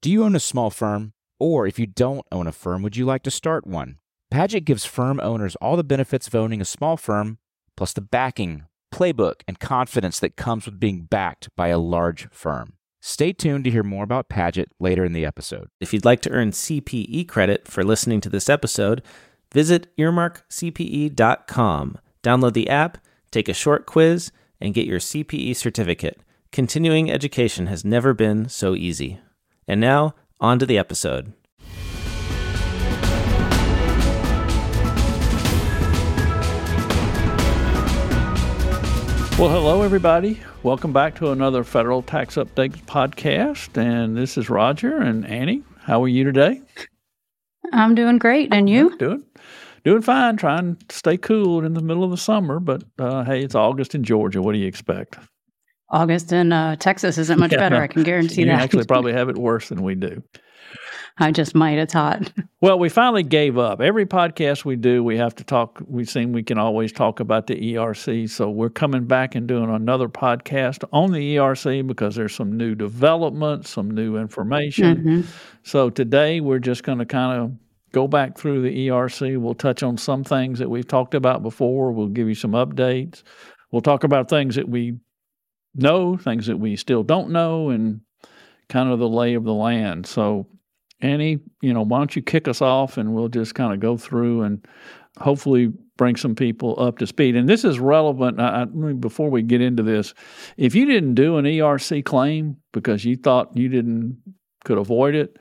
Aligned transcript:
Do 0.00 0.12
you 0.12 0.22
own 0.22 0.36
a 0.36 0.40
small 0.40 0.70
firm? 0.70 1.12
Or 1.40 1.66
if 1.66 1.80
you 1.80 1.86
don't 1.86 2.24
own 2.30 2.46
a 2.46 2.52
firm, 2.52 2.82
would 2.82 2.96
you 2.96 3.04
like 3.04 3.24
to 3.24 3.32
start 3.32 3.66
one? 3.66 3.98
Padgett 4.32 4.64
gives 4.64 4.84
firm 4.84 5.18
owners 5.18 5.56
all 5.56 5.76
the 5.76 5.82
benefits 5.82 6.28
of 6.28 6.36
owning 6.36 6.60
a 6.60 6.64
small 6.64 6.96
firm, 6.96 7.38
plus 7.76 7.92
the 7.92 8.00
backing, 8.00 8.66
playbook, 8.94 9.42
and 9.48 9.58
confidence 9.58 10.20
that 10.20 10.36
comes 10.36 10.66
with 10.66 10.78
being 10.78 11.02
backed 11.02 11.48
by 11.56 11.66
a 11.68 11.78
large 11.78 12.28
firm. 12.30 12.74
Stay 13.00 13.32
tuned 13.32 13.64
to 13.64 13.72
hear 13.72 13.82
more 13.82 14.04
about 14.04 14.28
Padgett 14.28 14.68
later 14.78 15.04
in 15.04 15.14
the 15.14 15.24
episode. 15.24 15.68
If 15.80 15.92
you'd 15.92 16.04
like 16.04 16.22
to 16.22 16.30
earn 16.30 16.52
CPE 16.52 17.26
credit 17.26 17.66
for 17.66 17.82
listening 17.82 18.20
to 18.20 18.28
this 18.28 18.48
episode, 18.48 19.02
visit 19.52 19.88
earmarkcpe.com. 19.96 21.98
Download 22.22 22.52
the 22.52 22.68
app, 22.68 22.98
take 23.32 23.48
a 23.48 23.54
short 23.54 23.84
quiz, 23.84 24.30
and 24.60 24.74
get 24.74 24.86
your 24.86 25.00
CPE 25.00 25.56
certificate. 25.56 26.20
Continuing 26.52 27.10
education 27.10 27.66
has 27.66 27.84
never 27.84 28.14
been 28.14 28.48
so 28.48 28.76
easy. 28.76 29.18
And 29.68 29.82
now, 29.82 30.14
on 30.40 30.58
to 30.60 30.66
the 30.66 30.78
episode. 30.78 31.34
Well, 39.38 39.50
hello, 39.50 39.82
everybody. 39.82 40.40
Welcome 40.62 40.94
back 40.94 41.14
to 41.16 41.30
another 41.30 41.62
Federal 41.62 42.02
Tax 42.02 42.36
Update 42.36 42.82
podcast. 42.86 43.76
And 43.76 44.16
this 44.16 44.38
is 44.38 44.48
Roger 44.48 44.96
and 44.96 45.26
Annie. 45.26 45.62
How 45.82 46.02
are 46.02 46.08
you 46.08 46.24
today? 46.24 46.62
I'm 47.72 47.94
doing 47.94 48.16
great. 48.16 48.52
And 48.52 48.70
you? 48.70 48.96
Doing 48.96 49.22
doing 49.84 50.02
fine. 50.02 50.38
Trying 50.38 50.76
to 50.76 50.96
stay 50.96 51.18
cool 51.18 51.64
in 51.64 51.74
the 51.74 51.82
middle 51.82 52.02
of 52.02 52.10
the 52.10 52.16
summer, 52.16 52.58
but 52.58 52.84
uh, 52.98 53.22
hey, 53.24 53.44
it's 53.44 53.54
August 53.54 53.94
in 53.94 54.02
Georgia. 54.02 54.40
What 54.40 54.52
do 54.52 54.58
you 54.58 54.66
expect? 54.66 55.18
August 55.90 56.32
in 56.32 56.52
uh, 56.52 56.76
Texas 56.76 57.18
isn't 57.18 57.38
much 57.38 57.52
yeah, 57.52 57.58
better. 57.58 57.76
I 57.76 57.86
can 57.86 58.02
guarantee 58.02 58.42
you 58.42 58.46
that. 58.46 58.56
You 58.56 58.58
actually 58.58 58.84
probably 58.88 59.12
have 59.12 59.28
it 59.28 59.38
worse 59.38 59.68
than 59.68 59.82
we 59.82 59.94
do. 59.94 60.22
I 61.20 61.32
just 61.32 61.54
might. 61.54 61.78
It's 61.78 61.92
hot. 61.92 62.32
Well, 62.60 62.80
we 62.80 62.88
finally 62.88 63.22
gave 63.22 63.56
up. 63.56 63.80
Every 63.80 64.04
podcast 64.04 64.64
we 64.64 64.74
do, 64.74 65.04
we 65.04 65.16
have 65.16 65.32
to 65.36 65.44
talk. 65.44 65.80
We 65.86 66.04
seem 66.04 66.32
we 66.32 66.42
can 66.42 66.58
always 66.58 66.90
talk 66.90 67.20
about 67.20 67.46
the 67.46 67.54
ERC. 67.54 68.28
So 68.28 68.50
we're 68.50 68.68
coming 68.68 69.04
back 69.04 69.36
and 69.36 69.46
doing 69.46 69.70
another 69.70 70.08
podcast 70.08 70.82
on 70.92 71.12
the 71.12 71.36
ERC 71.36 71.86
because 71.86 72.16
there's 72.16 72.34
some 72.34 72.56
new 72.56 72.74
developments, 72.74 73.70
some 73.70 73.92
new 73.92 74.16
information. 74.16 74.96
Mm-hmm. 74.96 75.20
So 75.62 75.88
today 75.88 76.40
we're 76.40 76.58
just 76.58 76.82
going 76.82 76.98
to 76.98 77.06
kind 77.06 77.40
of 77.40 77.52
go 77.92 78.08
back 78.08 78.36
through 78.36 78.62
the 78.62 78.88
ERC. 78.88 79.38
We'll 79.38 79.54
touch 79.54 79.84
on 79.84 79.96
some 79.96 80.24
things 80.24 80.58
that 80.58 80.68
we've 80.68 80.88
talked 80.88 81.14
about 81.14 81.44
before. 81.44 81.92
We'll 81.92 82.08
give 82.08 82.26
you 82.26 82.34
some 82.34 82.52
updates. 82.52 83.22
We'll 83.70 83.82
talk 83.82 84.02
about 84.02 84.28
things 84.28 84.56
that 84.56 84.68
we 84.68 84.98
know, 85.78 86.16
things 86.16 86.46
that 86.46 86.58
we 86.58 86.76
still 86.76 87.02
don't 87.02 87.30
know, 87.30 87.70
and 87.70 88.00
kind 88.68 88.90
of 88.90 88.98
the 88.98 89.08
lay 89.08 89.34
of 89.34 89.44
the 89.44 89.54
land. 89.54 90.06
So, 90.06 90.46
Annie, 91.00 91.38
you 91.60 91.72
know, 91.72 91.82
why 91.82 91.98
don't 91.98 92.14
you 92.14 92.22
kick 92.22 92.48
us 92.48 92.60
off 92.60 92.98
and 92.98 93.14
we'll 93.14 93.28
just 93.28 93.54
kind 93.54 93.72
of 93.72 93.80
go 93.80 93.96
through 93.96 94.42
and 94.42 94.66
hopefully 95.18 95.72
bring 95.96 96.16
some 96.16 96.34
people 96.34 96.80
up 96.80 96.98
to 96.98 97.06
speed. 97.06 97.36
And 97.36 97.48
this 97.48 97.64
is 97.64 97.78
relevant. 97.78 98.40
I, 98.40 98.62
I 98.62 98.64
before 98.64 99.30
we 99.30 99.42
get 99.42 99.60
into 99.60 99.82
this, 99.82 100.14
if 100.56 100.74
you 100.74 100.86
didn't 100.86 101.14
do 101.14 101.36
an 101.36 101.44
ERC 101.44 102.04
claim 102.04 102.56
because 102.72 103.04
you 103.04 103.16
thought 103.16 103.56
you 103.56 103.68
didn't 103.68 104.18
could 104.64 104.78
avoid 104.78 105.14
it, 105.14 105.38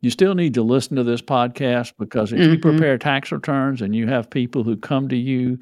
you 0.00 0.10
still 0.10 0.34
need 0.34 0.54
to 0.54 0.62
listen 0.62 0.96
to 0.96 1.04
this 1.04 1.22
podcast 1.22 1.94
because 1.98 2.32
if 2.32 2.38
mm-hmm. 2.38 2.52
you 2.52 2.58
prepare 2.58 2.98
tax 2.98 3.32
returns 3.32 3.82
and 3.82 3.94
you 3.94 4.06
have 4.06 4.30
people 4.30 4.62
who 4.62 4.76
come 4.76 5.08
to 5.08 5.16
you 5.16 5.58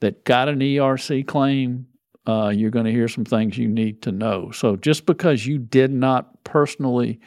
that 0.00 0.24
got 0.24 0.48
an 0.48 0.58
ERC 0.58 1.26
claim, 1.26 1.86
uh, 2.26 2.48
you're 2.48 2.70
going 2.70 2.86
to 2.86 2.92
hear 2.92 3.08
some 3.08 3.24
things 3.24 3.58
you 3.58 3.68
need 3.68 4.02
to 4.02 4.12
know. 4.12 4.50
So 4.50 4.76
just 4.76 5.06
because 5.06 5.46
you 5.46 5.58
did 5.58 5.92
not 5.92 6.42
personally 6.44 7.20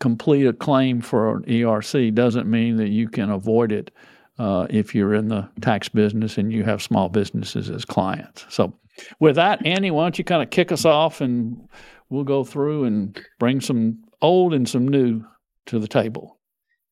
complete 0.00 0.46
a 0.46 0.52
claim 0.52 1.00
for 1.00 1.36
an 1.36 1.44
ERC 1.44 2.14
doesn't 2.14 2.50
mean 2.50 2.76
that 2.76 2.88
you 2.88 3.08
can 3.08 3.30
avoid 3.30 3.72
it 3.72 3.90
uh, 4.38 4.66
if 4.68 4.94
you're 4.94 5.14
in 5.14 5.28
the 5.28 5.48
tax 5.60 5.88
business 5.88 6.36
and 6.38 6.52
you 6.52 6.64
have 6.64 6.82
small 6.82 7.08
businesses 7.08 7.70
as 7.70 7.84
clients. 7.84 8.44
So 8.48 8.74
with 9.20 9.36
that, 9.36 9.64
Annie, 9.64 9.90
why 9.90 10.04
don't 10.04 10.18
you 10.18 10.24
kind 10.24 10.42
of 10.42 10.50
kick 10.50 10.72
us 10.72 10.84
off 10.84 11.20
and 11.20 11.68
we'll 12.10 12.24
go 12.24 12.44
through 12.44 12.84
and 12.84 13.20
bring 13.38 13.60
some 13.60 13.98
old 14.20 14.54
and 14.54 14.68
some 14.68 14.88
new 14.88 15.24
to 15.66 15.78
the 15.78 15.88
table. 15.88 16.38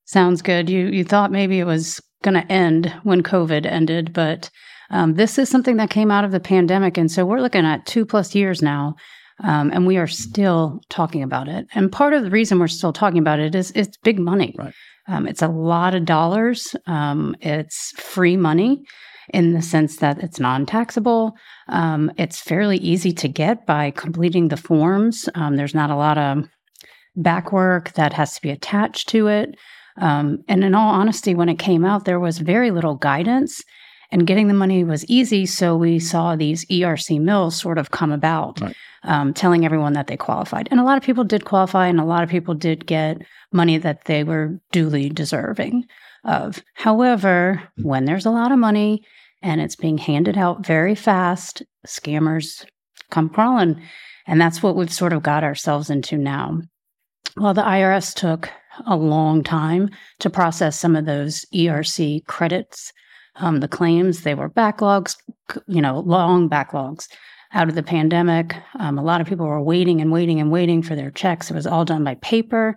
Sounds 0.04 0.42
good. 0.42 0.68
You 0.68 0.86
you 0.88 1.04
thought 1.04 1.30
maybe 1.30 1.58
it 1.58 1.64
was 1.64 2.00
going 2.22 2.34
to 2.34 2.52
end 2.52 2.92
when 3.02 3.22
COVID 3.22 3.66
ended, 3.66 4.12
but 4.12 4.50
um, 4.92 5.14
this 5.14 5.38
is 5.38 5.48
something 5.48 5.76
that 5.78 5.90
came 5.90 6.10
out 6.10 6.24
of 6.24 6.30
the 6.30 6.40
pandemic, 6.40 6.96
and 6.96 7.10
so 7.10 7.24
we're 7.24 7.40
looking 7.40 7.66
at 7.66 7.86
two 7.86 8.06
plus 8.06 8.34
years 8.34 8.62
now, 8.62 8.94
um, 9.42 9.70
and 9.72 9.86
we 9.86 9.96
are 9.96 10.06
still 10.06 10.80
talking 10.88 11.22
about 11.22 11.48
it. 11.48 11.66
And 11.74 11.90
part 11.90 12.12
of 12.12 12.22
the 12.22 12.30
reason 12.30 12.58
we're 12.58 12.68
still 12.68 12.92
talking 12.92 13.18
about 13.18 13.40
it 13.40 13.54
is 13.54 13.72
it's 13.74 13.96
big 13.98 14.18
money. 14.18 14.54
Right. 14.58 14.74
Um, 15.08 15.26
it's 15.26 15.42
a 15.42 15.48
lot 15.48 15.94
of 15.94 16.04
dollars. 16.04 16.76
Um, 16.86 17.34
it's 17.40 17.92
free 17.96 18.36
money 18.36 18.84
in 19.32 19.52
the 19.52 19.62
sense 19.62 19.96
that 19.96 20.22
it's 20.22 20.38
non-taxable. 20.38 21.34
Um, 21.68 22.12
it's 22.18 22.40
fairly 22.40 22.76
easy 22.78 23.12
to 23.12 23.28
get 23.28 23.66
by 23.66 23.90
completing 23.90 24.48
the 24.48 24.56
forms. 24.56 25.28
Um, 25.34 25.56
there's 25.56 25.74
not 25.74 25.90
a 25.90 25.96
lot 25.96 26.18
of 26.18 26.44
back 27.16 27.52
work 27.52 27.92
that 27.92 28.12
has 28.12 28.34
to 28.34 28.42
be 28.42 28.50
attached 28.50 29.08
to 29.10 29.28
it. 29.28 29.56
Um, 30.00 30.38
and 30.48 30.64
in 30.64 30.74
all 30.74 30.90
honesty, 30.94 31.34
when 31.34 31.48
it 31.48 31.58
came 31.58 31.84
out, 31.84 32.04
there 32.04 32.20
was 32.20 32.38
very 32.38 32.70
little 32.70 32.96
guidance, 32.96 33.62
and 34.12 34.26
getting 34.26 34.46
the 34.46 34.54
money 34.54 34.84
was 34.84 35.04
easy. 35.06 35.46
So 35.46 35.76
we 35.76 35.98
saw 35.98 36.36
these 36.36 36.64
ERC 36.66 37.18
mills 37.20 37.58
sort 37.58 37.78
of 37.78 37.90
come 37.90 38.12
about, 38.12 38.60
right. 38.60 38.76
um, 39.02 39.34
telling 39.34 39.64
everyone 39.64 39.94
that 39.94 40.06
they 40.06 40.16
qualified. 40.16 40.68
And 40.70 40.78
a 40.78 40.84
lot 40.84 40.98
of 40.98 41.02
people 41.02 41.24
did 41.24 41.46
qualify, 41.46 41.88
and 41.88 41.98
a 41.98 42.04
lot 42.04 42.22
of 42.22 42.28
people 42.28 42.54
did 42.54 42.86
get 42.86 43.22
money 43.52 43.78
that 43.78 44.04
they 44.04 44.22
were 44.22 44.60
duly 44.70 45.08
deserving 45.08 45.86
of. 46.24 46.62
However, 46.74 47.62
when 47.78 48.04
there's 48.04 48.26
a 48.26 48.30
lot 48.30 48.52
of 48.52 48.58
money 48.58 49.02
and 49.42 49.60
it's 49.60 49.76
being 49.76 49.98
handed 49.98 50.36
out 50.38 50.64
very 50.64 50.94
fast, 50.94 51.62
scammers 51.86 52.64
come 53.10 53.28
crawling. 53.28 53.80
And 54.26 54.40
that's 54.40 54.62
what 54.62 54.76
we've 54.76 54.92
sort 54.92 55.12
of 55.12 55.22
got 55.22 55.42
ourselves 55.42 55.90
into 55.90 56.16
now. 56.16 56.60
Well, 57.36 57.54
the 57.54 57.62
IRS 57.62 58.14
took 58.14 58.50
a 58.86 58.96
long 58.96 59.42
time 59.42 59.90
to 60.20 60.30
process 60.30 60.78
some 60.78 60.96
of 60.96 61.06
those 61.06 61.44
ERC 61.54 62.26
credits. 62.26 62.92
Um, 63.36 63.60
the 63.60 63.68
claims, 63.68 64.22
they 64.22 64.34
were 64.34 64.50
backlogs, 64.50 65.16
you 65.66 65.80
know, 65.80 66.00
long 66.00 66.50
backlogs 66.50 67.08
out 67.54 67.68
of 67.68 67.74
the 67.74 67.82
pandemic. 67.82 68.56
Um, 68.78 68.98
a 68.98 69.02
lot 69.02 69.20
of 69.20 69.26
people 69.26 69.46
were 69.46 69.62
waiting 69.62 70.00
and 70.00 70.12
waiting 70.12 70.40
and 70.40 70.50
waiting 70.50 70.82
for 70.82 70.94
their 70.94 71.10
checks. 71.10 71.50
It 71.50 71.54
was 71.54 71.66
all 71.66 71.84
done 71.84 72.04
by 72.04 72.14
paper. 72.16 72.76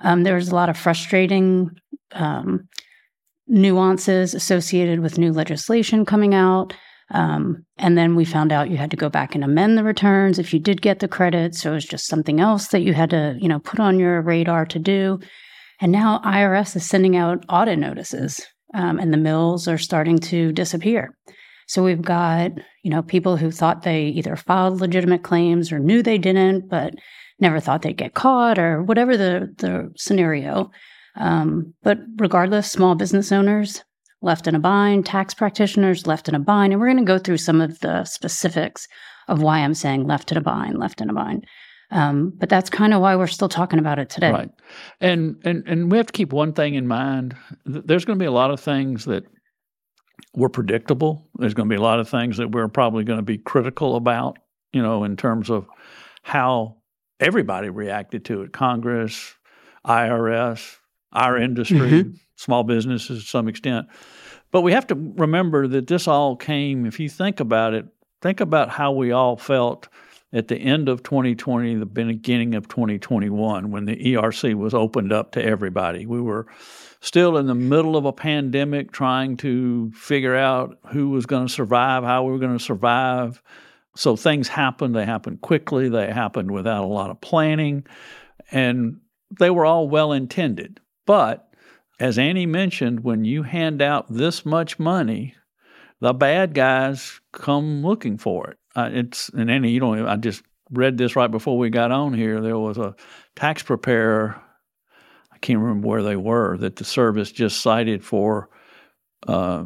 Um, 0.00 0.22
there 0.22 0.34
was 0.34 0.50
a 0.50 0.54
lot 0.54 0.68
of 0.68 0.76
frustrating 0.76 1.70
um, 2.12 2.68
nuances 3.46 4.34
associated 4.34 5.00
with 5.00 5.18
new 5.18 5.32
legislation 5.32 6.04
coming 6.04 6.34
out. 6.34 6.74
Um, 7.12 7.64
and 7.76 7.98
then 7.98 8.14
we 8.14 8.24
found 8.24 8.52
out 8.52 8.70
you 8.70 8.76
had 8.76 8.92
to 8.92 8.96
go 8.96 9.08
back 9.08 9.34
and 9.34 9.42
amend 9.42 9.76
the 9.76 9.84
returns 9.84 10.38
if 10.38 10.54
you 10.54 10.60
did 10.60 10.80
get 10.80 11.00
the 11.00 11.08
credit. 11.08 11.54
So 11.54 11.72
it 11.72 11.74
was 11.74 11.84
just 11.84 12.06
something 12.06 12.40
else 12.40 12.68
that 12.68 12.82
you 12.82 12.94
had 12.94 13.10
to, 13.10 13.36
you 13.40 13.48
know, 13.48 13.58
put 13.58 13.80
on 13.80 13.98
your 13.98 14.22
radar 14.22 14.64
to 14.66 14.78
do. 14.78 15.18
And 15.80 15.90
now 15.90 16.20
IRS 16.24 16.76
is 16.76 16.86
sending 16.86 17.16
out 17.16 17.44
audit 17.48 17.78
notices, 17.78 18.40
um, 18.74 18.98
and 18.98 19.12
the 19.12 19.18
mills 19.18 19.68
are 19.68 19.78
starting 19.78 20.18
to 20.18 20.52
disappear. 20.52 21.16
So 21.66 21.84
we've 21.84 22.02
got, 22.02 22.50
you 22.82 22.90
know, 22.90 23.02
people 23.02 23.36
who 23.36 23.50
thought 23.50 23.82
they 23.82 24.06
either 24.06 24.34
filed 24.34 24.80
legitimate 24.80 25.22
claims 25.22 25.70
or 25.70 25.78
knew 25.78 26.02
they 26.02 26.18
didn't, 26.18 26.68
but 26.68 26.94
never 27.38 27.60
thought 27.60 27.82
they'd 27.82 27.96
get 27.96 28.14
caught 28.14 28.58
or 28.58 28.82
whatever 28.82 29.16
the 29.16 29.54
the 29.58 29.92
scenario. 29.96 30.70
Um, 31.16 31.74
but 31.82 31.98
regardless, 32.16 32.70
small 32.70 32.94
business 32.94 33.32
owners 33.32 33.84
left 34.22 34.46
in 34.46 34.54
a 34.54 34.60
bind, 34.60 35.06
tax 35.06 35.32
practitioners 35.32 36.06
left 36.06 36.28
in 36.28 36.34
a 36.34 36.40
bind. 36.40 36.72
And 36.72 36.80
we're 36.80 36.88
going 36.88 36.98
to 36.98 37.04
go 37.04 37.18
through 37.18 37.38
some 37.38 37.60
of 37.60 37.78
the 37.80 38.04
specifics 38.04 38.86
of 39.28 39.40
why 39.42 39.60
I'm 39.60 39.74
saying 39.74 40.06
left 40.06 40.32
in 40.32 40.38
a 40.38 40.42
bind, 40.42 40.78
left 40.78 41.00
in 41.00 41.08
a 41.08 41.14
bind. 41.14 41.46
Um, 41.90 42.32
but 42.36 42.48
that's 42.48 42.70
kind 42.70 42.94
of 42.94 43.00
why 43.00 43.16
we're 43.16 43.26
still 43.26 43.48
talking 43.48 43.78
about 43.78 43.98
it 43.98 44.08
today. 44.10 44.30
Right. 44.30 44.50
And, 45.00 45.36
and, 45.44 45.64
and 45.66 45.90
we 45.90 45.98
have 45.98 46.06
to 46.06 46.12
keep 46.12 46.32
one 46.32 46.52
thing 46.52 46.74
in 46.74 46.86
mind. 46.86 47.36
There's 47.64 48.04
going 48.04 48.18
to 48.18 48.22
be 48.22 48.26
a 48.26 48.32
lot 48.32 48.50
of 48.50 48.60
things 48.60 49.06
that 49.06 49.24
were 50.34 50.48
predictable. 50.48 51.28
There's 51.36 51.54
going 51.54 51.68
to 51.68 51.72
be 51.72 51.78
a 51.78 51.82
lot 51.82 51.98
of 51.98 52.08
things 52.08 52.36
that 52.36 52.52
we're 52.52 52.68
probably 52.68 53.04
going 53.04 53.18
to 53.18 53.24
be 53.24 53.38
critical 53.38 53.96
about, 53.96 54.38
you 54.72 54.82
know, 54.82 55.04
in 55.04 55.16
terms 55.16 55.50
of 55.50 55.66
how 56.22 56.76
everybody 57.18 57.68
reacted 57.68 58.24
to 58.26 58.42
it 58.42 58.52
Congress, 58.52 59.34
IRS, 59.84 60.76
our 61.12 61.36
industry, 61.36 61.78
mm-hmm. 61.78 62.10
small 62.36 62.62
businesses 62.62 63.24
to 63.24 63.28
some 63.28 63.48
extent. 63.48 63.88
But 64.52 64.62
we 64.62 64.72
have 64.72 64.86
to 64.88 64.94
remember 65.16 65.66
that 65.68 65.86
this 65.86 66.08
all 66.08 66.36
came, 66.36 66.86
if 66.86 67.00
you 67.00 67.08
think 67.08 67.40
about 67.40 67.74
it, 67.74 67.86
think 68.20 68.40
about 68.40 68.68
how 68.68 68.92
we 68.92 69.12
all 69.12 69.36
felt 69.36 69.88
at 70.32 70.48
the 70.48 70.56
end 70.56 70.88
of 70.88 71.02
2020, 71.02 71.74
the 71.74 71.86
beginning 71.86 72.54
of 72.54 72.68
2021, 72.68 73.70
when 73.70 73.84
the 73.84 73.96
ERC 73.96 74.54
was 74.54 74.74
opened 74.74 75.12
up 75.12 75.32
to 75.32 75.44
everybody. 75.44 76.06
We 76.06 76.20
were 76.20 76.46
still 77.00 77.36
in 77.36 77.46
the 77.46 77.54
middle 77.54 77.96
of 77.96 78.04
a 78.04 78.12
pandemic 78.12 78.92
trying 78.92 79.36
to 79.38 79.90
figure 79.92 80.36
out 80.36 80.78
who 80.92 81.10
was 81.10 81.26
going 81.26 81.46
to 81.46 81.52
survive, 81.52 82.04
how 82.04 82.22
we 82.22 82.32
were 82.32 82.38
going 82.38 82.56
to 82.56 82.64
survive. 82.64 83.42
So 83.96 84.14
things 84.14 84.46
happened. 84.46 84.94
They 84.94 85.04
happened 85.04 85.40
quickly, 85.40 85.88
they 85.88 86.12
happened 86.12 86.50
without 86.52 86.84
a 86.84 86.86
lot 86.86 87.10
of 87.10 87.20
planning. 87.20 87.84
And 88.52 89.00
they 89.38 89.50
were 89.50 89.66
all 89.66 89.88
well 89.88 90.12
intended. 90.12 90.80
But 91.06 91.48
as 91.98 92.18
Annie 92.18 92.46
mentioned, 92.46 93.02
when 93.02 93.24
you 93.24 93.42
hand 93.42 93.82
out 93.82 94.06
this 94.08 94.46
much 94.46 94.78
money, 94.78 95.34
the 96.00 96.14
bad 96.14 96.54
guys 96.54 97.20
come 97.32 97.84
looking 97.84 98.16
for 98.16 98.50
it. 98.50 98.58
Uh, 98.76 98.90
it's 98.92 99.28
and 99.30 99.50
Annie, 99.50 99.70
you 99.70 99.80
don't. 99.80 100.06
I 100.06 100.16
just 100.16 100.42
read 100.70 100.96
this 100.96 101.16
right 101.16 101.30
before 101.30 101.58
we 101.58 101.70
got 101.70 101.90
on 101.90 102.14
here. 102.14 102.40
There 102.40 102.58
was 102.58 102.78
a 102.78 102.94
tax 103.36 103.62
preparer. 103.62 104.40
I 105.32 105.38
can't 105.38 105.58
remember 105.58 105.88
where 105.88 106.02
they 106.02 106.16
were 106.16 106.56
that 106.58 106.76
the 106.76 106.84
service 106.84 107.32
just 107.32 107.60
cited 107.62 108.04
for 108.04 108.48
uh, 109.26 109.64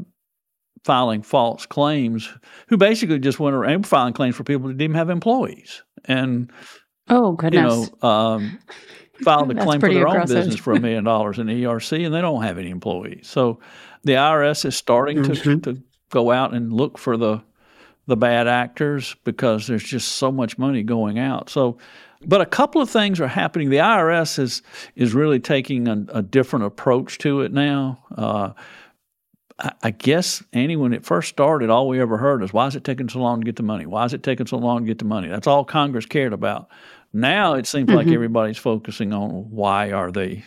filing 0.84 1.22
false 1.22 1.66
claims. 1.66 2.32
Who 2.68 2.76
basically 2.76 3.18
just 3.18 3.40
went 3.40 3.56
around 3.56 3.86
filing 3.86 4.14
claims 4.14 4.36
for 4.36 4.44
people 4.44 4.68
that 4.68 4.78
didn't 4.78 4.96
have 4.96 5.10
employees 5.10 5.82
and 6.06 6.50
oh 7.08 7.32
goodness, 7.32 7.88
you 7.90 7.92
know, 8.02 8.08
um, 8.08 8.58
filed 9.22 9.50
a 9.50 9.54
claim 9.54 9.80
for 9.80 9.86
pretty 9.86 9.96
their 9.96 10.08
own 10.08 10.20
business 10.26 10.56
for 10.56 10.72
a 10.72 10.80
million 10.80 11.04
dollars 11.04 11.38
in 11.38 11.46
ERC, 11.48 12.04
and 12.04 12.14
they 12.14 12.20
don't 12.20 12.42
have 12.42 12.58
any 12.58 12.70
employees. 12.70 13.26
So 13.28 13.60
the 14.04 14.12
IRS 14.12 14.64
is 14.64 14.76
starting 14.76 15.18
Mm-hmm. 15.18 15.60
to 15.60 15.82
go 16.10 16.30
out 16.30 16.54
and 16.54 16.72
look 16.72 16.98
for 16.98 17.16
the 17.16 17.42
the 18.06 18.16
bad 18.16 18.46
actors 18.46 19.16
because 19.24 19.66
there's 19.66 19.82
just 19.84 20.12
so 20.12 20.30
much 20.30 20.58
money 20.58 20.82
going 20.82 21.18
out. 21.18 21.48
So, 21.48 21.78
but 22.26 22.40
a 22.40 22.46
couple 22.46 22.80
of 22.80 22.90
things 22.90 23.20
are 23.20 23.28
happening. 23.28 23.70
The 23.70 23.78
IRS 23.78 24.38
is 24.38 24.62
is 24.96 25.14
really 25.14 25.40
taking 25.40 25.88
a, 25.88 26.04
a 26.08 26.22
different 26.22 26.64
approach 26.66 27.18
to 27.18 27.40
it 27.42 27.52
now. 27.52 28.02
Uh, 28.16 28.52
I, 29.58 29.72
I 29.84 29.90
guess 29.90 30.42
Annie, 30.52 30.76
when 30.76 30.92
it 30.92 31.04
first 31.04 31.28
started, 31.28 31.70
all 31.70 31.88
we 31.88 32.00
ever 32.00 32.16
heard 32.18 32.42
is, 32.42 32.52
"Why 32.52 32.66
is 32.66 32.76
it 32.76 32.84
taking 32.84 33.08
so 33.08 33.20
long 33.20 33.40
to 33.40 33.44
get 33.44 33.56
the 33.56 33.62
money? 33.62 33.86
Why 33.86 34.04
is 34.04 34.12
it 34.14 34.22
taking 34.22 34.46
so 34.46 34.58
long 34.58 34.80
to 34.80 34.86
get 34.86 34.98
the 34.98 35.04
money?" 35.04 35.28
That's 35.28 35.46
all 35.46 35.64
Congress 35.64 36.06
cared 36.06 36.32
about. 36.32 36.68
Now 37.12 37.54
it 37.54 37.66
seems 37.66 37.88
like 37.90 38.06
Mhm. 38.08 38.14
everybody's 38.14 38.58
focusing 38.58 39.12
on 39.12 39.30
why 39.50 39.92
are 39.92 40.10
they 40.10 40.44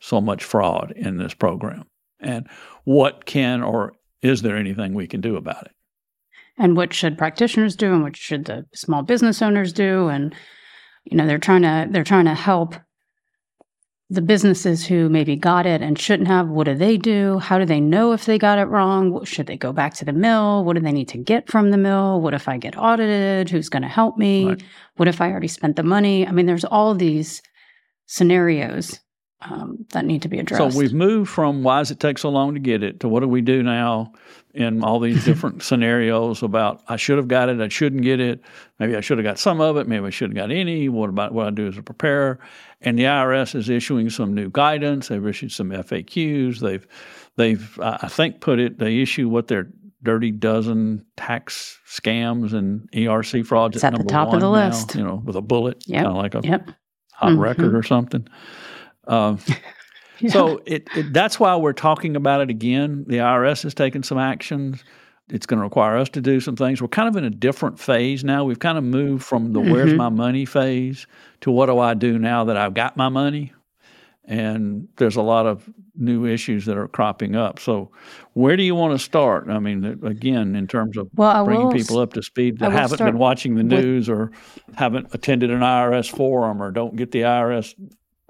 so 0.00 0.20
much 0.20 0.44
fraud 0.44 0.92
in 0.94 1.16
this 1.16 1.34
program, 1.34 1.84
and 2.20 2.48
what 2.84 3.24
can 3.26 3.62
or 3.62 3.94
is 4.22 4.42
there 4.42 4.56
anything 4.56 4.92
we 4.94 5.06
can 5.06 5.20
do 5.20 5.36
about 5.36 5.66
it? 5.66 5.72
And 6.58 6.76
what 6.76 6.92
should 6.92 7.18
practitioners 7.18 7.76
do 7.76 7.92
and 7.92 8.02
what 8.02 8.16
should 8.16 8.46
the 8.46 8.64
small 8.74 9.02
business 9.02 9.42
owners 9.42 9.72
do. 9.72 10.08
And 10.08 10.34
you 11.04 11.16
know 11.16 11.26
they're 11.26 11.38
trying 11.38 11.62
to 11.62 11.86
they're 11.90 12.04
trying 12.04 12.24
to 12.26 12.34
help 12.34 12.74
the 14.08 14.22
businesses 14.22 14.86
who 14.86 15.08
maybe 15.08 15.34
got 15.34 15.66
it 15.66 15.82
and 15.82 15.98
shouldn't 15.98 16.28
have. 16.28 16.48
What 16.48 16.64
do 16.64 16.74
they 16.74 16.96
do? 16.96 17.38
How 17.38 17.58
do 17.58 17.64
they 17.64 17.80
know 17.80 18.12
if 18.12 18.24
they 18.24 18.38
got 18.38 18.58
it 18.58 18.66
wrong? 18.66 19.24
Should 19.24 19.48
they 19.48 19.56
go 19.56 19.72
back 19.72 19.94
to 19.94 20.04
the 20.04 20.12
mill? 20.12 20.64
What 20.64 20.74
do 20.74 20.80
they 20.80 20.92
need 20.92 21.08
to 21.08 21.18
get 21.18 21.50
from 21.50 21.70
the 21.70 21.76
mill? 21.76 22.20
What 22.20 22.34
if 22.34 22.48
i 22.48 22.56
get 22.56 22.78
audited? 22.78 23.50
Who's 23.50 23.68
going 23.68 23.82
to 23.82 23.88
help 23.88 24.16
me? 24.16 24.46
Right. 24.46 24.62
what 24.96 25.08
if 25.08 25.20
i 25.20 25.30
already 25.30 25.48
spent 25.48 25.76
the 25.76 25.82
money? 25.82 26.26
I 26.26 26.30
mean 26.30 26.46
there's 26.46 26.64
all 26.64 26.94
these 26.94 27.42
scenarios 28.06 29.00
um, 29.42 29.84
that 29.92 30.04
need 30.04 30.22
to 30.22 30.28
be 30.28 30.38
addressed 30.38 30.72
So 30.72 30.78
we've 30.78 30.94
moved 30.94 31.30
from 31.30 31.62
why 31.62 31.78
does 31.80 31.90
it 31.90 32.00
take 32.00 32.16
so 32.18 32.30
long 32.30 32.54
to 32.54 32.60
get 32.60 32.82
it 32.82 33.00
to 33.00 33.08
what 33.08 33.20
do 33.20 33.28
we 33.28 33.42
do 33.42 33.62
now 33.62 34.12
in 34.54 34.82
all 34.82 34.98
these 34.98 35.24
different 35.26 35.62
scenarios 35.62 36.42
about 36.42 36.82
I 36.88 36.96
should 36.96 37.18
have 37.18 37.28
got 37.28 37.48
it, 37.50 37.60
I 37.60 37.68
shouldn't 37.68 38.02
get 38.02 38.18
it, 38.18 38.40
maybe 38.78 38.96
I 38.96 39.00
should 39.02 39.18
have 39.18 39.24
got 39.24 39.38
some 39.38 39.60
of 39.60 39.76
it, 39.76 39.86
maybe 39.86 40.06
I 40.06 40.10
shouldn't 40.10 40.36
got 40.36 40.50
any. 40.50 40.88
What 40.88 41.10
about 41.10 41.32
what 41.32 41.46
I 41.46 41.50
do 41.50 41.66
as 41.68 41.76
a 41.76 41.82
preparer? 41.82 42.38
And 42.80 42.98
the 42.98 43.04
IRS 43.04 43.54
is 43.54 43.68
issuing 43.68 44.08
some 44.10 44.34
new 44.34 44.50
guidance. 44.50 45.08
They've 45.08 45.26
issued 45.26 45.52
some 45.52 45.70
FAQs. 45.70 46.60
They've 46.60 46.86
they've 47.36 47.78
I 47.82 48.08
think 48.08 48.40
put 48.40 48.58
it 48.58 48.78
they 48.78 49.00
issue 49.00 49.28
what 49.28 49.48
their 49.48 49.68
dirty 50.02 50.30
dozen 50.30 51.04
tax 51.16 51.78
scams 51.90 52.52
and 52.54 52.88
ERC 52.92 53.44
frauds 53.46 53.76
It's 53.76 53.84
at 53.84 53.94
the 53.96 54.04
top 54.04 54.28
of 54.32 54.40
the 54.40 54.50
now, 54.50 54.68
list. 54.68 54.94
you 54.94 55.02
know, 55.04 55.20
with 55.24 55.36
a 55.36 55.42
bullet, 55.42 55.82
Yep. 55.86 56.04
kind 56.04 56.16
of 56.16 56.22
like 56.22 56.34
a 56.34 56.40
yep 56.44 56.70
hot 57.12 57.32
Mhm. 57.32 57.38
record 57.40 57.74
or 57.74 57.82
something. 57.82 58.26
Um, 59.06 59.38
Yeah. 60.18 60.30
so 60.30 60.62
it, 60.64 60.88
it, 60.96 61.12
that's 61.12 61.38
why 61.38 61.54
we're 61.56 61.74
talking 61.74 62.16
about 62.16 62.40
it 62.40 62.48
again. 62.48 63.04
The 63.06 63.18
IRS 63.18 63.64
has 63.64 63.74
taken 63.74 64.02
some 64.02 64.16
actions. 64.16 64.82
It's 65.28 65.44
going 65.44 65.58
to 65.58 65.62
require 65.62 65.98
us 65.98 66.08
to 66.10 66.22
do 66.22 66.40
some 66.40 66.56
things. 66.56 66.80
We're 66.80 66.88
kind 66.88 67.06
of 67.06 67.16
in 67.16 67.24
a 67.24 67.28
different 67.28 67.78
phase 67.78 68.24
now. 68.24 68.42
We've 68.42 68.58
kind 68.58 68.78
of 68.78 68.84
moved 68.84 69.24
from 69.24 69.52
the 69.52 69.60
where's 69.60 69.92
Mhm. 69.92 69.96
my 69.98 70.08
money 70.08 70.46
phase 70.46 71.06
to 71.42 71.50
what 71.50 71.66
do 71.66 71.78
I 71.80 71.92
do 71.92 72.18
now 72.18 72.44
that 72.44 72.56
I've 72.56 72.72
got 72.72 72.96
my 72.96 73.10
money? 73.10 73.52
And 74.24 74.88
there's 74.96 75.16
a 75.16 75.22
lot 75.22 75.44
of 75.44 75.68
new 75.94 76.24
issues 76.24 76.64
that 76.64 76.78
are 76.78 76.88
cropping 76.88 77.36
up. 77.36 77.58
So, 77.60 77.90
where 78.32 78.56
do 78.56 78.62
you 78.62 78.74
want 78.74 78.98
to 78.98 78.98
start? 78.98 79.48
I 79.50 79.58
mean, 79.58 79.84
again, 80.02 80.56
in 80.56 80.66
terms 80.66 80.96
of 80.96 81.08
well 81.14 81.44
bringing 81.44 81.70
people 81.72 81.98
up 81.98 82.14
to 82.14 82.22
speed 82.22 82.58
that 82.60 82.72
haven't 82.72 82.98
been 82.98 83.18
watching 83.18 83.54
the 83.54 83.62
with- 83.64 83.84
news 83.84 84.08
or 84.08 84.32
haven't 84.76 85.08
attended 85.14 85.50
an 85.50 85.60
IRS 85.60 86.08
forum 86.08 86.62
or 86.62 86.70
don't 86.70 86.96
get 86.96 87.12
the 87.12 87.20
IRS 87.20 87.74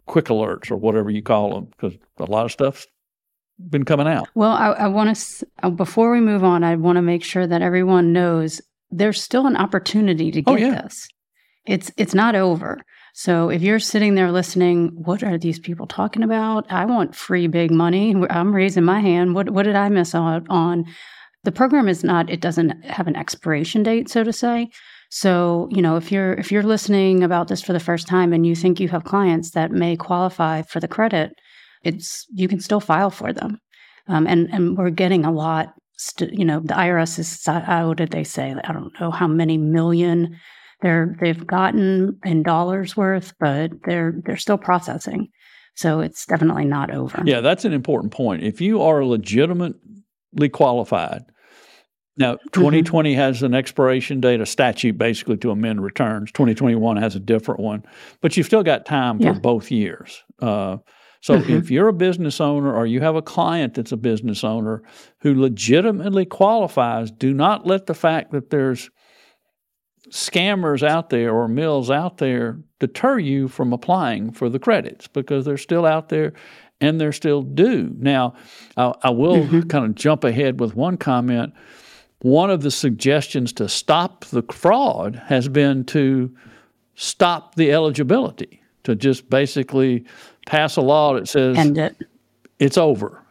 quick 0.07 0.27
alerts 0.27 0.71
or 0.71 0.77
whatever 0.77 1.11
you 1.11 1.23
call 1.23 1.55
them 1.55 1.67
because 1.67 1.99
a 2.19 2.25
lot 2.25 2.45
of 2.45 2.53
stuff's 2.53 2.87
been 3.59 3.85
coming 3.85 4.07
out. 4.07 4.29
Well, 4.35 4.53
I, 4.53 4.69
I 4.73 4.87
want 4.89 5.17
to, 5.17 5.47
uh, 5.63 5.71
before 5.71 6.11
we 6.13 6.21
move 6.21 6.45
on, 6.45 6.63
I 6.63 6.77
want 6.77 6.97
to 6.97 7.03
make 7.03 7.25
sure 7.25 7.47
that 7.47 7.63
everyone 7.63 8.13
knows 8.13 8.61
there's 8.91 9.21
still 9.23 9.47
an 9.47 9.57
opportunity 9.57 10.31
to 10.31 10.43
oh, 10.47 10.57
get 10.57 10.65
Oh, 10.65 10.71
yeah. 10.73 10.83
this. 10.83 11.09
It's 11.67 11.91
it's 11.97 12.15
not 12.15 12.37
over. 12.37 12.81
So 13.13 13.49
if 13.49 13.63
you're 13.63 13.81
sitting 13.81 14.15
there 14.15 14.31
listening, 14.31 14.91
what 14.95 15.25
are 15.25 15.39
these 15.39 15.59
people 15.59 15.87
talking 15.87 16.23
about? 16.23 16.71
I 16.71 16.85
want 16.85 17.17
free 17.17 17.47
big 17.49 17.71
money. 17.71 18.15
I'm 18.31 18.55
raising 18.55 18.85
my 18.85 19.01
hand. 19.01 19.35
What 19.35 19.51
what 19.51 19.65
did 19.65 19.75
I 19.75 19.89
miss 19.89 20.15
out 20.15 20.47
on? 20.49 20.85
The 21.43 21.51
program 21.51 21.89
is 21.89 22.05
not. 22.05 22.31
It 22.31 22.41
doesn't 22.41 22.85
have 22.85 23.09
an 23.09 23.17
expiration 23.17 23.83
date, 23.83 24.09
so 24.09 24.23
to 24.23 24.33
say. 24.33 24.69
So 25.11 25.69
you 25.71 25.83
know, 25.83 25.97
if 25.97 26.11
you're 26.11 26.35
if 26.35 26.51
you're 26.51 26.63
listening 26.63 27.23
about 27.23 27.49
this 27.49 27.63
for 27.63 27.73
the 27.73 27.81
first 27.81 28.07
time 28.09 28.33
and 28.33 28.47
you 28.47 28.55
think 28.55 28.81
you 28.81 28.89
have 28.89 29.05
clients 29.05 29.53
that 29.53 29.71
may 29.71 29.97
qualify 29.97 30.63
for 30.63 30.81
the 30.81 30.89
credit, 30.89 31.33
it's 31.83 32.27
you 32.35 32.49
can 32.49 32.61
still 32.61 32.81
file 32.81 33.11
for 33.11 33.33
them. 33.33 33.59
Um, 34.09 34.27
and 34.27 34.49
and 34.53 34.77
we're 34.77 34.91
getting 34.91 35.25
a 35.25 35.33
lot. 35.33 35.73
St- 35.99 36.33
you 36.33 36.45
know, 36.45 36.61
the 36.61 36.75
IRS 36.75 37.19
is 37.19 37.43
how 37.47 37.95
did 37.95 38.11
they 38.11 38.25
say? 38.25 38.55
I 38.65 38.73
don't 38.73 38.93
know 39.01 39.11
how 39.11 39.27
many 39.27 39.57
million 39.57 40.37
they're 40.83 41.17
they've 41.21 41.47
gotten 41.47 42.19
in 42.25 42.43
dollars 42.43 42.97
worth, 42.97 43.33
but 43.41 43.71
they're 43.85 44.15
they're 44.25 44.37
still 44.37 44.59
processing. 44.59 45.29
So 45.75 46.01
it's 46.01 46.25
definitely 46.27 46.65
not 46.65 46.91
over. 46.91 47.23
Yeah, 47.25 47.41
that's 47.41 47.65
an 47.65 47.73
important 47.73 48.13
point. 48.13 48.43
If 48.43 48.61
you 48.61 48.83
are 48.83 49.05
legitimately 49.05 50.49
qualified, 50.51 51.23
now 52.19 52.37
2020 52.53 53.15
has 53.15 53.43
an 53.43 53.55
expiration 53.55 54.21
date, 54.21 54.41
a 54.41 54.47
statute 54.47 54.97
basically 54.99 55.37
to 55.39 55.51
amend 55.51 55.83
returns. 55.83 56.33
2021 56.33 56.97
has 56.97 57.15
a 57.17 57.21
different 57.21 57.61
one, 57.61 57.85
but 58.21 58.37
you've 58.37 58.47
still 58.47 58.63
got 58.63 58.87
time 58.87 59.19
Yeah. 59.21 59.35
for 59.35 59.41
both 59.41 59.71
years. 59.71 60.23
Uh, 60.41 60.79
so 61.21 61.39
Mhm. 61.39 61.51
if 61.59 61.71
you're 61.71 61.89
a 61.89 61.93
business 61.93 62.41
owner 62.41 62.73
or 62.75 62.87
you 62.87 63.01
have 63.01 63.17
a 63.17 63.23
client 63.23 63.75
that's 63.75 63.93
a 63.93 63.97
business 63.97 64.45
owner 64.45 64.83
who 65.21 65.35
legitimately 65.35 66.25
qualifies, 66.25 67.11
do 67.11 67.35
not 67.35 67.67
let 67.67 67.87
the 67.87 67.95
fact 67.95 68.33
that 68.33 68.51
there's 68.51 68.91
scammers 70.11 70.87
out 70.87 71.11
there 71.11 71.33
or 71.35 71.49
mills 71.49 71.91
out 71.91 72.19
there 72.19 72.61
deter 72.79 73.19
you 73.19 73.49
from 73.49 73.73
applying 73.73 74.31
for 74.31 74.49
the 74.49 74.59
credits 74.59 75.09
because 75.09 75.45
they're 75.45 75.57
still 75.57 75.85
out 75.85 76.09
there 76.11 76.33
and 76.81 77.01
they're 77.01 77.11
still 77.13 77.43
due. 77.43 77.93
Now, 77.99 78.35
I, 78.77 78.93
I 79.03 79.11
will 79.11 79.49
kind 79.65 79.85
of 79.85 79.95
jump 79.97 80.23
ahead 80.25 80.61
with 80.61 80.77
one 80.77 80.97
comment. 80.97 81.55
One 82.21 82.51
of 82.51 82.63
the 82.63 82.71
suggestions 82.71 83.53
to 83.55 83.69
stop 83.69 84.25
the 84.27 84.43
fraud 84.51 85.21
has 85.27 85.49
been 85.49 85.85
to 85.87 86.35
stop 86.95 87.55
the 87.57 87.73
eligibility, 87.73 88.63
to 88.85 88.95
just 88.95 89.29
basically 89.29 90.05
pass 90.47 90.77
a 90.77 90.81
law 90.81 91.15
that 91.15 91.29
says 91.29 91.59
End 91.59 91.77
it. 91.77 91.97
it's 92.59 92.79
over. 92.79 93.23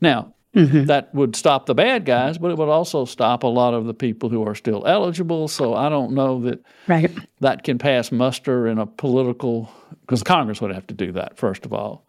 Now, 0.00 0.34
Mhm. 0.56 0.86
that 0.86 1.14
would 1.14 1.36
stop 1.36 1.66
the 1.66 1.74
bad 1.76 2.04
guys, 2.04 2.36
but 2.36 2.50
it 2.50 2.58
would 2.58 2.68
also 2.68 3.04
stop 3.04 3.44
a 3.44 3.46
lot 3.46 3.72
of 3.74 3.84
the 3.86 3.94
people 3.94 4.28
who 4.28 4.42
are 4.44 4.56
still 4.56 4.82
eligible. 4.84 5.46
So 5.46 5.74
I 5.74 5.88
don't 5.88 6.12
know 6.12 6.40
that 6.40 6.58
Right. 6.88 7.08
that 7.38 7.62
can 7.62 7.78
pass 7.78 8.10
muster 8.10 8.66
in 8.66 8.78
a 8.78 8.86
political 8.86 9.70
because 10.00 10.24
Congress 10.24 10.60
would 10.60 10.74
have 10.74 10.88
to 10.88 10.94
do 10.94 11.12
that 11.12 11.36
first 11.36 11.64
of 11.64 11.72
all. 11.72 12.04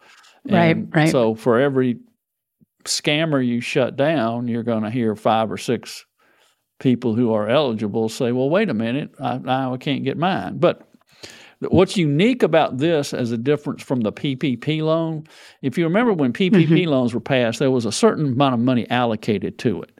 Right, 0.50 0.75
And 0.75 0.96
right. 0.96 1.10
So 1.12 1.36
for 1.36 1.60
every 1.60 1.98
scammer 2.85 3.45
you 3.45 3.61
shut 3.61 3.95
down, 3.95 4.47
you're 4.47 4.63
going 4.63 4.83
to 4.83 4.89
hear 4.89 5.15
five 5.15 5.51
or 5.51 5.57
six 5.57 6.05
people 6.79 7.13
who 7.15 7.33
are 7.33 7.47
eligible 7.47 8.09
say, 8.09 8.31
"Well, 8.31 8.50
wait 8.50 8.69
a 8.69 8.73
minute, 8.73 9.13
I, 9.19 9.38
now 9.38 9.73
I 9.73 9.77
can't 9.77 10.03
get 10.03 10.17
mine." 10.17 10.57
But 10.57 10.88
what's 11.59 11.95
unique 11.95 12.41
about 12.43 12.77
this 12.79 13.13
as 13.13 13.31
a 13.31 13.38
difference 13.38 13.83
from 13.83 14.01
the 14.01 14.11
PPP 14.11 14.81
loan, 14.81 15.25
if 15.61 15.77
you 15.77 15.83
remember 15.83 16.13
when 16.13 16.33
PPP 16.33 16.67
Mm-hmm. 16.69 16.89
loans 16.89 17.13
were 17.13 17.19
passed, 17.19 17.59
there 17.59 17.69
was 17.71 17.85
a 17.85 17.91
certain 17.91 18.33
amount 18.33 18.55
of 18.55 18.59
money 18.59 18.89
allocated 18.89 19.57
to 19.59 19.81
it, 19.83 20.00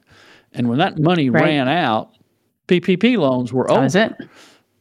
and 0.54 0.68
when 0.70 0.80
that 0.80 0.98
money 1.00 1.30
Right. 1.30 1.44
ran 1.44 1.68
out, 1.68 2.12
PPP 2.68 3.18
loans 3.18 3.54
were 3.54 3.68
That 3.68 3.74
over 3.74 3.84
was 3.84 3.96
it. 3.96 4.14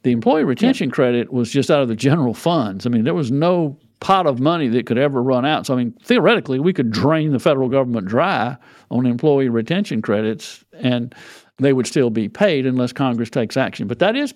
the 0.02 0.12
employee 0.12 0.44
retention 0.44 0.90
credit 0.90 1.30
was 1.32 1.50
just 1.50 1.70
out 1.70 1.82
of 1.82 1.88
the 1.88 1.96
general 1.96 2.32
funds. 2.32 2.86
I 2.86 2.88
mean, 2.88 3.04
there 3.04 3.14
was 3.14 3.30
no 3.30 3.78
pot 4.00 4.26
of 4.26 4.40
money 4.40 4.68
that 4.68 4.86
could 4.86 4.98
ever 4.98 5.22
run 5.22 5.44
out. 5.44 5.66
So, 5.66 5.74
I 5.74 5.76
mean, 5.76 5.94
theoretically, 6.02 6.58
we 6.58 6.72
could 6.72 6.90
drain 6.90 7.32
the 7.32 7.38
federal 7.38 7.68
government 7.68 8.06
dry 8.06 8.56
on 8.90 9.06
employee 9.06 9.48
retention 9.48 10.02
credits 10.02 10.64
and 10.72 11.14
they 11.58 11.72
would 11.72 11.86
still 11.86 12.10
be 12.10 12.28
paid 12.28 12.66
unless 12.66 12.92
Congress 12.92 13.30
takes 13.30 13.56
action. 13.56 13.86
But 13.86 13.98
that 13.98 14.16
is 14.16 14.34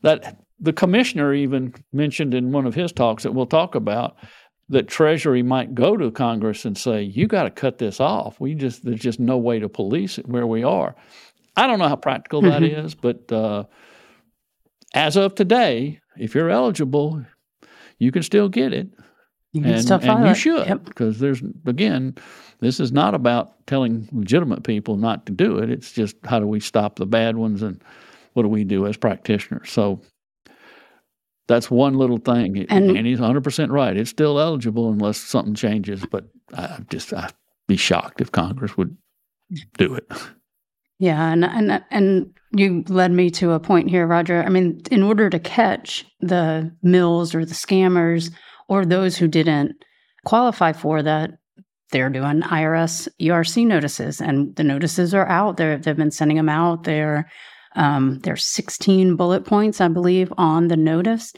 that 0.00 0.38
the 0.58 0.72
commissioner 0.72 1.34
even 1.34 1.74
mentioned 1.92 2.34
in 2.34 2.52
one 2.52 2.66
of 2.66 2.74
his 2.74 2.92
talks 2.92 3.22
that 3.24 3.32
we'll 3.32 3.46
talk 3.46 3.74
about 3.74 4.16
that 4.68 4.88
Treasury 4.88 5.42
might 5.42 5.74
go 5.74 5.96
to 5.96 6.10
Congress 6.10 6.64
and 6.64 6.78
say, 6.78 7.02
"You 7.02 7.26
got 7.26 7.42
to 7.42 7.50
cut 7.50 7.78
this 7.78 8.00
off. 8.00 8.40
We 8.40 8.54
just 8.54 8.84
there's 8.84 9.00
just 9.00 9.20
no 9.20 9.36
way 9.36 9.58
to 9.58 9.68
police 9.68 10.18
it 10.18 10.26
where 10.26 10.46
we 10.46 10.62
are." 10.62 10.94
I 11.56 11.66
don't 11.66 11.78
know 11.78 11.88
how 11.88 11.96
practical 11.96 12.40
mm-hmm. 12.40 12.50
that 12.50 12.62
is, 12.62 12.94
but 12.94 13.30
uh, 13.30 13.64
as 14.94 15.16
of 15.16 15.34
today, 15.34 16.00
if 16.16 16.34
you're 16.34 16.48
eligible, 16.48 17.24
you 17.98 18.12
can 18.12 18.22
still 18.22 18.48
get 18.48 18.72
it. 18.72 18.88
You 19.52 19.62
can 19.62 19.72
and, 19.72 19.82
still 19.82 19.98
file 19.98 20.18
and 20.18 20.28
you 20.28 20.34
should 20.34 20.66
yep. 20.66 20.84
because 20.84 21.18
there's 21.18 21.42
again, 21.66 22.14
this 22.60 22.80
is 22.80 22.90
not 22.90 23.14
about 23.14 23.66
telling 23.66 24.08
legitimate 24.12 24.64
people 24.64 24.96
not 24.96 25.26
to 25.26 25.32
do 25.32 25.58
it. 25.58 25.68
It's 25.70 25.92
just 25.92 26.16
how 26.24 26.38
do 26.38 26.46
we 26.46 26.60
stop 26.60 26.96
the 26.96 27.06
bad 27.06 27.36
ones 27.36 27.62
and 27.62 27.82
what 28.32 28.42
do 28.44 28.48
we 28.48 28.64
do 28.64 28.86
as 28.86 28.96
practitioners. 28.96 29.70
So 29.70 30.00
that's 31.48 31.70
one 31.70 31.94
little 31.98 32.18
thing. 32.18 32.66
And, 32.70 32.96
and 32.96 33.06
he's 33.06 33.18
100% 33.18 33.70
right. 33.70 33.96
It's 33.96 34.10
still 34.10 34.40
eligible 34.40 34.90
unless 34.90 35.18
something 35.18 35.54
changes. 35.54 36.04
But 36.10 36.28
I 36.56 36.78
just, 36.88 37.12
I'd 37.12 37.34
be 37.68 37.76
shocked 37.76 38.20
if 38.20 38.32
Congress 38.32 38.76
would 38.76 38.96
do 39.76 39.94
it. 39.94 40.10
Yeah. 41.02 41.32
And, 41.32 41.44
and, 41.44 41.82
and 41.90 42.32
you 42.52 42.84
led 42.86 43.10
me 43.10 43.28
to 43.30 43.50
a 43.50 43.58
point 43.58 43.90
here, 43.90 44.06
Roger. 44.06 44.40
I 44.44 44.48
mean, 44.50 44.82
in 44.92 45.02
order 45.02 45.28
to 45.28 45.40
catch 45.40 46.06
the 46.20 46.70
mills 46.80 47.34
or 47.34 47.44
the 47.44 47.54
scammers 47.54 48.30
or 48.68 48.86
those 48.86 49.16
who 49.16 49.26
didn't 49.26 49.72
qualify 50.24 50.72
for 50.72 51.02
that, 51.02 51.32
they're 51.90 52.08
doing 52.08 52.42
IRS 52.42 53.08
ERC 53.20 53.66
notices, 53.66 54.20
and 54.20 54.54
the 54.54 54.62
notices 54.62 55.12
are 55.12 55.28
out 55.28 55.56
there. 55.56 55.76
They've 55.76 55.96
been 55.96 56.12
sending 56.12 56.36
them 56.36 56.48
out. 56.48 56.84
They're 56.84 57.28
um, 57.74 58.20
there's 58.20 58.44
16 58.44 59.16
bullet 59.16 59.44
points, 59.44 59.80
I 59.80 59.88
believe, 59.88 60.32
on 60.38 60.68
the 60.68 60.76
notice 60.76 61.32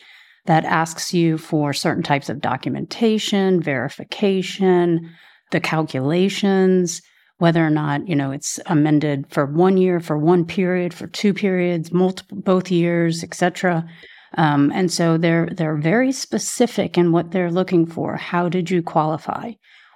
that 0.44 0.66
asks 0.66 1.14
you 1.14 1.38
for 1.38 1.72
certain 1.72 2.02
types 2.02 2.28
of 2.28 2.42
documentation, 2.42 3.62
verification, 3.62 5.10
the 5.52 5.60
calculations, 5.60 7.00
whether 7.38 7.64
or 7.64 7.70
not 7.70 8.06
you 8.08 8.16
know 8.16 8.30
it's 8.30 8.60
amended 8.66 9.26
for 9.30 9.46
one 9.46 9.76
year, 9.76 10.00
for 10.00 10.18
one 10.18 10.44
period, 10.44 10.94
for 10.94 11.06
two 11.06 11.34
periods, 11.34 11.92
multiple 11.92 12.38
both 12.40 12.70
years, 12.70 13.22
etc. 13.22 13.88
Um, 14.36 14.72
and 14.74 14.90
so 14.90 15.16
they're 15.16 15.48
they're 15.52 15.76
very 15.76 16.12
specific 16.12 16.98
in 16.98 17.12
what 17.12 17.30
they're 17.30 17.50
looking 17.50 17.86
for. 17.86 18.16
How 18.16 18.48
did 18.48 18.70
you 18.70 18.82
qualify? 18.82 19.52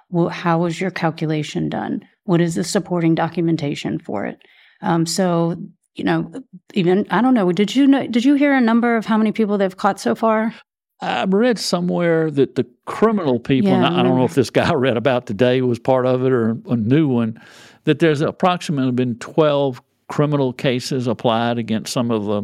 Well, 0.09 0.29
how 0.29 0.59
was 0.59 0.81
your 0.81 0.91
calculation 0.91 1.69
done? 1.69 2.01
What 2.23 2.41
is 2.41 2.55
the 2.55 2.63
supporting 2.63 3.15
documentation 3.15 3.99
for 3.99 4.25
it? 4.25 4.39
Um, 4.81 5.05
so 5.05 5.55
you 5.95 6.03
know, 6.03 6.31
even 6.73 7.05
I 7.09 7.21
don't 7.21 7.33
know. 7.33 7.51
Did 7.51 7.75
you 7.75 7.85
know? 7.87 8.07
Did 8.07 8.23
you 8.23 8.35
hear 8.35 8.53
a 8.53 8.61
number 8.61 8.95
of 8.95 9.05
how 9.05 9.17
many 9.17 9.31
people 9.31 9.57
they've 9.57 9.75
caught 9.75 9.99
so 9.99 10.15
far? 10.15 10.53
I 11.01 11.23
read 11.25 11.57
somewhere 11.57 12.29
that 12.31 12.55
the 12.55 12.65
criminal 12.85 13.39
people, 13.39 13.71
yeah, 13.71 13.89
I, 13.89 13.99
I 13.99 14.03
don't 14.03 14.17
know 14.17 14.25
if 14.25 14.35
this 14.35 14.49
guy 14.49 14.69
I 14.69 14.73
read 14.73 14.97
about 14.97 15.25
today 15.25 15.61
was 15.61 15.79
part 15.79 16.05
of 16.05 16.25
it 16.25 16.31
or 16.31 16.57
a 16.67 16.75
new 16.75 17.07
one, 17.07 17.41
that 17.85 17.99
there's 17.99 18.21
approximately 18.21 18.91
been 18.91 19.15
12 19.19 19.81
criminal 20.09 20.51
cases 20.51 21.07
applied 21.07 21.57
against 21.57 21.93
some 21.93 22.11
of 22.11 22.25
the 22.25 22.43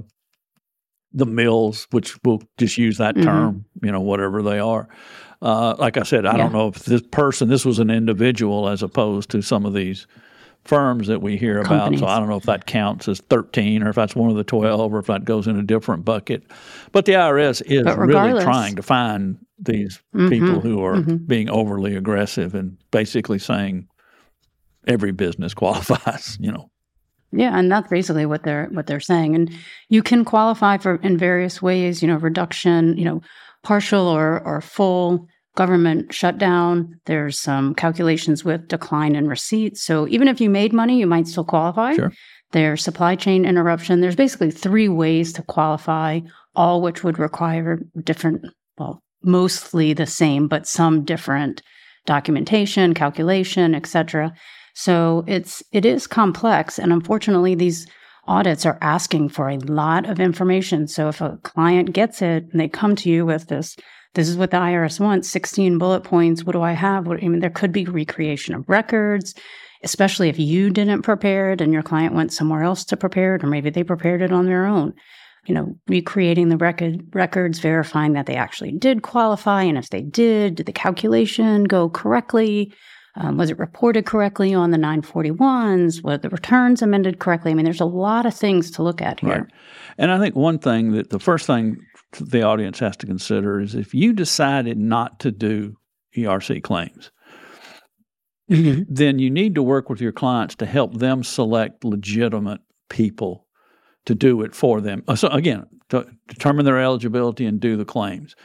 the 1.15 1.25
mills, 1.25 1.87
which 1.91 2.21
we'll 2.25 2.41
just 2.57 2.77
use 2.77 2.97
that 2.97 3.15
mm-hmm. 3.15 3.23
term, 3.23 3.65
you 3.81 3.89
know, 3.89 4.01
whatever 4.01 4.41
they 4.41 4.59
are. 4.59 4.89
Uh, 5.41 5.73
like 5.79 5.95
I 5.95 6.03
said, 6.03 6.25
I 6.25 6.33
yeah. 6.33 6.37
don't 6.37 6.51
know 6.51 6.67
if 6.67 6.83
this 6.83 7.01
person, 7.01 7.47
this 7.47 7.63
was 7.63 7.79
an 7.79 7.89
individual 7.89 8.67
as 8.67 8.83
opposed 8.83 9.29
to 9.29 9.41
some 9.41 9.65
of 9.65 9.73
these 9.73 10.07
firms 10.65 11.07
that 11.07 11.21
we 11.21 11.37
hear 11.37 11.63
Companies. 11.63 12.01
about. 12.01 12.09
So 12.09 12.13
I 12.13 12.19
don't 12.19 12.27
know 12.27 12.37
if 12.37 12.43
that 12.43 12.65
counts 12.65 13.07
as 13.07 13.21
13 13.21 13.83
or 13.83 13.89
if 13.89 13.95
that's 13.95 14.15
one 14.15 14.29
of 14.29 14.35
the 14.35 14.43
12 14.43 14.93
or 14.93 14.99
if 14.99 15.05
that 15.05 15.23
goes 15.23 15.47
in 15.47 15.57
a 15.57 15.63
different 15.63 16.03
bucket. 16.03 16.43
But 16.91 17.05
the 17.05 17.13
IRS 17.13 17.61
is 17.65 17.85
really 17.95 18.43
trying 18.43 18.75
to 18.75 18.81
find 18.81 19.37
these 19.59 20.01
mm-hmm. 20.13 20.29
people 20.29 20.59
who 20.59 20.83
are 20.83 20.95
mm-hmm. 20.95 21.17
being 21.25 21.49
overly 21.49 21.95
aggressive 21.95 22.55
and 22.55 22.77
basically 22.91 23.39
saying 23.39 23.87
every 24.87 25.11
business 25.11 25.53
qualifies, 25.55 26.37
you 26.41 26.51
know. 26.51 26.69
Yeah, 27.31 27.57
and 27.57 27.71
that's 27.71 27.89
basically 27.89 28.25
what 28.25 28.43
they're 28.43 28.67
what 28.71 28.87
they're 28.87 28.99
saying. 28.99 29.35
And 29.35 29.51
you 29.89 30.01
can 30.01 30.23
qualify 30.23 30.77
for 30.77 30.95
in 30.97 31.17
various 31.17 31.61
ways, 31.61 32.01
you 32.01 32.07
know, 32.07 32.15
reduction, 32.15 32.97
you 32.97 33.03
know, 33.03 33.21
partial 33.61 34.07
or 34.07 34.41
or 34.45 34.61
full 34.61 35.27
government 35.55 36.13
shutdown. 36.13 36.99
There's 37.05 37.39
some 37.39 37.73
calculations 37.75 38.43
with 38.43 38.67
decline 38.67 39.15
in 39.15 39.27
receipts. 39.27 39.81
So 39.81 40.07
even 40.07 40.27
if 40.27 40.39
you 40.39 40.49
made 40.49 40.73
money, 40.73 40.99
you 40.99 41.07
might 41.07 41.27
still 41.27 41.45
qualify. 41.45 41.95
Sure. 41.95 42.11
There's 42.51 42.83
supply 42.83 43.15
chain 43.15 43.45
interruption. 43.45 44.01
There's 44.01 44.15
basically 44.15 44.51
three 44.51 44.87
ways 44.87 45.33
to 45.33 45.41
qualify, 45.41 46.21
all 46.55 46.81
which 46.81 47.03
would 47.03 47.19
require 47.19 47.79
different, 48.03 48.45
well, 48.77 49.01
mostly 49.23 49.93
the 49.93 50.05
same, 50.05 50.47
but 50.47 50.67
some 50.67 51.03
different 51.03 51.61
documentation, 52.05 52.93
calculation, 52.93 53.73
etc. 53.73 54.33
So 54.73 55.23
it's 55.27 55.63
it 55.71 55.85
is 55.85 56.05
complex, 56.05 56.77
and 56.77 56.93
unfortunately, 56.93 57.55
these 57.55 57.87
audits 58.27 58.65
are 58.65 58.77
asking 58.81 59.29
for 59.29 59.49
a 59.49 59.57
lot 59.57 60.07
of 60.07 60.19
information. 60.19 60.87
So 60.87 61.07
if 61.09 61.21
a 61.21 61.37
client 61.43 61.93
gets 61.93 62.21
it 62.21 62.45
and 62.51 62.59
they 62.59 62.67
come 62.67 62.95
to 62.97 63.09
you 63.09 63.25
with 63.25 63.47
this 63.47 63.75
this 64.15 64.29
is 64.29 64.37
what 64.37 64.51
the 64.51 64.57
IRS 64.57 64.99
wants 64.99 65.29
16 65.29 65.77
bullet 65.77 66.03
points. 66.03 66.43
What 66.43 66.53
do 66.53 66.61
I 66.61 66.71
have? 66.71 67.05
What, 67.05 67.23
I 67.23 67.27
mean, 67.27 67.41
there 67.41 67.49
could 67.49 67.71
be 67.71 67.85
recreation 67.85 68.55
of 68.55 68.67
records, 68.67 69.35
especially 69.83 70.29
if 70.29 70.39
you 70.39 70.69
didn't 70.69 71.03
prepare 71.03 71.51
it 71.51 71.61
and 71.61 71.71
your 71.71 71.83
client 71.83 72.15
went 72.15 72.33
somewhere 72.33 72.63
else 72.63 72.83
to 72.85 72.97
prepare 72.97 73.35
it, 73.35 73.43
or 73.43 73.47
maybe 73.47 73.69
they 73.69 73.83
prepared 73.83 74.21
it 74.21 74.31
on 74.31 74.45
their 74.45 74.65
own. 74.65 74.93
You 75.45 75.53
know, 75.53 75.75
recreating 75.87 76.49
the 76.49 76.57
record, 76.57 77.03
records, 77.13 77.59
verifying 77.59 78.13
that 78.13 78.25
they 78.25 78.35
actually 78.35 78.71
did 78.71 79.03
qualify. 79.03 79.61
And 79.61 79.77
if 79.77 79.89
they 79.89 80.01
did, 80.01 80.55
did 80.55 80.65
the 80.65 80.73
calculation 80.73 81.65
go 81.65 81.87
correctly? 81.89 82.73
Um, 83.17 83.37
was 83.37 83.49
it 83.49 83.59
reported 83.59 84.05
correctly 84.05 84.53
on 84.53 84.71
the 84.71 84.77
941s? 84.77 86.03
Were 86.03 86.17
the 86.17 86.29
returns 86.29 86.81
amended 86.81 87.19
correctly? 87.19 87.51
I 87.51 87.53
mean, 87.53 87.63
there's 87.63 87.79
a 87.79 87.85
lot 87.85 88.25
of 88.25 88.33
things 88.33 88.71
to 88.71 88.83
look 88.83 89.01
at 89.01 89.19
here. 89.19 89.29
Right. 89.29 89.51
And 89.97 90.11
I 90.11 90.19
think 90.19 90.35
one 90.35 90.59
thing 90.59 90.91
that 90.93 91.11
the 91.11 91.19
first 91.19 91.45
thing 91.45 91.77
the 92.19 92.43
audience 92.43 92.79
has 92.79 92.97
to 92.97 93.05
consider 93.05 93.59
is 93.59 93.75
if 93.75 93.93
you 93.93 94.13
decided 94.13 94.77
not 94.77 95.19
to 95.21 95.31
do 95.31 95.77
ERC 96.15 96.63
claims, 96.63 97.11
mm-hmm. 98.49 98.83
then 98.87 99.19
you 99.19 99.29
need 99.29 99.55
to 99.55 99.63
work 99.63 99.89
with 99.89 100.01
your 100.01 100.11
clients 100.11 100.55
to 100.55 100.65
help 100.65 100.95
them 100.95 101.23
select 101.23 101.83
legitimate 101.83 102.61
people 102.89 103.45
to 104.05 104.15
do 104.15 104.41
it 104.41 104.53
for 104.53 104.81
them. 104.81 105.03
Uh, 105.07 105.15
so 105.15 105.27
again, 105.29 105.65
to 105.89 106.05
determine 106.27 106.65
their 106.65 106.79
eligibility 106.79 107.45
and 107.45 107.59
do 107.59 107.77
the 107.77 107.85
claims. 107.85 108.35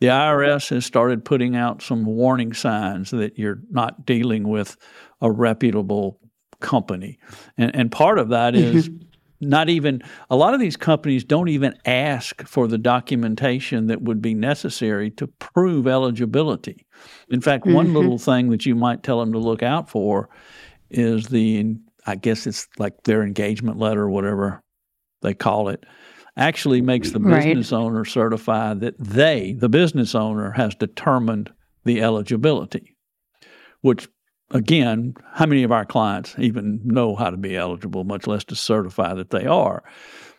The 0.00 0.08
IRS 0.08 0.70
has 0.70 0.84
started 0.84 1.24
putting 1.24 1.54
out 1.54 1.82
some 1.82 2.04
warning 2.04 2.52
signs 2.52 3.10
that 3.10 3.38
you're 3.38 3.60
not 3.70 4.04
dealing 4.04 4.48
with 4.48 4.76
a 5.20 5.30
reputable 5.30 6.20
company. 6.60 7.18
And 7.56 7.74
and 7.74 7.92
part 7.92 8.18
of 8.18 8.30
that 8.30 8.56
is 8.56 8.88
mm-hmm 8.88 9.04
not 9.40 9.68
even 9.68 10.02
a 10.30 10.36
lot 10.36 10.54
of 10.54 10.60
these 10.60 10.76
companies 10.76 11.24
don't 11.24 11.48
even 11.48 11.74
ask 11.84 12.46
for 12.46 12.66
the 12.66 12.78
documentation 12.78 13.86
that 13.86 14.02
would 14.02 14.20
be 14.20 14.34
necessary 14.34 15.10
to 15.12 15.26
prove 15.26 15.86
eligibility. 15.86 16.86
In 17.28 17.40
fact, 17.40 17.64
mm-hmm. 17.64 17.74
one 17.74 17.94
little 17.94 18.18
thing 18.18 18.50
that 18.50 18.66
you 18.66 18.74
might 18.74 19.02
tell 19.02 19.20
them 19.20 19.32
to 19.32 19.38
look 19.38 19.62
out 19.62 19.88
for 19.88 20.28
is 20.90 21.26
the 21.28 21.76
I 22.06 22.16
guess 22.16 22.46
it's 22.46 22.66
like 22.78 23.02
their 23.04 23.22
engagement 23.22 23.78
letter 23.78 24.02
or 24.02 24.10
whatever 24.10 24.62
they 25.20 25.34
call 25.34 25.68
it 25.68 25.84
actually 26.36 26.80
makes 26.80 27.10
the 27.10 27.18
business 27.20 27.72
right. 27.72 27.78
owner 27.78 28.04
certify 28.04 28.72
that 28.72 28.94
they, 28.98 29.54
the 29.58 29.68
business 29.68 30.14
owner, 30.14 30.52
has 30.52 30.74
determined 30.76 31.50
the 31.84 32.00
eligibility, 32.00 32.96
which 33.80 34.08
again, 34.50 35.14
how 35.32 35.46
many 35.46 35.62
of 35.62 35.72
our 35.72 35.84
clients 35.84 36.34
even 36.38 36.80
know 36.84 37.14
how 37.14 37.30
to 37.30 37.36
be 37.36 37.56
eligible, 37.56 38.04
much 38.04 38.26
less 38.26 38.44
to 38.44 38.56
certify 38.56 39.14
that 39.14 39.30
they 39.30 39.46
are? 39.46 39.82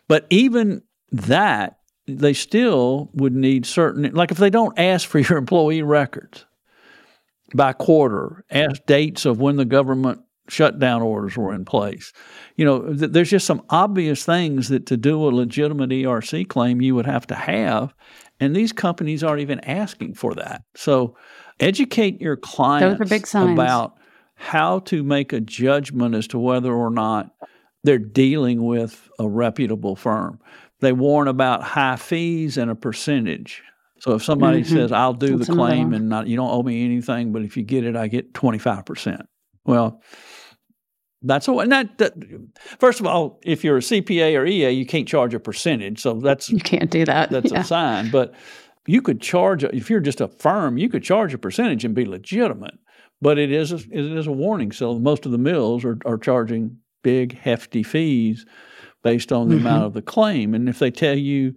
But 0.08 0.26
even 0.30 0.82
that, 1.12 1.78
they 2.08 2.34
still 2.34 3.12
would 3.14 3.34
need 3.34 3.66
certain, 3.66 4.12
like 4.14 4.32
if 4.32 4.38
they 4.38 4.50
don't 4.50 4.78
ask 4.78 5.08
for 5.08 5.20
your 5.20 5.38
employee 5.38 5.84
records 5.84 6.46
by 7.56 7.74
quarter, 7.74 8.44
ask 8.50 8.82
dates 8.86 9.26
of 9.26 9.40
when 9.40 9.58
the 9.58 9.66
government 9.66 10.22
shutdown 10.50 11.02
orders 11.02 11.38
were 11.38 11.54
in 11.54 11.66
place. 11.66 12.12
You 12.56 12.66
know, 12.66 12.94
th- 12.94 13.12
there's 13.12 13.30
just 13.30 13.46
some 13.46 13.64
obvious 13.70 14.26
things 14.26 14.70
that 14.70 14.86
to 14.88 14.98
do 14.98 15.28
a 15.28 15.30
legitimate 15.30 15.92
ERC 15.92 16.48
claim 16.48 16.82
you 16.82 16.96
would 16.96 17.06
have 17.06 17.28
to 17.28 17.36
have, 17.36 17.94
and 18.40 18.56
these 18.56 18.72
companies 18.72 19.24
aren't 19.24 19.42
even 19.42 19.60
asking 19.62 20.16
for 20.16 20.34
that. 20.36 20.64
So, 20.76 21.16
educate 21.60 22.22
your 22.22 22.38
clients 22.38 23.34
about 23.34 23.99
how 24.40 24.80
to 24.80 25.04
make 25.04 25.34
a 25.34 25.42
judgment 25.42 26.16
as 26.16 26.26
to 26.26 26.40
whether 26.40 26.74
or 26.74 26.90
not 26.90 27.36
they're 27.84 28.00
dealing 28.00 28.66
with 28.66 29.10
a 29.20 29.28
reputable 29.28 29.98
firm. 29.98 30.40
They 30.80 30.94
warn 30.94 31.28
about 31.28 31.62
high 31.62 31.98
fees 31.98 32.58
and 32.58 32.72
a 32.72 32.76
percentage. 32.76 33.62
So 34.00 34.14
if 34.14 34.24
somebody 34.24 34.62
mm-hmm. 34.62 34.74
says, 34.74 34.92
"I'll 34.94 35.14
do 35.14 35.36
That's 35.36 35.50
the 35.50 35.56
claim 35.56 35.94
and 35.94 36.08
not, 36.08 36.28
you 36.28 36.38
don't 36.38 36.50
owe 36.50 36.64
me 36.64 36.86
anything, 36.86 37.34
but 37.34 37.42
if 37.42 37.58
you 37.58 37.64
get 37.64 37.84
it, 37.84 37.98
I 37.98 38.08
get 38.08 38.34
twenty 38.34 38.58
five 38.58 38.86
percent," 38.86 39.24
well, 39.66 40.02
That's 41.22 41.50
a 41.50 41.52
and 41.58 41.72
that, 41.74 41.98
that. 41.98 42.14
First 42.80 43.02
of 43.02 43.08
all, 43.08 43.42
if 43.44 43.66
you're 43.66 43.78
a 43.78 43.82
CPA 43.82 44.40
or 44.40 44.46
EA, 44.46 44.70
you 44.72 44.86
can't 44.86 45.06
charge 45.08 45.34
a 45.34 45.40
percentage, 45.40 46.00
so 46.02 46.14
that's 46.14 46.50
You 46.50 46.62
can't 46.62 46.90
do 46.90 47.04
that. 47.04 47.30
that's 47.30 47.52
yeah. 47.52 47.60
a 47.60 47.64
sign. 47.66 48.10
But 48.10 48.34
you 48.88 49.02
could 49.02 49.20
charge 49.20 49.66
if 49.66 49.90
you're 49.90 50.00
just 50.00 50.22
a 50.22 50.30
firm, 50.30 50.78
you 50.78 50.88
could 50.88 51.04
charge 51.04 51.34
a 51.34 51.38
percentage 51.38 51.84
and 51.84 51.94
be 51.94 52.06
legitimate. 52.06 52.80
But 53.22 53.38
it 53.38 53.52
is 53.52 53.72
a, 53.72 53.76
it 53.76 54.18
is 54.18 54.28
a 54.28 54.32
warning. 54.32 54.72
So 54.72 54.98
most 54.98 55.26
of 55.26 55.32
the 55.32 55.38
mills 55.38 55.84
are, 55.84 55.98
are 56.06 56.18
charging 56.18 56.78
big 57.04 57.38
hefty 57.38 57.84
fees 57.84 58.46
based 59.04 59.32
on 59.32 59.50
the 59.50 59.56
Mm-hmm. 59.56 59.66
amount 59.66 59.86
of 59.86 59.94
the 59.94 60.02
claim. 60.02 60.54
And 60.54 60.70
if 60.70 60.80
they 60.80 60.92
tell 60.92 61.18
you, 61.18 61.56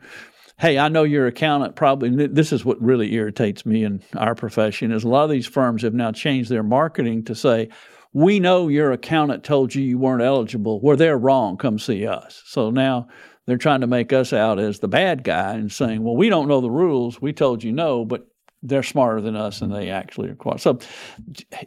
hey, 0.58 0.78
I 0.78 0.88
know 0.88 1.02
your 1.02 1.26
accountant 1.26 1.74
probably 1.76 2.08
and 2.08 2.36
this 2.36 2.52
is 2.52 2.64
what 2.64 2.80
really 2.80 3.12
irritates 3.14 3.66
me 3.66 3.84
in 3.84 4.02
our 4.16 4.34
profession 4.34 4.92
is 4.92 5.04
a 5.04 5.08
lot 5.08 5.24
of 5.24 5.30
these 5.30 5.46
firms 5.46 5.82
have 5.82 5.94
now 5.94 6.12
changed 6.12 6.50
their 6.50 6.62
marketing 6.62 7.24
to 7.24 7.34
say, 7.34 7.68
we 8.12 8.38
know 8.40 8.68
your 8.68 8.92
accountant 8.92 9.42
told 9.42 9.74
you 9.74 9.82
you 9.82 9.98
weren't 9.98 10.22
eligible. 10.22 10.80
Where 10.80 10.96
they're 10.96 11.18
wrong, 11.18 11.56
come 11.56 11.78
see 11.78 12.06
us. 12.06 12.42
So 12.46 12.70
now 12.70 13.08
they're 13.46 13.56
trying 13.56 13.80
to 13.80 13.86
make 13.86 14.12
us 14.12 14.32
out 14.32 14.58
as 14.58 14.78
the 14.80 14.88
bad 14.88 15.24
guy 15.24 15.54
and 15.54 15.72
saying, 15.72 16.02
well, 16.02 16.16
we 16.16 16.28
don't 16.28 16.46
know 16.46 16.60
the 16.60 16.70
rules. 16.70 17.20
We 17.20 17.32
told 17.32 17.64
you 17.64 17.72
no, 17.72 18.04
but 18.04 18.26
they're 18.62 18.82
smarter 18.82 19.20
than 19.20 19.34
us 19.36 19.60
and 19.60 19.74
they 19.74 19.90
actually 19.90 20.28
are 20.30 20.34
quite. 20.36 20.60
So 20.60 20.78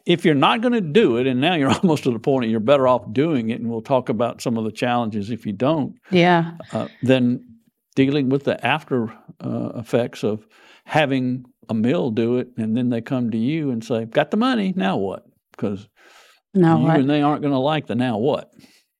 if 0.05 0.23
you're 0.23 0.33
not 0.35 0.61
going 0.61 0.73
to 0.73 0.81
do 0.81 1.17
it, 1.17 1.27
and 1.27 1.41
now 1.41 1.55
you're 1.55 1.69
almost 1.83 2.03
to 2.03 2.11
the 2.11 2.19
point 2.19 2.49
you're 2.49 2.59
better 2.59 2.87
off 2.87 3.11
doing 3.11 3.49
it, 3.49 3.59
and 3.59 3.69
we'll 3.69 3.81
talk 3.81 4.09
about 4.09 4.41
some 4.41 4.57
of 4.57 4.63
the 4.63 4.71
challenges 4.71 5.29
if 5.29 5.45
you 5.45 5.53
don't, 5.53 5.95
Yeah. 6.11 6.53
uh, 6.71 6.87
then 7.03 7.45
dealing 7.95 8.29
with 8.29 8.43
the 8.45 8.65
after 8.65 9.11
uh, 9.41 9.71
effects 9.75 10.23
of 10.23 10.45
having 10.85 11.45
a 11.69 11.73
mill 11.73 12.11
do 12.11 12.37
it, 12.37 12.49
and 12.57 12.77
then 12.77 12.89
they 12.89 13.01
come 13.01 13.31
to 13.31 13.37
you 13.37 13.71
and 13.71 13.83
say, 13.83 14.05
"Got 14.05 14.31
the 14.31 14.37
money? 14.37 14.73
Now 14.75 14.97
what?" 14.97 15.25
Because 15.51 15.87
No, 16.53 16.79
you 16.81 16.87
I- 16.87 16.95
and 16.97 17.09
they 17.09 17.21
aren't 17.21 17.41
going 17.41 17.53
to 17.53 17.59
like 17.59 17.87
the 17.87 17.95
now 17.95 18.17
what. 18.17 18.51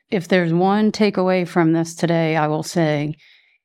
if 0.10 0.28
there's 0.28 0.52
one 0.54 0.92
takeaway 0.92 1.48
from 1.48 1.74
this 1.74 1.94
today, 1.96 2.36
I 2.36 2.48
will 2.48 2.64
say 2.64 3.14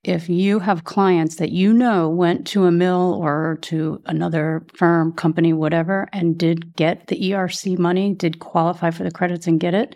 if 0.02 0.28
you 0.28 0.58
have 0.60 0.84
clients 0.84 1.36
that 1.36 1.50
you 1.50 1.72
know 1.72 2.08
went 2.08 2.46
to 2.48 2.64
a 2.64 2.70
mill 2.70 3.18
or 3.22 3.58
to 3.62 4.00
another 4.06 4.64
firm, 4.74 5.12
company, 5.12 5.52
whatever, 5.52 6.08
and 6.12 6.38
did 6.38 6.74
get 6.74 7.06
the 7.08 7.30
ERC 7.30 7.78
money, 7.78 8.14
did 8.14 8.38
qualify 8.38 8.90
for 8.90 9.02
the 9.02 9.10
credits 9.10 9.46
and 9.46 9.60
get 9.60 9.74
it, 9.74 9.94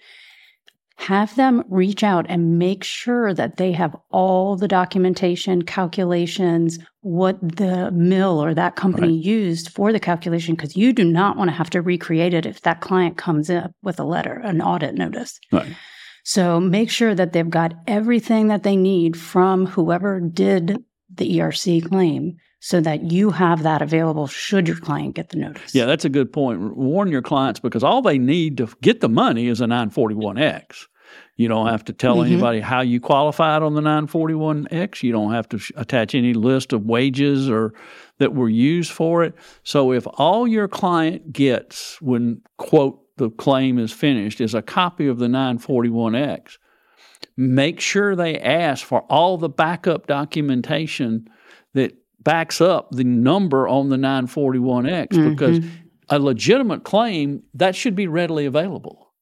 have 0.96 1.34
them 1.36 1.64
reach 1.68 2.04
out 2.04 2.26
and 2.28 2.58
make 2.58 2.84
sure 2.84 3.34
that 3.34 3.56
they 3.56 3.72
have 3.72 3.96
all 4.10 4.56
the 4.56 4.68
documentation, 4.68 5.62
calculations, 5.62 6.78
what 7.00 7.38
the 7.40 7.90
mill 7.90 8.42
or 8.42 8.54
that 8.54 8.76
company 8.76 9.12
used 9.12 9.70
for 9.70 9.92
the 9.92 9.98
calculation, 9.98 10.54
because 10.54 10.76
you 10.76 10.92
do 10.92 11.04
not 11.04 11.36
want 11.36 11.48
to 11.48 11.56
have 11.56 11.70
to 11.70 11.82
recreate 11.82 12.32
it 12.32 12.46
if 12.46 12.60
that 12.60 12.80
client 12.80 13.16
comes 13.16 13.50
up 13.50 13.72
with 13.82 13.98
a 13.98 14.04
letter, 14.04 14.34
an 14.44 14.62
audit 14.62 14.94
notice. 14.94 15.40
Right. 15.50 15.74
So 16.24 16.58
make 16.58 16.90
sure 16.90 17.14
that 17.14 17.32
they've 17.32 17.48
got 17.48 17.74
everything 17.86 18.48
that 18.48 18.62
they 18.62 18.76
need 18.76 19.16
from 19.16 19.66
whoever 19.66 20.20
did 20.20 20.82
the 21.14 21.38
ERC 21.38 21.88
claim 21.88 22.36
so 22.60 22.80
that 22.80 23.12
you 23.12 23.30
have 23.30 23.62
that 23.62 23.82
available 23.82 24.26
should 24.26 24.66
your 24.66 24.78
client 24.78 25.14
get 25.14 25.28
the 25.28 25.36
notice. 25.36 25.74
Yeah, 25.74 25.84
that's 25.84 26.06
a 26.06 26.08
good 26.08 26.32
point. 26.32 26.76
Warn 26.76 27.12
your 27.12 27.20
clients 27.22 27.60
because 27.60 27.84
all 27.84 28.00
they 28.00 28.18
need 28.18 28.56
to 28.56 28.68
get 28.80 29.00
the 29.02 29.08
money 29.08 29.48
is 29.48 29.60
a 29.60 29.66
941X. 29.66 30.86
You 31.36 31.46
don't 31.48 31.66
have 31.66 31.84
to 31.84 31.92
tell 31.92 32.16
Mhm. 32.16 32.26
anybody 32.26 32.60
how 32.60 32.80
you 32.80 33.00
qualified 33.00 33.62
on 33.62 33.74
the 33.74 33.82
941X. 33.82 35.02
You 35.02 35.12
don't 35.12 35.32
have 35.32 35.48
to 35.50 35.58
sh- 35.58 35.72
attach 35.76 36.14
any 36.14 36.32
list 36.32 36.72
of 36.72 36.86
wages 36.86 37.50
or 37.50 37.74
that 38.18 38.34
were 38.34 38.48
used 38.48 38.90
for 38.92 39.22
it. 39.24 39.34
So 39.62 39.92
if 39.92 40.06
all 40.14 40.48
your 40.48 40.68
client 40.68 41.32
gets 41.32 42.00
when 42.00 42.40
quote 42.56 42.98
the 43.16 43.30
claim 43.30 43.78
is 43.78 43.92
finished 43.92 44.40
is 44.40 44.54
a 44.54 44.62
copy 44.62 45.06
of 45.06 45.18
the 45.18 45.26
941X, 45.26 46.58
make 47.36 47.80
sure 47.80 48.16
they 48.16 48.38
ask 48.38 48.84
for 48.84 49.02
all 49.02 49.38
the 49.38 49.48
backup 49.48 50.06
documentation 50.06 51.28
that 51.74 51.96
backs 52.20 52.60
up 52.60 52.90
the 52.90 53.04
number 53.04 53.68
on 53.68 53.88
the 53.90 53.96
941X 53.96 55.08
mm-hmm. 55.08 55.30
because 55.30 55.64
a 56.08 56.18
legitimate 56.18 56.84
claim 56.84 57.42
that 57.54 57.74
should 57.74 57.94
be 57.94 58.06
readily 58.06 58.46
available. 58.46 59.12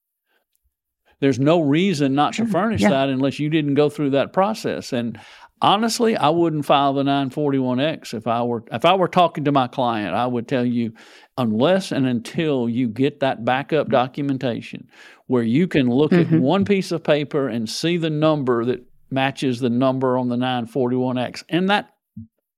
There's 1.20 1.38
no 1.38 1.60
reason 1.60 2.16
not 2.16 2.34
to 2.34 2.46
furnish 2.46 2.80
yeah. 2.80 2.90
that 2.90 3.08
unless 3.08 3.38
you 3.38 3.48
didn't 3.48 3.74
go 3.74 3.88
through 3.88 4.10
that 4.10 4.32
process. 4.32 4.92
And 4.92 5.20
honestly, 5.62 6.16
I 6.16 6.28
wouldn't 6.28 6.66
file 6.66 6.92
the 6.92 7.04
941X 7.04 8.12
if 8.12 8.26
I 8.26 8.42
were 8.42 8.64
if 8.70 8.84
I 8.84 8.94
were 8.94 9.08
talking 9.08 9.44
to 9.44 9.52
my 9.52 9.68
client. 9.68 10.14
I 10.14 10.26
would 10.26 10.46
tell 10.48 10.64
you 10.66 10.92
unless 11.38 11.92
and 11.92 12.06
until 12.06 12.68
you 12.68 12.88
get 12.88 13.20
that 13.20 13.44
backup 13.44 13.88
documentation 13.88 14.88
where 15.28 15.42
you 15.42 15.66
can 15.68 15.88
look 15.88 16.12
at 16.12 16.30
one 16.30 16.64
piece 16.66 16.92
of 16.92 17.02
paper 17.02 17.48
and 17.48 17.68
see 17.70 17.96
the 17.96 18.10
number 18.10 18.64
that 18.66 18.82
matches 19.10 19.60
the 19.60 19.70
number 19.70 20.18
on 20.18 20.28
the 20.28 20.36
941X 20.36 21.44
and 21.48 21.70
that 21.70 21.90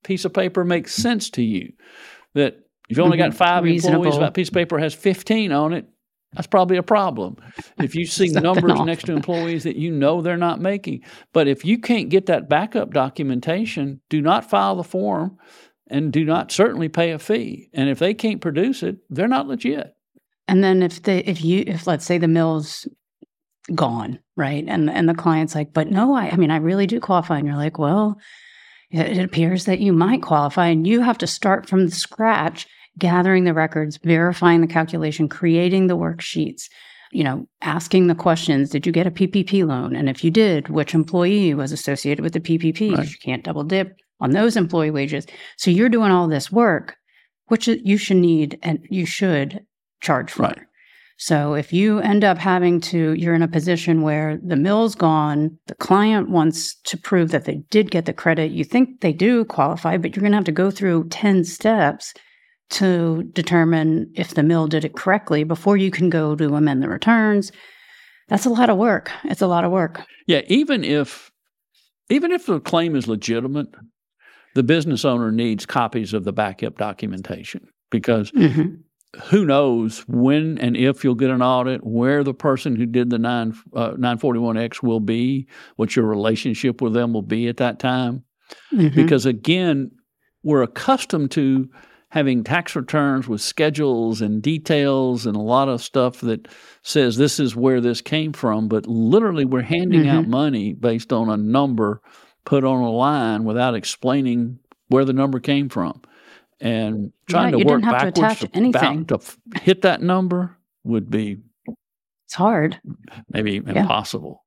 piece 0.03 0.25
of 0.25 0.33
paper 0.33 0.64
makes 0.64 0.93
sense 0.95 1.31
to 1.31 1.43
you 1.43 1.73
that 2.35 2.59
if 2.88 2.97
you 2.97 3.03
only 3.05 3.17
got 3.17 3.31
Mhm. 3.31 3.35
five 3.35 3.64
employees, 3.67 4.14
that 4.21 4.35
piece 4.35 4.49
of 4.49 4.55
paper 4.55 4.79
has 4.79 4.93
15 4.93 5.53
on 5.53 5.73
it, 5.73 5.87
that's 6.35 6.47
probably 6.47 6.77
a 6.77 6.83
problem. 6.83 7.37
If 7.79 7.94
you 7.94 8.07
see 8.07 8.29
numbers 8.33 8.73
off. 8.73 8.87
next 8.87 9.07
to 9.07 9.12
employees 9.12 9.64
that 9.64 9.77
you 9.77 9.90
know 9.90 10.20
they're 10.20 10.37
not 10.37 10.61
making, 10.61 11.03
but 11.33 11.49
if 11.49 11.64
you 11.64 11.79
can't 11.79 12.09
get 12.09 12.27
that 12.27 12.49
backup 12.49 12.92
documentation, 12.92 14.01
do 14.09 14.20
not 14.20 14.49
file 14.49 14.77
the 14.77 14.85
form 14.85 15.38
and 15.88 16.12
do 16.12 16.25
not 16.25 16.53
certainly 16.53 16.88
pay 16.88 17.12
a 17.12 17.18
fee. 17.18 17.68
And 17.73 17.88
if 17.88 17.99
they 17.99 18.14
can't 18.14 18.40
produce 18.40 18.83
it, 18.83 18.97
they're 19.11 19.29
not 19.29 19.47
legit. 19.47 19.94
And 20.49 20.62
then 20.62 20.83
if 20.83 21.03
they 21.03 21.18
if 21.20 21.42
you 21.42 21.64
if 21.66 21.87
let's 21.87 22.05
say 22.05 22.18
the 22.18 22.29
mill's 22.29 22.87
gone, 23.75 24.18
right? 24.37 24.64
And 24.66 24.90
and 24.90 25.09
the 25.09 25.14
client's 25.14 25.55
like, 25.55 25.73
but 25.73 25.88
no, 25.88 26.14
I 26.14 26.31
I 26.31 26.37
mean 26.37 26.51
I 26.51 26.57
really 26.57 26.87
do 26.87 27.01
qualify. 27.01 27.38
And 27.38 27.47
you're 27.47 27.57
like, 27.57 27.79
well, 27.79 28.18
it, 28.90 29.18
it 29.18 29.25
appears 29.25 29.64
that 29.64 29.81
you 29.81 29.92
might 29.92 30.23
qualify. 30.23 30.68
And 30.68 30.87
you 30.87 31.01
have 31.01 31.18
to 31.18 31.27
start 31.27 31.68
from 31.68 31.88
scratch, 31.88 32.66
gathering 32.99 33.45
the 33.45 33.55
records, 33.55 33.99
verifying 34.03 34.61
the 34.61 34.67
calculation, 34.67 35.29
creating 35.29 35.87
the 35.87 35.97
worksheets, 35.97 36.69
you 37.13 37.25
know, 37.25 37.47
asking 37.63 38.07
the 38.07 38.15
questions, 38.15 38.71
did 38.71 38.87
you 38.87 38.93
get 38.93 39.07
a 39.07 39.11
PPP 39.11 39.67
loan? 39.67 39.95
And 39.95 40.09
if 40.09 40.25
you 40.25 40.31
did, 40.31 40.69
which 40.69 40.95
employee 40.95 41.55
was 41.55 41.73
associated 41.73 42.23
with 42.23 42.33
the 42.33 42.41
PPP? 42.41 42.97
Right. 42.97 43.09
You 43.09 43.17
can't 43.23 43.45
double 43.45 43.65
dip 43.65 43.97
on 44.21 44.31
those 44.31 44.57
employee 44.57 44.91
wages. 44.91 45.27
So 45.57 45.71
you're 45.71 45.89
doing 45.89 46.11
all 46.11 46.29
this 46.29 46.51
work, 46.51 46.97
which 47.47 47.69
you 47.69 47.97
should 47.97 48.17
need 48.17 48.59
and 48.63 48.85
you 48.91 49.07
should 49.07 49.65
charge 50.01 50.31
for. 50.31 50.43
Right. 50.43 50.59
So 51.17 51.55
if 51.55 51.73
you 51.73 52.01
end 52.01 52.25
up 52.25 52.39
having 52.39 52.81
to, 52.83 53.13
you're 53.15 53.35
in 53.35 53.43
a 53.43 53.49
position 53.49 54.03
where 54.03 54.39
the 54.43 54.57
mill's 54.57 54.97
gone, 54.97 55.57
the 55.69 55.77
client 55.77 56.29
wants 56.29 56.75
to 56.83 56.99
prove 56.99 57.31
that 57.31 57.45
they 57.45 57.63
did 57.71 57.93
get 57.93 58.07
the 58.07 58.13
credit. 58.13 58.51
You 58.51 58.65
think 58.65 59.01
they 59.01 59.13
do 59.13 59.45
qualify, 59.45 59.97
but 59.97 60.15
you're 60.15 60.23
going 60.23 60.33
to 60.33 60.37
have 60.37 60.45
to 60.47 60.53
go 60.53 60.73
through 60.73 61.09
10 61.11 61.45
steps 61.45 62.13
to 62.70 63.22
determine 63.33 64.11
if 64.14 64.35
the 64.35 64.42
mill 64.42 64.66
did 64.66 64.85
it 64.85 64.94
correctly 64.94 65.44
before 65.44 65.77
you 65.77 65.90
can 65.90 66.11
go 66.11 66.35
to 66.35 66.55
amend 66.55 66.83
the 66.83 66.88
returns. 66.88 67.53
That's 68.29 68.46
a 68.46 68.50
lot 68.50 68.70
of 68.70 68.79
work. 68.79 69.11
It's 69.24 69.42
a 69.42 69.46
lot 69.46 69.64
of 69.64 69.70
work. 69.70 70.03
Yeah, 70.27 70.42
even 70.48 70.85
if 70.85 71.31
even 72.11 72.33
if 72.33 72.46
the 72.46 72.61
claim 72.61 72.94
is 72.96 73.09
legitimate, 73.09 73.68
the 74.55 74.62
business 74.62 75.05
owner 75.05 75.33
needs 75.33 75.64
copies 75.66 76.12
of 76.12 76.24
the 76.24 76.33
backup 76.33 76.77
documentation 76.79 77.66
because 77.90 78.31
Mhm. 78.33 78.79
who 79.24 79.44
knows 79.46 80.00
when 80.09 80.59
and 80.59 80.77
if 80.77 81.03
you'll 81.05 81.14
get 81.14 81.31
an 81.31 81.42
audit, 81.42 81.83
where 81.85 82.22
the 82.24 82.35
person 82.35 82.77
who 82.77 82.87
did 82.87 83.11
the 83.11 83.18
9, 83.18 83.55
uh, 83.74 83.92
941X 83.96 84.83
will 84.83 85.00
be, 85.00 85.46
what 85.77 85.96
your 85.96 86.07
relationship 86.07 86.81
with 86.83 86.92
them 86.92 87.12
will 87.12 87.22
be 87.22 87.46
at 87.48 87.57
that 87.59 87.79
time. 87.79 88.22
Mhm. 88.72 88.94
Because 88.94 89.24
again, 89.27 89.90
we're 90.42 90.62
accustomed 90.62 91.31
to 91.33 91.68
having 92.14 92.44
tax 92.44 92.77
returns 92.77 93.27
with 93.27 93.40
schedules 93.40 94.20
and 94.20 94.40
details 94.40 95.27
and 95.27 95.35
a 95.35 95.40
lot 95.40 95.68
of 95.68 95.83
stuff 95.83 96.20
that 96.20 96.46
says 96.83 97.16
this 97.16 97.40
is 97.40 97.57
where 97.57 97.81
this 97.81 98.00
came 98.00 98.33
from, 98.33 98.68
but 98.68 98.87
literally 98.87 99.44
we're 99.44 99.62
handing 99.62 100.07
out 100.07 100.22
mm-hmm. 100.22 100.31
money 100.31 100.72
based 100.74 101.12
on 101.12 101.29
a 101.29 101.37
number 101.37 102.00
put 102.44 102.62
on 102.62 102.83
a 102.83 102.90
line 102.90 103.42
without 103.42 103.74
explaining 103.74 104.61
where 104.87 105.05
the 105.05 105.12
number 105.12 105.40
came 105.40 105.68
from. 105.68 106.00
And 106.61 107.11
trying 107.29 107.59
Yeah, 107.59 107.64
to 107.64 107.68
work 107.68 107.83
to 107.83 107.90
backwards 107.90 108.18
attach 108.18 108.46
anything. 108.55 109.07
to 109.07 109.18
hit 109.61 109.83
that 109.83 110.00
number 110.00 110.57
would 110.85 111.11
be 111.11 111.38
It's 112.27 112.35
hard. 112.35 112.81
maybe 113.29 113.57
impossible. 113.57 114.44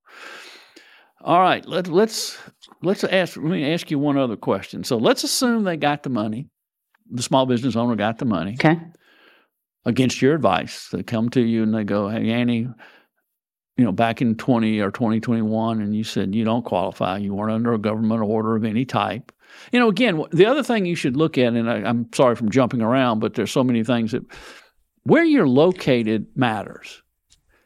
All 1.20 1.42
right, 1.42 1.66
let, 1.68 1.90
let's 1.90 2.38
let's 2.82 3.04
ask. 3.04 3.36
Let 3.36 3.46
me 3.46 3.74
ask 3.74 3.92
you 3.92 4.00
one 4.00 4.18
other 4.18 4.38
question. 4.38 4.86
So 4.86 4.96
let's 4.98 5.26
assume 5.26 5.66
they 5.66 5.76
got 5.76 6.04
the 6.04 6.10
money. 6.10 6.48
The 7.12 7.24
small 7.24 7.46
business 7.46 7.76
owner 7.76 7.96
got 7.96 8.18
the 8.18 8.26
money 8.26 8.54
Okay. 8.54 8.80
against 9.86 10.22
your 10.22 10.36
advice. 10.36 10.90
They 10.90 11.04
come 11.04 11.30
to 11.30 11.42
you 11.42 11.64
and 11.64 11.74
they 11.74 11.84
go, 11.84 12.10
"Hey, 12.10 12.30
Annie, 12.32 12.68
you 13.78 13.84
know, 13.86 13.92
back 13.92 14.22
in 14.22 14.36
twenty 14.36 14.80
or 14.80 14.92
twenty 14.92 15.20
twenty 15.20 15.42
one, 15.44 15.82
and 15.82 15.96
you 15.96 16.04
said 16.04 16.36
you 16.36 16.44
don't 16.44 16.66
qualify. 16.66 17.18
You 17.18 17.34
weren't 17.34 17.54
under 17.54 17.74
a 17.74 17.78
government 17.78 18.22
order 18.22 18.56
of 18.56 18.64
any 18.66 18.86
type." 18.86 19.32
You 19.72 19.80
know, 19.80 19.88
again, 19.88 20.22
the 20.32 20.46
other 20.46 20.62
thing 20.64 20.86
you 20.86 20.96
should 20.96 21.16
look 21.16 21.38
at, 21.38 21.54
and 21.54 21.70
I, 21.70 21.78
I'm 21.78 22.08
sorry 22.14 22.36
from 22.36 22.50
jumping 22.50 22.82
around, 22.82 23.20
but 23.20 23.34
there's 23.34 23.52
so 23.52 23.64
many 23.64 23.84
things 23.84 24.12
that 24.12 24.24
where 25.04 25.24
you're 25.24 25.48
located 25.48 26.28
matters 26.36 27.02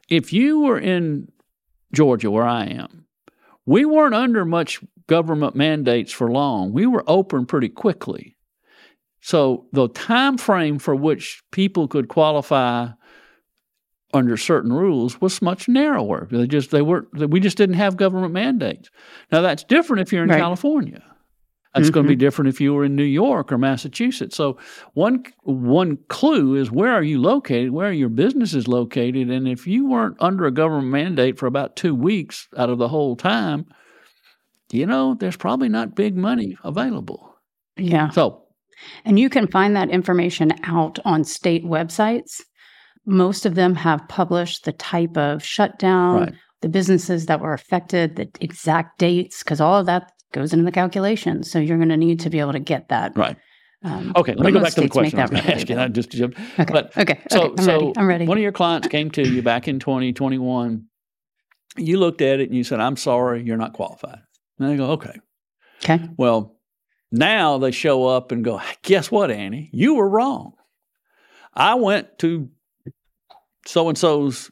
if 0.09 0.31
you 0.31 0.59
were 0.59 0.77
in 0.77 1.31
Georgia, 1.93 2.29
where 2.29 2.45
I 2.45 2.65
am, 2.65 3.05
we 3.65 3.83
weren't 3.85 4.13
under 4.13 4.45
much 4.45 4.79
government 5.07 5.55
mandates 5.55 6.11
for 6.11 6.29
long. 6.31 6.71
We 6.71 6.85
were 6.85 7.03
open 7.07 7.45
pretty 7.45 7.69
quickly. 7.69 8.37
So 9.21 9.67
the 9.71 9.87
time 9.89 10.37
frame 10.37 10.79
for 10.79 10.95
which 10.95 11.41
people 11.51 11.87
could 11.87 12.07
qualify 12.07 12.89
under 14.13 14.35
certain 14.35 14.73
rules 14.73 15.21
was 15.21 15.41
much 15.41 15.67
narrower. 15.67 16.27
They 16.29 16.47
just 16.47 16.71
they 16.71 16.81
weren't 16.81 17.29
we 17.29 17.39
just 17.39 17.57
didn't 17.57 17.75
have 17.75 17.97
government 17.97 18.33
mandates. 18.33 18.89
Now 19.31 19.41
that's 19.41 19.63
different 19.63 20.01
if 20.01 20.11
you're 20.11 20.23
in 20.23 20.29
Right. 20.29 20.39
California. 20.39 21.03
That's 21.73 21.89
going 21.89 22.05
to 22.05 22.09
be 22.09 22.15
mm-hmm. 22.15 22.19
different 22.19 22.49
if 22.49 22.59
you 22.59 22.73
were 22.73 22.83
in 22.83 22.97
New 22.97 23.03
York 23.03 23.49
or 23.49 23.57
Massachusetts. 23.57 24.35
So 24.35 24.57
one 24.93 25.23
one 25.43 25.97
clue 26.09 26.55
is 26.55 26.69
where 26.69 26.91
are 26.91 27.03
you 27.03 27.21
located, 27.21 27.71
where 27.71 27.87
are 27.87 27.93
your 27.93 28.09
businesses 28.09 28.67
located, 28.67 29.29
and 29.29 29.47
if 29.47 29.65
you 29.65 29.87
weren't 29.87 30.17
under 30.19 30.45
a 30.45 30.51
government 30.51 30.89
mandate 30.89 31.39
for 31.39 31.45
about 31.45 31.77
two 31.77 31.95
weeks 31.95 32.49
out 32.57 32.69
of 32.69 32.77
the 32.77 32.89
whole 32.89 33.15
time, 33.15 33.65
you 34.73 34.85
know 34.85 35.13
there's 35.13 35.37
probably 35.37 35.69
not 35.69 35.95
big 35.95 36.17
money 36.17 36.57
available. 36.65 37.37
Yeah. 37.77 38.09
So 38.09 38.43
And 39.05 39.19
you 39.19 39.29
can 39.29 39.47
find 39.47 39.75
that 39.75 39.89
information 39.89 40.51
out 40.63 40.99
on 41.05 41.23
state 41.23 41.63
websites. 41.65 42.41
Most 43.05 43.45
of 43.45 43.55
them 43.55 43.75
have 43.75 44.07
published 44.07 44.65
the 44.65 44.71
type 44.73 45.17
of 45.17 45.43
shutdown, 45.43 46.15
Right. 46.21 46.33
the 46.61 46.69
businesses 46.69 47.25
that 47.25 47.39
were 47.41 47.53
affected, 47.53 48.15
the 48.15 48.29
exact 48.39 48.99
dates, 48.99 49.43
because 49.43 49.59
all 49.59 49.79
of 49.79 49.85
that 49.87 50.11
goes 50.33 50.53
into 50.53 50.65
the 50.65 50.71
calculation. 50.71 51.43
So 51.43 51.59
you're 51.59 51.77
going 51.77 51.89
to 51.89 51.97
need 51.97 52.19
to 52.21 52.29
be 52.29 52.39
able 52.39 52.53
to 52.53 52.59
get 52.59 52.89
that. 52.89 53.17
right, 53.17 53.35
Um, 53.83 54.13
okay. 54.15 54.33
Let 54.35 54.45
me 54.45 54.51
go 54.51 54.61
back 54.61 54.73
to 54.73 54.81
the 54.81 54.87
question 54.89 55.19
I 55.19 55.23
was 55.23 55.31
going 55.31 55.43
to 55.43 55.55
ask 55.55 55.67
you. 55.69 55.77
I 55.77 55.87
just 55.87 56.11
jumped. 56.11 56.39
Okay. 56.59 56.71
But 56.71 56.95
okay. 56.97 57.19
So, 57.31 57.41
okay. 57.41 57.53
I'm 57.57 57.65
so 57.65 57.73
ready. 57.79 57.93
I'm 57.97 58.07
ready. 58.07 58.27
One 58.27 58.37
of 58.37 58.43
your 58.43 58.51
clients 58.51 58.87
came 58.87 59.09
to 59.11 59.27
you 59.27 59.41
back 59.41 59.67
in 59.67 59.79
2021. 59.79 60.85
You 61.77 61.97
looked 61.97 62.21
at 62.21 62.39
it 62.39 62.49
and 62.49 62.55
you 62.55 62.63
said, 62.63 62.79
"I'm 62.79 62.97
sorry, 62.97 63.43
you're 63.43 63.57
not 63.57 63.73
qualified." 63.73 64.19
And 64.59 64.69
they 64.69 64.77
go, 64.77 64.91
"Okay." 64.91 65.15
okay. 65.83 65.99
Well, 66.17 66.57
now 67.11 67.57
they 67.57 67.71
show 67.71 68.05
up 68.07 68.31
and 68.31 68.43
go, 68.43 68.61
"Guess 68.83 69.11
what, 69.11 69.31
Annie? 69.31 69.69
You 69.73 69.95
were 69.95 70.09
wrong. 70.09 70.53
I 71.53 71.75
went 71.75 72.17
to 72.19 72.49
so 73.65 73.89
and 73.89 73.97
so's 73.97 74.49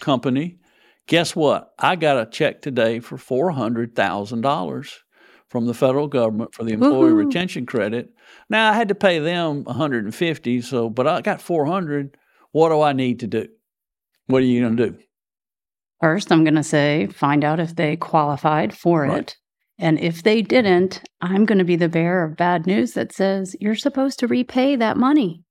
company. 0.00 0.58
Guess 1.06 1.34
what? 1.34 1.72
I 1.78 1.96
got 1.96 2.20
a 2.20 2.30
check 2.30 2.62
today 2.62 3.00
for 3.00 3.16
four 3.16 3.50
hundred 3.50 3.94
thousand 3.94 4.40
dollars 4.42 5.02
from 5.48 5.66
the 5.66 5.74
federal 5.74 6.06
government 6.06 6.54
for 6.54 6.62
the 6.64 6.72
employee 6.72 7.10
Woohoo. 7.10 7.24
retention 7.26 7.66
credit. 7.66 8.10
Now 8.48 8.70
I 8.70 8.74
had 8.74 8.88
to 8.88 8.94
pay 8.94 9.18
them 9.18 9.64
one 9.64 9.76
hundred 9.76 10.04
and 10.04 10.14
fifty. 10.14 10.60
So, 10.60 10.88
but 10.90 11.06
I 11.06 11.20
got 11.20 11.40
four 11.42 11.66
hundred. 11.66 12.16
What 12.52 12.70
do 12.70 12.80
I 12.80 12.92
need 12.92 13.20
to 13.20 13.26
do? 13.26 13.46
What 14.26 14.42
are 14.42 14.46
you 14.46 14.60
going 14.60 14.76
to 14.76 14.90
do? 14.90 14.98
First, 16.00 16.32
I'm 16.32 16.44
going 16.44 16.54
to 16.54 16.62
say 16.62 17.08
find 17.12 17.44
out 17.44 17.60
if 17.60 17.74
they 17.76 17.96
qualified 17.96 18.72
for 18.76 19.02
Right. 19.02 19.22
it. 19.22 19.36
And 19.80 19.98
if 19.98 20.22
they 20.22 20.42
didn't, 20.42 21.02
I'm 21.22 21.46
going 21.46 21.58
to 21.58 21.64
be 21.64 21.74
the 21.76 21.88
bearer 21.88 22.24
of 22.24 22.36
bad 22.36 22.66
news 22.66 22.92
that 22.92 23.12
says 23.12 23.56
you're 23.60 23.74
supposed 23.74 24.18
to 24.18 24.26
repay 24.26 24.76
that 24.76 24.98
money. 24.98 25.42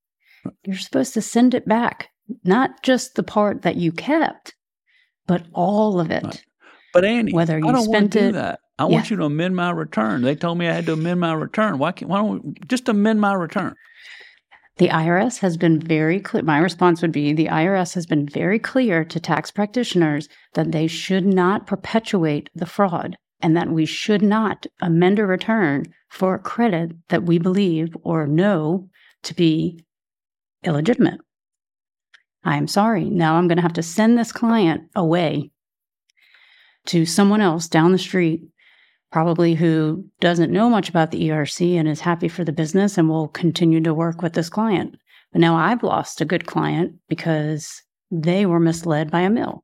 You're 0.64 0.78
supposed 0.78 1.16
to 1.16 1.22
send 1.22 1.56
it 1.56 1.68
back, 1.68 2.10
not 2.44 2.84
just 2.84 3.16
the 3.16 3.24
part 3.24 3.64
that 3.64 3.76
you 3.76 3.92
kept, 3.92 4.54
but 5.26 5.48
all 5.52 6.00
of 6.00 6.12
it. 6.12 6.24
Right. 6.24 6.44
But 6.94 7.06
Annie, 7.06 7.34
Whether 7.34 7.56
I 7.56 7.58
you 7.58 7.64
don't 7.64 7.74
want 7.74 7.86
spent 7.86 8.14
to 8.14 8.20
do 8.20 8.28
it- 8.30 8.32
that. 8.34 8.60
I 8.78 8.86
want 8.86 9.10
you 9.10 9.18
to 9.18 9.26
amend 9.26 9.58
my 9.58 9.72
return. 9.72 10.22
They 10.22 10.36
told 10.36 10.58
me 10.58 10.70
I 10.70 10.72
had 10.74 10.86
to 10.86 10.94
amend 10.94 11.20
my 11.20 11.34
return. 11.34 11.80
Why 11.80 11.92
can't? 11.92 12.10
Why 12.10 12.20
don't 12.20 12.46
we 12.46 12.54
just 12.66 12.88
amend 12.88 13.20
my 13.20 13.34
return? 13.34 13.76
The 14.78 14.88
IRS 14.88 15.40
has 15.40 15.58
been 15.58 15.82
very 15.82 16.22
clear. 16.22 16.44
My 16.44 16.60
response 16.60 17.02
would 17.02 17.12
be 17.12 17.34
the 17.34 17.48
IRS 17.48 17.94
has 17.96 18.06
been 18.06 18.26
very 18.26 18.58
clear 18.58 19.04
to 19.04 19.20
tax 19.20 19.52
practitioners 19.52 20.30
that 20.54 20.72
they 20.72 20.88
should 20.88 21.26
not 21.26 21.68
perpetuate 21.68 22.50
the 22.56 22.66
fraud 22.66 23.18
and 23.42 23.56
that 23.56 23.70
we 23.70 23.86
should 23.86 24.22
not 24.22 24.66
amend 24.82 25.20
a 25.20 25.26
return 25.26 25.86
for 26.10 26.36
a 26.36 26.40
credit 26.40 26.92
that 27.10 27.24
we 27.24 27.38
believe 27.38 27.96
or 28.04 28.28
know 28.28 28.90
to 29.24 29.34
be 29.34 29.84
illegitimate. 30.64 31.20
I'm 32.44 32.68
sorry. 32.68 33.06
Now 33.06 33.36
I'm 33.36 33.48
going 33.48 33.58
to 33.58 33.64
have 33.64 33.74
to 33.74 33.84
send 33.84 34.18
this 34.18 34.32
client 34.32 34.90
away 34.96 35.52
to 36.88 37.06
someone 37.06 37.42
else 37.42 37.68
down 37.68 37.92
the 37.92 37.98
street 37.98 38.42
probably 39.12 39.56
who 39.56 40.06
doesn't 40.20 40.52
know 40.52 40.70
much 40.70 40.90
about 40.90 41.12
the 41.12 41.30
ERC 41.30 41.76
and 41.76 41.88
is 41.88 42.02
happy 42.02 42.28
for 42.28 42.44
the 42.44 42.52
business 42.52 42.98
and 42.98 43.10
will 43.10 43.28
continue 43.28 43.82
to 43.82 43.94
work 43.94 44.22
with 44.22 44.34
this 44.34 44.50
client. 44.50 44.96
But 45.32 45.42
now 45.42 45.56
I've 45.56 45.84
lost 45.84 46.22
a 46.22 46.26
good 46.26 46.46
client 46.46 46.96
because 47.08 47.82
they 48.12 48.46
were 48.46 48.60
misled 48.60 49.12
by 49.12 49.22
a 49.22 49.30
mill. 49.30 49.64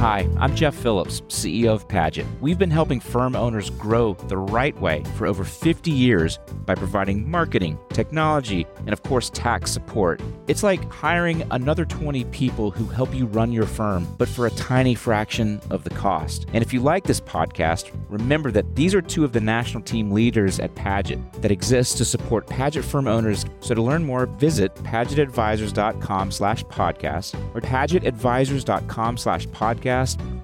Hi, 0.00 0.28
I'm 0.38 0.54
Jeff 0.54 0.74
Phillips, 0.74 1.22
CEO 1.22 1.70
of 1.70 1.88
Padgett. 1.88 2.26
We've 2.42 2.58
been 2.58 2.70
helping 2.70 3.00
firm 3.00 3.34
owners 3.34 3.70
grow 3.70 4.12
the 4.28 4.36
right 4.36 4.78
way 4.78 5.02
for 5.16 5.26
over 5.26 5.42
50 5.42 5.90
years 5.90 6.38
by 6.66 6.74
providing 6.74 7.28
marketing, 7.30 7.78
technology, 7.94 8.66
and 8.80 8.92
of 8.92 9.02
course, 9.02 9.30
tax 9.30 9.70
support. 9.70 10.20
It's 10.48 10.62
like 10.62 10.92
hiring 10.92 11.44
another 11.50 11.86
20 11.86 12.24
people 12.26 12.70
who 12.70 12.84
help 12.84 13.14
you 13.14 13.24
run 13.24 13.52
your 13.52 13.64
firm, 13.64 14.06
but 14.18 14.28
for 14.28 14.46
a 14.46 14.50
tiny 14.50 14.94
fraction 14.94 15.62
of 15.70 15.82
the 15.82 15.90
cost. 15.90 16.44
And 16.52 16.62
if 16.62 16.74
you 16.74 16.80
like 16.80 17.04
this 17.04 17.20
podcast, 17.20 17.90
remember 18.10 18.50
that 18.52 18.76
these 18.76 18.94
are 18.94 19.02
two 19.02 19.24
of 19.24 19.32
the 19.32 19.40
national 19.40 19.82
team 19.82 20.10
leaders 20.10 20.60
at 20.60 20.74
Padgett 20.74 21.40
that 21.40 21.50
exist 21.50 21.96
to 21.96 22.04
support 22.04 22.46
Padgett 22.46 22.84
firm 22.84 23.08
owners. 23.08 23.46
So 23.60 23.74
to 23.74 23.80
learn 23.80 24.04
more, 24.04 24.26
visit 24.26 24.74
padgettadvisors.com 24.74 26.30
slash 26.32 26.64
podcast 26.64 27.34
or 27.54 27.62
padgettadvisors.com 27.62 29.16
slash 29.16 29.48
podcast. 29.48 29.85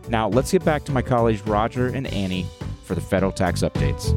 Now 0.09 0.28
let's 0.28 0.52
get 0.52 0.64
back 0.64 0.85
to 0.85 0.92
my 0.92 1.02
colleagues 1.02 1.42
Roger 1.46 1.88
and 1.88 2.07
Annie 2.09 2.46
for 2.85 2.94
the 2.94 3.00
federal 3.00 3.33
tax 3.33 3.62
updates. 3.62 4.12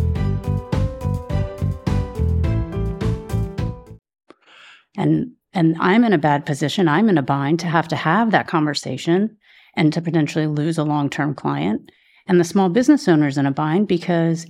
And 4.98 5.32
and 5.54 5.78
I'm 5.80 6.04
in 6.04 6.14
a 6.14 6.18
bad 6.18 6.46
position. 6.46 6.88
I'm 6.88 7.08
in 7.08 7.18
a 7.18 7.24
bind 7.24 7.60
to 7.62 7.68
have 7.68 7.88
to 7.88 7.96
have 7.96 8.32
that 8.32 8.48
conversation 8.48 9.38
and 9.76 9.94
to 9.94 10.02
potentially 10.02 10.48
lose 10.48 10.78
a 10.78 10.84
long-term 10.84 11.36
client. 11.36 11.92
And 12.28 12.40
the 12.40 12.44
small 12.44 12.70
business 12.70 13.08
owner's 13.08 13.38
in 13.38 13.46
a 13.46 13.52
bind 13.52 13.88
because 13.88 14.46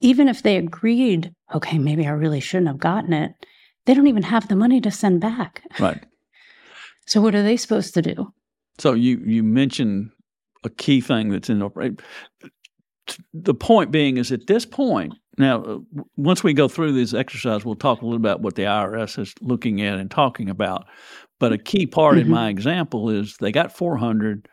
even 0.00 0.28
if 0.28 0.42
they 0.42 0.56
agreed, 0.56 1.34
okay, 1.54 1.78
maybe 1.78 2.06
I 2.06 2.10
really 2.10 2.40
shouldn't 2.40 2.68
have 2.68 2.78
gotten 2.78 3.12
it, 3.14 3.32
they 3.86 3.94
don't 3.94 4.06
even 4.06 4.22
have 4.22 4.48
the 4.48 4.56
money 4.56 4.80
to 4.82 4.90
send 4.90 5.20
back. 5.20 5.62
Right. 5.78 6.04
So 7.06 7.20
what 7.20 7.34
are 7.34 7.42
they 7.42 7.56
supposed 7.56 7.92
to 7.94 8.02
do? 8.02 8.32
So 8.78 8.92
you 8.92 9.18
you 9.26 9.42
mentioned 9.42 10.10
a 10.64 10.70
key 10.70 11.00
thing 11.00 11.30
that's 11.30 11.48
in 11.50 11.58
the 11.58 11.96
the 13.34 13.54
point 13.54 13.90
being 13.90 14.16
is 14.18 14.30
at 14.30 14.46
this 14.46 14.64
point 14.64 15.14
now 15.38 15.62
uh, 15.62 15.78
once 16.16 16.44
we 16.44 16.52
go 16.52 16.68
through 16.68 16.92
this 16.92 17.12
exercise 17.14 17.64
we'll 17.64 17.74
talk 17.74 18.02
a 18.02 18.04
little 18.04 18.16
about 18.16 18.40
what 18.40 18.54
the 18.54 18.62
IRS 18.62 19.18
is 19.18 19.34
looking 19.40 19.80
at 19.82 19.98
and 19.98 20.10
talking 20.10 20.48
about. 20.48 20.86
But 21.38 21.52
a 21.52 21.58
key 21.58 21.86
part 21.86 22.18
in 22.18 22.26
Mhm. 22.26 22.30
my 22.30 22.48
example 22.50 23.08
is 23.10 23.36
they 23.40 23.50
got 23.52 23.72
400 23.76 24.46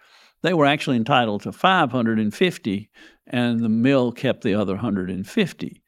they 0.43 0.54
were 0.54 0.65
actually 0.65 0.96
entitled 0.98 1.41
to 1.43 1.52
550 1.52 2.89
and 3.28 3.60
the 3.60 3.70
mill 3.70 4.12
kept 4.12 4.43
the 4.43 4.54
other 4.56 4.74
150 4.76 5.84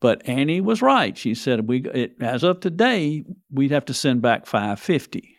but 0.00 0.20
Annie 0.28 0.60
was 0.60 0.82
right. 0.82 1.16
She 1.16 1.34
said 1.34 1.66
we 1.68 1.80
it, 1.94 2.14
as 2.20 2.42
of 2.42 2.60
today 2.60 3.24
we'd 3.50 3.70
have 3.70 3.86
to 3.86 3.94
send 3.94 4.22
back 4.22 4.46
550 4.46 5.36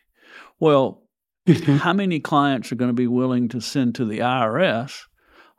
well 0.60 1.05
how 1.48 1.94
many 1.94 2.20
clients 2.20 2.72
are 2.72 2.76
going 2.76 2.90
to 2.90 2.94
be 2.94 3.08
willing 3.08 3.48
to 3.50 3.62
send 3.62 3.96
to 3.96 4.06
the 4.06 4.20
IRS 4.20 5.02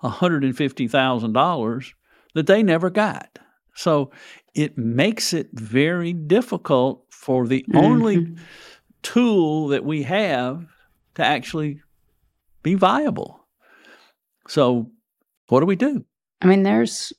$150,000 0.03 1.93
that 2.35 2.47
they 2.47 2.63
never 2.63 2.91
got? 2.91 3.39
So 3.75 4.11
it 4.55 4.77
makes 4.79 5.33
it 5.33 5.49
very 5.53 6.13
difficult 6.13 7.05
for 7.11 7.47
the 7.47 7.65
only 7.75 8.17
Mhm. 8.17 8.39
tool 9.03 9.69
that 9.69 9.85
we 9.85 10.03
have 10.05 10.67
to 11.15 11.25
actually 11.25 11.81
be 12.63 12.75
viable. 12.75 13.47
So 14.49 14.91
what 15.49 15.61
do 15.61 15.67
we 15.67 15.77
do? 15.77 16.05
I 16.41 16.47
mean, 16.47 16.63
there's 16.63 17.13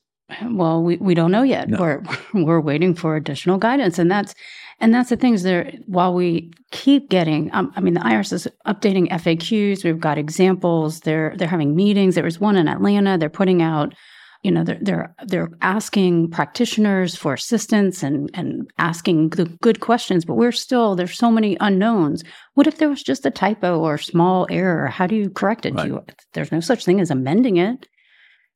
well, 0.50 0.84
we, 0.84 0.98
we 0.98 1.14
don't 1.14 1.32
know 1.32 1.44
yet. 1.44 1.70
No. 1.70 1.80
We're 1.80 2.04
we're 2.34 2.62
waiting 2.62 2.94
for 2.94 3.16
additional 3.16 3.58
guidance, 3.58 3.98
and 3.98 4.12
that's 4.12 4.36
and 4.80 4.94
that's 4.94 5.10
the 5.10 5.16
things 5.16 5.44
there. 5.44 5.72
While 5.86 6.14
we 6.14 6.52
keep 6.72 7.10
getting, 7.10 7.50
um, 7.54 7.72
I 7.76 7.82
mean, 7.82 7.94
the 7.94 8.02
IRS 8.02 8.34
is 8.34 8.48
updating 8.66 9.10
FAQs. 9.10 9.84
We've 9.84 10.00
got 10.00 10.18
examples. 10.18 11.02
They're 11.02 11.34
they're 11.38 11.48
having 11.48 11.76
meetings. 11.76 12.16
There 12.16 12.24
was 12.24 12.40
one 12.40 12.58
in 12.58 12.68
Atlanta. 12.68 13.18
They're 13.18 13.30
putting 13.30 13.62
out, 13.62 13.96
you 14.44 14.52
know, 14.52 14.66
they're 14.66 14.80
they're 14.82 15.16
they're 15.26 15.50
asking 15.62 16.32
practitioners 16.32 17.16
for 17.16 17.34
assistance 17.34 18.04
and 18.04 18.30
and 18.34 18.70
asking 18.78 19.30
good, 19.30 19.58
good 19.62 19.80
questions. 19.80 20.26
But 20.26 20.36
we're 20.36 20.52
still 20.52 20.96
there's 20.96 21.18
so 21.18 21.32
many 21.32 21.56
unknowns. 21.62 22.24
What 22.56 22.68
if 22.68 22.80
there 22.80 22.90
was 22.90 23.02
just 23.02 23.26
a 23.26 23.32
typo 23.32 23.80
or 23.80 23.98
small 23.98 24.46
error? 24.50 24.88
How 24.88 25.08
do 25.08 25.16
you 25.16 25.30
correct 25.30 25.66
it? 25.66 25.76
Do 25.76 25.88
you, 25.88 26.06
there's 26.34 26.52
no 26.52 26.60
such 26.60 26.84
thing 26.84 27.00
as 27.00 27.12
amending 27.12 27.56
it. 27.56 27.88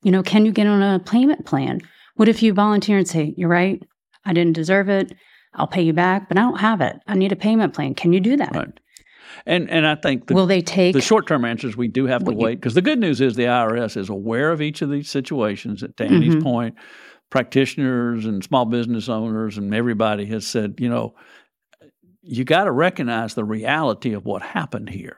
You 0.02 0.10
know, 0.10 0.22
can 0.22 0.44
you 0.44 0.52
get 0.52 0.66
on 0.66 0.82
a 0.82 0.98
payment 0.98 1.46
plan? 1.46 1.80
What 2.16 2.28
if 2.28 2.42
you 2.42 2.52
volunteer 2.52 2.98
and 2.98 3.08
say, 3.08 3.34
You're 3.36 3.48
right, 3.48 3.82
I 4.24 4.32
didn't 4.32 4.54
deserve 4.54 4.88
it. 4.88 5.14
I'll 5.54 5.66
pay 5.66 5.82
you 5.82 5.92
back, 5.92 6.28
but 6.28 6.38
I 6.38 6.42
don't 6.42 6.60
have 6.60 6.80
it. 6.80 6.96
I 7.06 7.14
need 7.14 7.32
a 7.32 7.36
payment 7.36 7.74
plan. 7.74 7.94
Can 7.94 8.12
you 8.12 8.20
do 8.20 8.36
that? 8.36 8.54
Right. 8.54 8.68
And 9.46 9.70
and 9.70 9.86
I 9.86 9.94
think 9.94 10.26
the, 10.26 10.34
Will 10.34 10.46
they 10.46 10.60
take 10.60 10.94
the 10.94 11.00
short 11.00 11.26
term 11.26 11.44
answers 11.44 11.76
we 11.76 11.88
do 11.88 12.06
have 12.06 12.24
to 12.24 12.32
wait 12.32 12.56
because 12.56 12.74
the 12.74 12.82
good 12.82 12.98
news 12.98 13.20
is 13.20 13.34
the 13.34 13.44
IRS 13.44 13.96
is 13.96 14.08
aware 14.08 14.52
of 14.52 14.60
each 14.60 14.82
of 14.82 14.90
these 14.90 15.10
situations. 15.10 15.82
At 15.82 16.00
Annie's 16.00 16.36
Mhm. 16.36 16.42
point, 16.42 16.74
practitioners 17.30 18.26
and 18.26 18.44
small 18.44 18.66
business 18.66 19.08
owners 19.08 19.58
and 19.58 19.74
everybody 19.74 20.26
has 20.26 20.46
said, 20.46 20.74
you 20.78 20.88
know, 20.88 21.14
you 22.22 22.44
got 22.44 22.64
to 22.64 22.72
recognize 22.72 23.34
the 23.34 23.44
reality 23.44 24.12
of 24.12 24.24
what 24.24 24.42
happened 24.42 24.90
here 24.90 25.16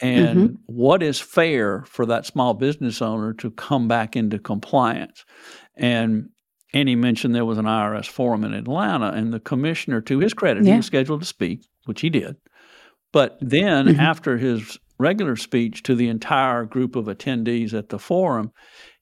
and 0.00 0.38
Mm-hmm. 0.38 0.54
what 0.66 1.02
is 1.02 1.20
fair 1.20 1.84
for 1.86 2.06
that 2.06 2.26
small 2.26 2.54
business 2.54 3.00
owner 3.00 3.32
to 3.34 3.50
come 3.52 3.86
back 3.88 4.16
into 4.16 4.38
compliance. 4.38 5.24
And 5.76 6.30
Annie 6.72 6.96
mentioned 6.96 7.34
there 7.34 7.44
was 7.44 7.58
an 7.58 7.66
IRS 7.66 8.06
forum 8.08 8.44
in 8.44 8.52
Atlanta, 8.54 9.10
and 9.12 9.32
the 9.32 9.40
commissioner, 9.40 10.00
to 10.02 10.18
his 10.18 10.34
credit, 10.34 10.64
he 10.64 10.70
was 10.76 10.86
scheduled 10.86 11.20
to 11.20 11.26
speak, 11.26 11.64
which 11.84 12.00
he 12.00 12.10
did. 12.10 12.36
But 13.12 13.38
then, 13.40 13.86
Mhm. 13.86 13.98
after 13.98 14.36
his 14.38 14.76
regular 14.98 15.36
speech 15.36 15.82
to 15.84 15.94
the 15.94 16.08
entire 16.08 16.64
group 16.64 16.96
of 16.96 17.06
attendees 17.06 17.72
at 17.74 17.90
the 17.90 17.98
forum, 17.98 18.50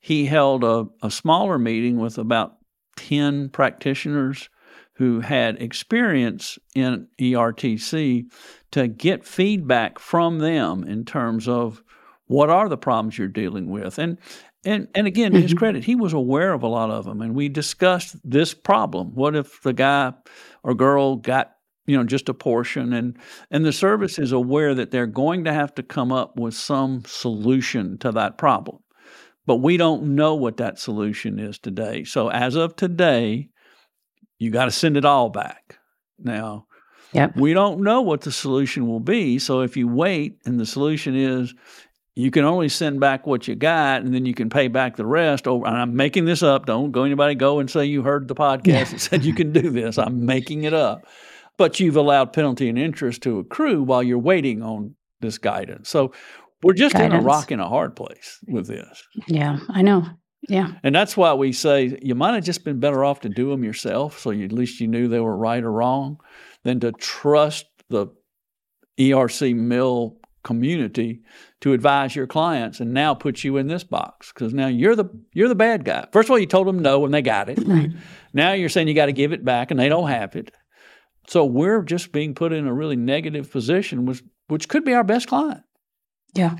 he 0.00 0.26
held 0.26 0.64
a, 0.64 0.86
a 1.02 1.10
smaller 1.10 1.58
meeting 1.58 1.98
with 1.98 2.18
about 2.18 2.56
10 2.96 3.48
practitioners 3.48 4.50
who 5.02 5.18
had 5.18 5.60
experience 5.60 6.60
in 6.76 7.08
ERTC 7.20 8.24
to 8.70 8.86
get 8.86 9.24
feedback 9.26 9.98
from 9.98 10.38
them 10.38 10.84
in 10.84 11.04
terms 11.04 11.48
of 11.48 11.82
what 12.26 12.48
are 12.50 12.68
the 12.68 12.76
problems 12.76 13.18
you're 13.18 13.26
dealing 13.26 13.68
with. 13.68 13.98
And 13.98 14.16
and 14.64 14.86
and 14.94 15.08
again, 15.08 15.32
to 15.32 15.40
his 15.40 15.54
Mhm. 15.54 15.58
credit, 15.58 15.82
he 15.82 15.96
was 15.96 16.12
aware 16.12 16.52
of 16.52 16.62
a 16.62 16.68
lot 16.68 16.88
of 16.90 17.04
them, 17.04 17.20
and 17.20 17.34
we 17.34 17.48
discussed 17.48 18.14
this 18.22 18.54
problem. 18.54 19.08
What 19.12 19.34
if 19.34 19.60
the 19.62 19.72
guy 19.72 20.12
or 20.62 20.72
girl 20.72 21.16
got 21.16 21.50
you 21.86 21.96
know 21.96 22.04
just 22.04 22.28
a 22.28 22.34
portion, 22.34 22.92
and 22.92 23.18
and 23.50 23.64
the 23.64 23.72
service 23.72 24.20
is 24.20 24.30
aware 24.30 24.72
that 24.72 24.92
they're 24.92 25.08
going 25.08 25.42
to 25.44 25.52
have 25.52 25.74
to 25.74 25.82
come 25.82 26.12
up 26.12 26.38
with 26.38 26.54
some 26.54 27.02
solution 27.06 27.98
to 27.98 28.12
that 28.12 28.38
problem, 28.38 28.78
but 29.46 29.56
we 29.56 29.76
don't 29.76 30.14
know 30.14 30.36
what 30.36 30.58
that 30.58 30.78
solution 30.78 31.40
is 31.40 31.58
today. 31.58 32.04
So 32.04 32.28
as 32.28 32.54
of 32.54 32.76
today, 32.76 33.48
you 34.42 34.50
got 34.50 34.64
to 34.66 34.70
send 34.70 34.96
it 34.96 35.04
all 35.04 35.28
back. 35.30 35.78
Now, 36.18 36.66
Yep. 37.12 37.36
we 37.36 37.52
don't 37.52 37.82
know 37.82 38.00
what 38.00 38.22
the 38.22 38.32
solution 38.32 38.86
will 38.88 39.00
be. 39.00 39.38
So 39.38 39.60
if 39.60 39.76
you 39.76 39.86
wait 39.86 40.38
and 40.46 40.58
the 40.58 40.64
solution 40.66 41.14
is 41.14 41.54
you 42.16 42.30
can 42.30 42.44
only 42.44 42.68
send 42.70 43.00
back 43.00 43.26
what 43.26 43.46
you 43.46 43.54
got 43.54 44.02
and 44.02 44.14
then 44.14 44.24
you 44.26 44.34
can 44.34 44.48
pay 44.50 44.68
back 44.68 44.96
the 44.96 45.04
rest 45.06 45.46
over 45.46 45.66
and 45.66 45.76
I'm 45.76 45.94
making 45.94 46.24
this 46.24 46.42
up. 46.42 46.66
Don't 46.66 46.90
go 46.90 47.04
anybody 47.04 47.34
go 47.34 47.58
and 47.58 47.70
say 47.70 47.84
you 47.84 48.02
heard 48.02 48.28
the 48.28 48.34
podcast 48.34 48.66
Yeah. 48.66 48.84
that 48.84 49.00
said 49.00 49.24
you 49.24 49.34
can 49.34 49.52
do 49.52 49.70
this. 49.70 49.98
I'm 49.98 50.24
making 50.26 50.64
it 50.64 50.72
up. 50.74 51.06
But 51.58 51.80
you've 51.80 51.96
allowed 51.96 52.32
penalty 52.32 52.68
and 52.68 52.78
interest 52.78 53.22
to 53.22 53.38
accrue 53.38 53.82
while 53.82 54.02
you're 54.02 54.18
waiting 54.18 54.62
on 54.62 54.94
this 55.20 55.36
guidance. 55.38 55.88
So 55.90 56.12
we're 56.62 56.72
just 56.72 56.94
in 56.94 57.12
a 57.12 57.20
rock 57.20 57.50
and 57.50 57.60
a 57.60 57.68
hard 57.68 57.94
place 57.94 58.38
with 58.48 58.66
this. 58.68 59.02
Yeah, 59.28 59.58
I 59.68 59.82
know. 59.82 60.06
Yeah. 60.48 60.72
And 60.82 60.94
that's 60.94 61.16
why 61.16 61.34
we 61.34 61.52
say 61.52 61.98
you 62.02 62.14
might 62.14 62.34
have 62.34 62.44
just 62.44 62.64
been 62.64 62.80
better 62.80 63.04
off 63.04 63.20
to 63.20 63.28
do 63.28 63.50
them 63.50 63.62
yourself, 63.62 64.18
so 64.18 64.30
you, 64.30 64.44
at 64.44 64.52
least 64.52 64.80
you 64.80 64.88
knew 64.88 65.08
they 65.08 65.20
were 65.20 65.36
right 65.36 65.62
or 65.62 65.70
wrong, 65.70 66.20
than 66.64 66.80
to 66.80 66.92
trust 66.92 67.66
the 67.88 68.08
ERC 68.98 69.54
mill 69.54 70.16
community 70.42 71.22
to 71.60 71.72
advise 71.72 72.16
your 72.16 72.26
clients, 72.26 72.80
and 72.80 72.92
now 72.92 73.14
put 73.14 73.44
you 73.44 73.56
in 73.56 73.68
this 73.68 73.84
box 73.84 74.32
because 74.32 74.52
now 74.52 74.66
you're 74.66 74.96
the 74.96 75.08
you're 75.32 75.48
the 75.48 75.54
bad 75.54 75.84
guy. 75.84 76.06
First 76.12 76.26
of 76.26 76.32
all, 76.32 76.38
you 76.38 76.46
told 76.46 76.66
them 76.66 76.80
no 76.80 76.98
when 76.98 77.12
they 77.12 77.22
got 77.22 77.48
it. 77.48 77.58
Right. 77.64 77.90
Now 78.34 78.52
you're 78.52 78.68
saying 78.68 78.88
you 78.88 78.94
got 78.94 79.06
to 79.06 79.12
give 79.12 79.32
it 79.32 79.44
back, 79.44 79.70
and 79.70 79.78
they 79.78 79.88
don't 79.88 80.08
have 80.08 80.34
it. 80.34 80.52
So 81.28 81.44
we're 81.44 81.82
just 81.82 82.10
being 82.10 82.34
put 82.34 82.52
in 82.52 82.66
a 82.66 82.74
really 82.74 82.96
negative 82.96 83.50
position, 83.50 84.06
which 84.06 84.22
which 84.48 84.68
could 84.68 84.84
be 84.84 84.94
our 84.94 85.04
best 85.04 85.28
client. 85.28 85.62
Yeah. 86.34 86.56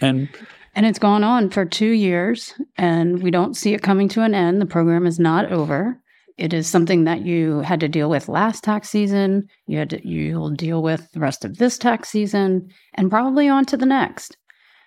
And 0.00 0.28
And 0.74 0.86
it's 0.86 0.98
gone 0.98 1.24
on 1.24 1.50
for 1.50 1.64
two 1.64 1.90
years, 1.90 2.54
and 2.76 3.22
we 3.22 3.30
don't 3.30 3.56
see 3.56 3.74
it 3.74 3.82
coming 3.82 4.08
to 4.10 4.22
an 4.22 4.34
end. 4.34 4.60
The 4.60 4.66
program 4.66 5.04
is 5.06 5.18
not 5.18 5.50
over. 5.50 6.00
It 6.38 6.54
is 6.54 6.68
something 6.68 7.04
that 7.04 7.22
you 7.22 7.60
had 7.60 7.80
to 7.80 7.88
deal 7.88 8.08
with 8.08 8.28
last 8.28 8.64
tax 8.64 8.88
season. 8.88 9.48
You 9.66 9.78
had 9.78 9.90
to, 9.90 10.08
you'll 10.08 10.50
deal 10.50 10.82
with 10.82 11.10
the 11.12 11.20
rest 11.20 11.44
of 11.44 11.58
this 11.58 11.76
tax 11.76 12.08
season, 12.08 12.70
and 12.94 13.10
probably 13.10 13.48
on 13.48 13.64
to 13.66 13.76
the 13.76 13.84
next, 13.84 14.36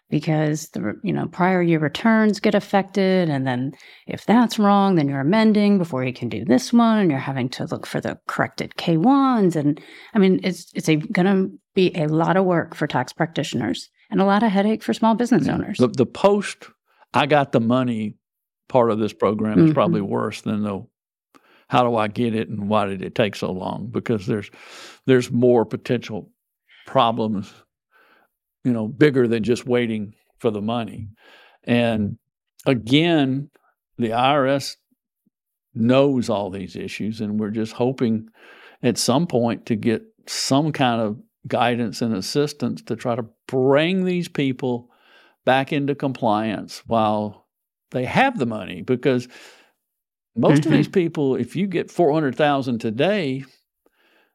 because 0.10 0.69
the 0.69 0.93
you 1.04 1.13
know 1.13 1.28
prior 1.28 1.62
year 1.62 1.80
returns 1.80 2.39
get 2.39 2.56
affected, 2.56 3.30
and 3.30 3.46
then 3.46 3.74
if 4.08 4.26
that's 4.26 4.58
wrong, 4.58 4.96
then 4.96 5.10
you're 5.10 5.19
amending 5.19 5.78
before 5.78 6.04
you 6.04 6.13
can 6.13 6.30
do 6.30 6.46
this 6.46 6.72
one, 6.72 6.98
and 6.98 7.12
you're 7.12 7.19
having 7.19 7.50
to 7.50 7.65
look 7.65 7.86
for 7.86 8.00
the 8.00 8.17
corrected 8.28 8.78
K 8.78 8.96
ones, 8.98 9.56
and 9.56 9.80
I 10.13 10.19
mean 10.19 10.39
it's 10.43 10.72
it's 10.74 10.88
going 10.88 11.26
to 11.26 11.52
be 11.76 11.91
a 11.96 12.08
lot 12.08 12.38
of 12.38 12.46
work 12.46 12.74
for 12.74 12.88
tax 12.88 13.12
practitioners 13.12 13.89
and 14.10 14.22
a 14.22 14.26
lot 14.26 14.44
of 14.44 14.52
headache 14.52 14.84
for 14.84 14.94
small 14.94 15.16
business 15.16 15.48
owners. 15.48 15.78
The, 15.78 15.88
the 15.88 16.06
post 16.06 16.66
I 17.13 17.26
got 17.26 17.52
the 17.52 17.60
money 17.60 18.16
part 18.70 18.89
of 18.92 19.00
this 19.00 19.13
program 19.13 19.60
is 19.60 19.72
Mhm. 19.72 19.74
probably 19.74 20.02
worse 20.02 20.42
than 20.42 20.63
the 20.63 20.86
how 21.70 21.84
do 21.89 21.96
I 21.96 22.08
get 22.08 22.36
it 22.36 22.50
and 22.50 22.70
why 22.70 22.86
did 22.86 23.02
it 23.02 23.16
take 23.16 23.36
so 23.36 23.52
long? 23.52 23.88
Because 23.92 24.26
there's 24.28 24.50
there's 25.06 25.32
more 25.32 25.66
potential 25.66 26.32
problems, 26.86 27.52
you 28.63 28.72
know, 28.74 28.88
bigger 28.88 29.28
than 29.28 29.44
just 29.44 29.66
waiting 29.66 30.13
for 30.39 30.52
the 30.52 30.62
money. 30.62 31.10
And 31.63 32.18
again, 32.66 33.50
the 33.98 34.10
IRS 34.12 34.76
knows 35.74 36.30
all 36.30 36.50
these 36.50 36.76
issues, 36.76 37.22
and 37.22 37.39
we're 37.39 37.50
just 37.50 37.74
hoping 37.74 38.28
at 38.82 38.98
some 38.98 39.26
point 39.28 39.66
to 39.68 39.76
get 39.76 40.04
some 40.28 40.72
kind 40.72 41.02
of 41.02 41.18
guidance 41.48 42.02
and 42.02 42.16
assistance 42.16 42.82
to 42.84 42.96
try 42.96 43.16
to 43.16 43.26
bring 43.48 44.06
these 44.06 44.28
people 44.28 44.90
back 45.46 45.74
into 45.74 45.94
compliance 45.96 46.84
while 46.88 47.48
they 47.92 48.06
have 48.06 48.40
the 48.40 48.46
money 48.46 48.82
because 48.82 49.28
most 50.36 50.66
of 50.66 50.72
Mhm. 50.72 50.76
these 50.76 50.88
people 50.88 51.36
if 51.36 51.56
you 51.56 51.68
get 51.68 51.92
400,000 51.92 52.80
today 52.80 53.44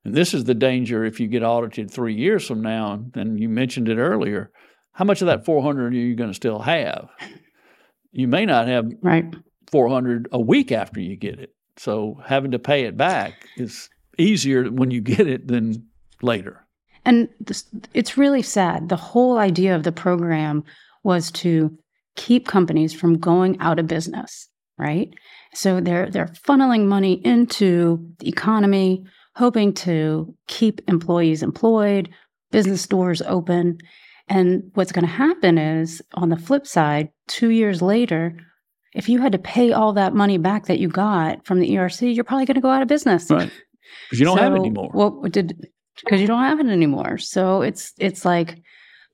and 0.05 0.15
this 0.15 0.33
is 0.35 0.45
the 0.45 0.55
danger 0.55 1.05
if 1.05 1.19
you 1.19 1.27
get 1.29 1.43
audited 1.43 1.91
3 1.91 2.15
years 2.15 2.47
from 2.47 2.61
now 2.63 3.03
and 3.15 3.41
you 3.41 3.49
mentioned 3.49 3.89
it 3.89 3.97
earlier 3.99 4.51
how 4.93 5.05
much 5.05 5.23
of 5.23 5.27
that 5.27 5.45
400 5.45 5.93
are 5.93 5.97
you 5.97 6.15
going 6.15 6.31
to 6.31 6.35
still 6.35 6.59
have 6.61 7.09
you 8.13 8.29
may 8.29 8.45
not 8.47 8.69
have 8.69 8.93
Right. 9.03 9.35
400 9.73 10.29
a 10.31 10.41
week 10.41 10.71
after 10.73 11.01
you 11.01 11.17
get 11.17 11.39
it 11.41 11.55
so 11.77 12.21
having 12.25 12.51
to 12.53 12.59
pay 12.59 12.85
it 12.85 12.97
back 12.97 13.47
is 13.57 13.89
easier 14.19 14.65
when 14.71 14.91
you 14.91 15.01
get 15.01 15.27
it 15.27 15.49
than 15.49 15.89
later 16.23 16.65
And 17.09 17.29
this, 17.41 17.65
it's 17.95 18.19
really 18.19 18.43
sad. 18.43 18.91
The 18.91 18.97
whole 18.97 19.39
idea 19.39 19.75
of 19.75 19.83
the 19.83 19.93
program 19.93 20.63
was 21.05 21.31
to 21.31 21.77
keep 22.17 22.47
companies 22.47 22.93
from 22.93 23.19
going 23.19 23.59
out 23.61 23.79
of 23.79 23.87
business, 23.87 24.49
right? 24.77 25.09
So 25.55 25.81
they're 25.81 26.11
they're 26.11 26.35
funneling 26.47 26.85
money 26.87 27.15
into 27.25 27.99
the 28.19 28.29
economy, 28.29 29.05
hoping 29.37 29.73
to 29.75 30.35
keep 30.49 30.83
employees 30.87 31.43
employed, 31.43 32.11
business 32.51 32.87
doors 32.87 33.23
open. 33.23 33.79
And 34.29 34.71
what's 34.75 34.93
going 34.93 35.07
to 35.07 35.11
happen 35.11 35.57
is 35.57 36.03
on 36.13 36.29
the 36.29 36.37
flip 36.37 36.67
side, 36.67 37.09
2 37.29 37.49
years 37.49 37.81
later, 37.81 38.37
if 38.93 39.09
you 39.09 39.23
had 39.23 39.33
to 39.33 39.39
pay 39.39 39.73
all 39.73 39.95
that 39.95 40.15
money 40.15 40.37
back 40.37 40.67
that 40.67 40.79
you 40.79 40.89
got 40.89 41.47
from 41.47 41.61
the 41.61 41.71
ERC, 41.71 42.15
you're 42.15 42.25
probably 42.25 42.45
going 42.45 42.57
to 42.57 42.61
go 42.61 42.71
out 42.71 42.83
of 42.83 42.89
business. 42.89 43.31
right 43.31 43.51
because 44.05 44.21
you 44.21 44.27
don't 44.27 44.39
have 44.39 44.53
it 44.53 44.57
So 44.57 44.61
anymore 44.61 44.91
What 44.93 45.33
did 45.33 45.69
because 46.05 46.21
you 46.21 46.27
don't 46.27 46.43
have 46.43 46.61
it 46.61 46.67
anymore. 46.67 47.19
So 47.19 47.63
it's 47.63 47.93
it's 47.99 48.25
like 48.25 48.61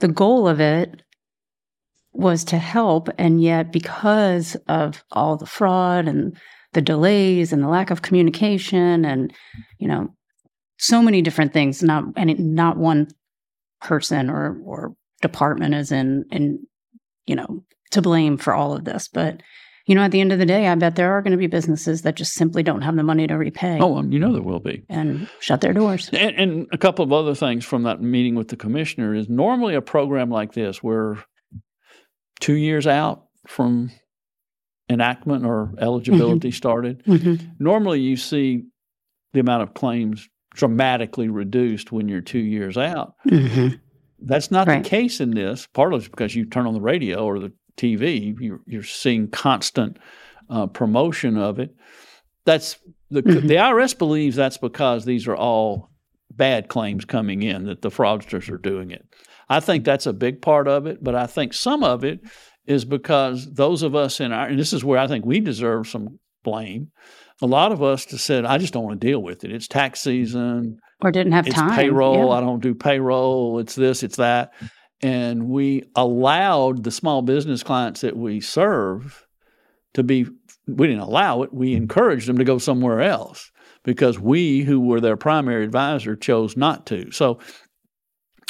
the 0.01 0.09
goal 0.09 0.49
of 0.49 0.61
it 0.61 1.03
was 2.12 2.44
to 2.44 2.59
help, 2.59 3.09
and 3.18 3.42
yet 3.42 3.73
because 3.73 4.57
of 4.68 5.05
all 5.12 5.37
the 5.37 5.47
fraud 5.47 6.07
and 6.09 6.37
the 6.73 6.83
delays 6.83 7.53
and 7.53 7.62
the 7.62 7.68
lack 7.68 7.90
of 7.90 8.03
communication 8.03 9.05
and 9.05 9.33
you 9.79 9.88
know 9.88 10.14
so 10.79 11.03
many 11.03 11.23
different 11.23 11.53
things, 11.53 11.83
not 11.83 12.05
and 12.16 12.38
not 12.38 12.77
one 12.77 13.09
person 13.81 14.31
or 14.31 14.59
or 14.64 14.94
department 15.23 15.75
is 15.75 15.92
in 15.92 16.25
in 16.31 16.66
you 17.27 17.37
know 17.37 17.64
to 17.90 18.03
blame 18.03 18.37
for 18.37 18.55
all 18.55 18.75
of 18.75 18.85
this, 18.85 19.09
but. 19.09 19.40
You 19.87 19.94
know, 19.94 20.01
at 20.03 20.12
the 20.12 20.20
end 20.20 20.33
of 20.33 20.38
the 20.38 20.47
day, 20.47 20.66
I 20.66 20.75
bet 20.77 20.97
there 20.97 21.12
are 21.12 21.20
going 21.20 21.33
to 21.33 21.37
be 21.37 21.47
businesses 21.47 22.03
that 22.03 22.14
just 22.16 22.33
simply 22.33 22.62
don't 22.62 22.81
have 22.81 22.97
the 22.97 23.03
money 23.03 23.27
to 23.27 23.35
repay 23.37 23.79
oh 23.81 23.88
well, 23.88 24.07
you 24.07 24.18
know 24.18 24.33
there 24.33 24.40
will 24.42 24.61
be 24.61 24.83
and 24.88 25.29
shut 25.40 25.61
their 25.61 25.75
doors. 25.75 26.09
And, 26.12 26.35
and 26.37 26.66
a 26.73 26.79
couple 26.79 27.05
of 27.05 27.12
other 27.12 27.35
things 27.35 27.64
from 27.66 27.83
that 27.83 28.01
meeting 28.01 28.35
with 28.35 28.49
the 28.49 28.57
commissioner 28.57 29.14
is 29.14 29.29
normally 29.29 29.75
a 29.75 29.83
program 29.83 30.31
like 30.31 30.55
this, 30.55 30.83
we're 30.83 31.18
two 32.40 32.55
years 32.55 32.87
out 32.87 33.25
from 33.47 33.90
enactment 34.88 35.44
or 35.47 35.73
eligibility 35.79 36.51
started. 36.51 37.03
Mhm. 37.05 37.40
Normally, 37.59 38.01
you 38.01 38.16
see 38.16 38.64
the 39.33 39.40
amount 39.40 39.62
of 39.62 39.75
claims 39.75 40.29
dramatically 40.55 41.29
reduced 41.29 41.90
when 41.92 42.09
you're 42.09 42.20
two 42.20 42.38
years 42.38 42.77
out. 42.79 43.14
Mhm. 43.27 43.81
That's 44.20 44.51
not 44.51 44.66
Right. 44.68 44.83
the 44.83 44.88
case 44.88 45.20
in 45.20 45.33
this. 45.33 45.66
Partly 45.75 45.99
because 46.01 46.35
you 46.35 46.44
turn 46.47 46.66
on 46.66 46.75
the 46.75 46.81
radio 46.81 47.25
or 47.25 47.38
the 47.38 47.53
TV, 47.77 48.35
you're, 48.41 48.61
you're 48.67 48.83
seeing 48.83 49.29
constant 49.29 49.99
uh, 50.51 50.67
promotion 50.67 51.37
of 51.39 51.59
it. 51.59 51.75
That's 52.45 52.77
the 53.11 53.23
Mhm. 53.23 53.49
the 53.49 53.55
IRS 53.57 53.97
believes 53.97 54.37
that's 54.37 54.59
because 54.59 55.05
these 55.05 55.27
are 55.27 55.37
all 55.37 55.91
bad 56.31 56.69
claims 56.69 57.05
coming 57.05 57.43
in 57.43 57.65
that 57.67 57.81
the 57.83 57.91
fraudsters 57.91 58.51
are 58.51 58.59
doing 58.59 58.91
it. 58.91 59.05
I 59.49 59.61
think 59.61 59.85
that's 59.85 60.07
a 60.07 60.13
big 60.13 60.43
part 60.43 60.69
of 60.69 60.87
it, 60.87 61.03
but 61.03 61.15
I 61.15 61.27
think 61.27 61.53
some 61.55 61.83
of 61.85 62.05
it 62.05 62.21
is 62.67 62.85
because 62.85 63.47
those 63.53 63.83
of 63.83 63.95
us 63.95 64.21
in 64.21 64.33
our 64.33 64.47
and 64.49 64.59
this 64.59 64.73
is 64.73 64.85
where 64.85 64.99
I 64.99 65.07
think 65.07 65.25
we 65.25 65.41
deserve 65.41 65.87
some 65.89 66.19
blame. 66.43 66.89
A 67.43 67.47
lot 67.47 67.73
of 67.73 67.83
us 67.83 68.07
just 68.07 68.25
said, 68.25 68.45
I 68.45 68.59
just 68.59 68.73
don't 68.73 68.85
want 68.85 69.01
to 69.01 69.07
deal 69.07 69.23
with 69.23 69.45
it. 69.45 69.53
It's 69.53 69.67
tax 69.69 70.01
season. 70.01 70.79
Or 71.03 71.11
didn't 71.11 71.33
have 71.33 71.47
it's 71.47 71.57
time. 71.57 71.75
payroll. 71.75 72.29
Yeah. 72.29 72.37
I 72.37 72.41
don't 72.41 72.63
do 72.63 72.75
payroll. 72.75 73.59
It's 73.59 73.75
this, 73.75 74.03
it's 74.03 74.17
that. 74.17 74.53
And 75.05 75.51
we 75.51 75.83
allowed 75.95 76.83
the 76.83 76.90
small 76.90 77.21
business 77.21 77.62
clients 77.62 78.01
that 78.01 78.17
we 78.17 78.40
serve 78.40 79.27
to 79.93 80.03
be, 80.03 80.25
we 80.67 80.87
didn't 80.87 81.03
allow 81.03 81.43
it, 81.43 81.53
we 81.53 81.75
encouraged 81.75 82.27
them 82.27 82.38
to 82.38 82.45
go 82.45 82.57
somewhere 82.57 83.03
else 83.03 83.53
because 83.83 84.19
we, 84.19 84.62
who 84.62 84.81
were 84.81 85.03
their 85.03 85.19
primary 85.19 85.62
advisor, 85.62 86.17
chose 86.17 86.57
not 86.57 86.87
to. 86.87 87.11
So 87.11 87.38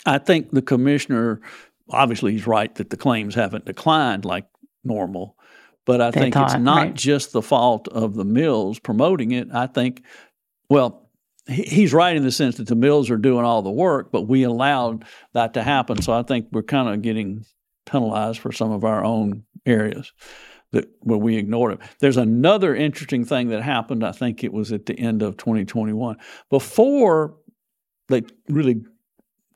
I 0.06 0.18
think 0.18 0.52
the 0.52 0.62
commissioner, 0.62 1.40
obviously, 1.90 2.30
he's 2.30 2.46
right 2.46 2.72
that 2.76 2.90
the 2.90 2.96
claims 2.96 3.34
haven't 3.34 3.64
declined 3.64 4.24
like 4.24 4.46
normal. 4.84 5.36
But 5.84 6.00
I 6.00 6.12
They 6.12 6.20
think 6.20 6.36
it's 6.36 6.54
not 6.54 6.76
right. 6.76 6.94
just 6.94 7.32
the 7.32 7.42
fault 7.42 7.88
of 7.88 8.14
the 8.14 8.24
mills 8.24 8.78
promoting 8.78 9.32
it. 9.32 9.48
I 9.52 9.66
think, 9.66 10.04
well, 10.70 11.03
he's 11.46 11.92
right 11.92 12.16
in 12.16 12.22
the 12.22 12.32
sense 12.32 12.56
that 12.56 12.68
the 12.68 12.74
mills 12.74 13.10
are 13.10 13.16
doing 13.16 13.44
all 13.44 13.62
the 13.62 13.70
work, 13.70 14.10
but 14.10 14.22
we 14.22 14.44
allowed 14.44 15.04
that 15.32 15.54
to 15.54 15.62
happen. 15.62 16.00
So 16.00 16.12
I 16.12 16.22
think 16.22 16.48
we're 16.52 16.62
kind 16.62 16.88
of 16.88 17.02
getting 17.02 17.44
penalized 17.86 18.40
for 18.40 18.52
some 18.52 18.70
of 18.70 18.84
our 18.84 19.04
own 19.04 19.44
areas 19.66 20.12
that 20.72 20.88
where 21.00 21.18
we 21.18 21.36
ignored 21.36 21.74
it. 21.74 21.80
There's 22.00 22.16
another 22.16 22.74
interesting 22.74 23.24
thing 23.24 23.48
that 23.48 23.62
happened. 23.62 24.04
I 24.04 24.12
think 24.12 24.42
it 24.42 24.52
was 24.52 24.72
at 24.72 24.86
the 24.86 24.98
end 24.98 25.22
of 25.22 25.36
2021. 25.36 26.16
Before 26.50 27.36
they 28.08 28.22
really 28.48 28.82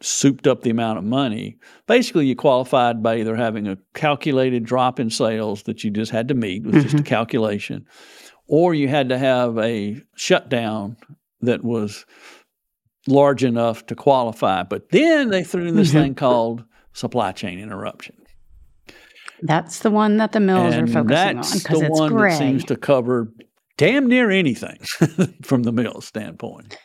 souped 0.01 0.47
up 0.47 0.63
the 0.63 0.71
amount 0.71 0.99
of 0.99 1.05
money, 1.05 1.59
basically 1.87 2.27
you 2.27 2.37
qualified 2.37 3.03
by 3.03 3.17
either 3.19 3.35
having 3.35 3.67
a 3.67 3.79
calculated 3.95 4.65
drop 4.65 5.01
in 5.01 5.11
sales 5.11 5.65
that 5.65 5.83
you 5.83 5.91
just 5.91 6.13
had 6.13 6.29
to 6.29 6.35
meet, 6.35 6.65
it 6.65 6.73
was 6.73 6.85
just 6.85 6.95
a 6.95 6.99
mm-hmm. 6.99 7.07
calculation, 7.07 7.85
or 8.47 8.75
you 8.75 8.89
had 8.89 9.09
to 9.09 9.19
have 9.19 9.59
a 9.59 10.01
shutdown 10.15 10.97
that 11.41 11.65
was 11.65 12.05
large 13.07 13.45
enough 13.45 13.87
to 13.87 13.95
qualify. 13.95 14.63
But 14.65 14.91
then 14.91 15.31
they 15.31 15.45
threw 15.45 15.67
in 15.67 15.77
this 15.77 15.91
Mhm. 15.91 15.93
thing 15.93 16.15
called 16.15 16.65
supply 16.93 17.33
chain 17.33 17.59
interruption. 17.59 18.17
That's 19.43 19.81
the 19.81 19.91
one 19.91 20.17
that 20.17 20.33
the 20.33 20.41
mills 20.41 20.75
and 20.75 20.89
are 20.89 20.93
focusing 20.93 21.29
on 21.29 21.37
that's 21.37 21.63
because 21.63 21.81
the 21.81 21.87
it's 21.87 22.01
one 22.01 22.13
gray. 22.13 22.31
that 22.31 22.39
seems 22.39 22.65
to 22.65 22.77
cover 22.77 23.33
damn 23.77 24.09
near 24.09 24.31
anything 24.31 24.79
from 25.43 25.63
the 25.63 25.71
mill 25.73 26.01
standpoint. 26.01 26.77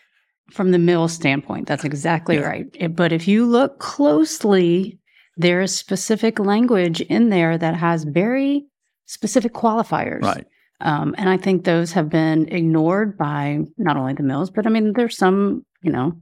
From 0.51 0.69
the 0.71 0.77
mill 0.77 1.07
standpoint, 1.07 1.67
that's 1.67 1.83
exactly 1.83 2.35
Yeah. 2.35 2.41
right. 2.47 2.65
It- 2.75 2.95
but 2.95 3.11
if 3.11 3.27
you 3.27 3.45
look 3.45 3.79
closely, 3.79 4.99
there 5.35 5.61
is 5.61 5.75
specific 5.75 6.37
language 6.37 7.01
in 7.01 7.29
there 7.29 7.57
that 7.57 7.75
has 7.75 8.03
very 8.03 8.65
specific 9.07 9.53
qualifiers. 9.53 10.21
Right. 10.21 10.45
Um, 10.83 11.15
and 11.17 11.29
I 11.29 11.37
think 11.37 11.63
those 11.63 11.93
have 11.93 12.09
been 12.09 12.47
ignored 12.49 13.17
by 13.17 13.59
not 13.77 13.97
only 13.97 14.13
the 14.13 14.23
mills, 14.23 14.49
but 14.51 14.67
I 14.67 14.69
mean, 14.69 14.93
there's 14.93 15.17
some, 15.17 15.65
you 15.81 15.91
know, 15.91 16.13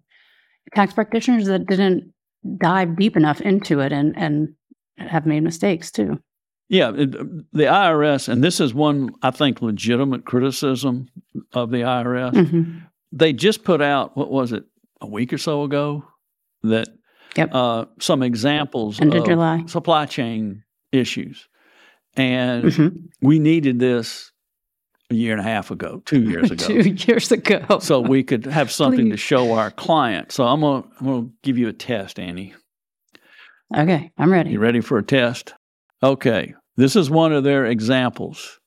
tax 0.76 0.94
practitioners 0.94 1.48
that 1.48 1.66
didn't 1.66 2.14
dive 2.58 2.96
deep 2.96 3.18
enough 3.18 3.42
into 3.42 3.80
it 3.80 3.92
and, 3.92 4.16
and 4.18 4.50
have 4.98 5.26
made 5.26 5.42
mistakes 5.42 5.90
too. 5.92 6.20
Yeah, 6.70 6.92
it, 6.96 7.12
the 7.12 7.64
IRS, 7.66 8.30
and 8.30 8.44
this 8.44 8.60
is 8.62 8.74
one 8.74 9.10
I 9.24 9.32
think 9.32 9.62
legitimate 9.62 10.26
criticism 10.26 11.08
of 11.54 11.72
the 11.72 11.80
IRS. 11.82 12.32
Mhm. 12.34 12.84
They 13.12 13.34
just 13.34 13.64
put 13.66 13.82
out 13.82 14.16
what 14.16 14.32
was 14.32 14.54
it 14.54 14.64
a 15.02 15.08
week 15.08 15.34
or 15.34 15.38
so 15.38 15.64
ago 15.64 16.06
that 16.64 16.88
Yep. 17.36 17.50
uh, 17.54 17.86
some 18.00 18.24
examples 18.24 19.02
End 19.02 19.14
of 19.14 19.22
of 19.22 19.28
July. 19.28 19.64
supply 19.66 20.06
chain 20.06 20.64
issues, 20.92 21.48
and 22.16 22.66
Mhm. 22.66 23.08
we 23.22 23.40
needed 23.40 23.80
this 23.80 24.31
a 25.12 25.16
year 25.16 25.32
and 25.34 25.42
a 25.42 25.44
half 25.44 25.72
ago, 25.72 26.02
two 26.06 26.24
years 26.30 26.50
ago. 26.52 26.66
Two 26.66 26.90
years 26.90 27.32
ago. 27.32 27.80
so 27.80 28.00
we 28.00 28.24
could 28.24 28.46
have 28.46 28.72
something 28.72 29.10
to 29.10 29.18
show 29.18 29.54
our 29.54 29.72
client. 29.72 30.32
So 30.32 30.46
I'm 30.46 30.62
gonna 30.62 30.88
I'm 31.00 31.06
gonna 31.06 31.30
give 31.44 31.58
you 31.58 31.68
a 31.68 31.74
test, 31.74 32.20
Annie. 32.20 32.54
okay, 33.76 34.12
I'm 34.18 34.32
ready. 34.32 34.52
You 34.52 34.60
ready 34.60 34.82
for 34.82 34.98
a 34.98 35.04
test? 35.04 35.54
Okay. 36.02 36.56
This 36.78 36.96
is 36.96 37.10
one 37.10 37.34
of 37.34 37.44
their 37.44 37.66
examples. 37.66 38.60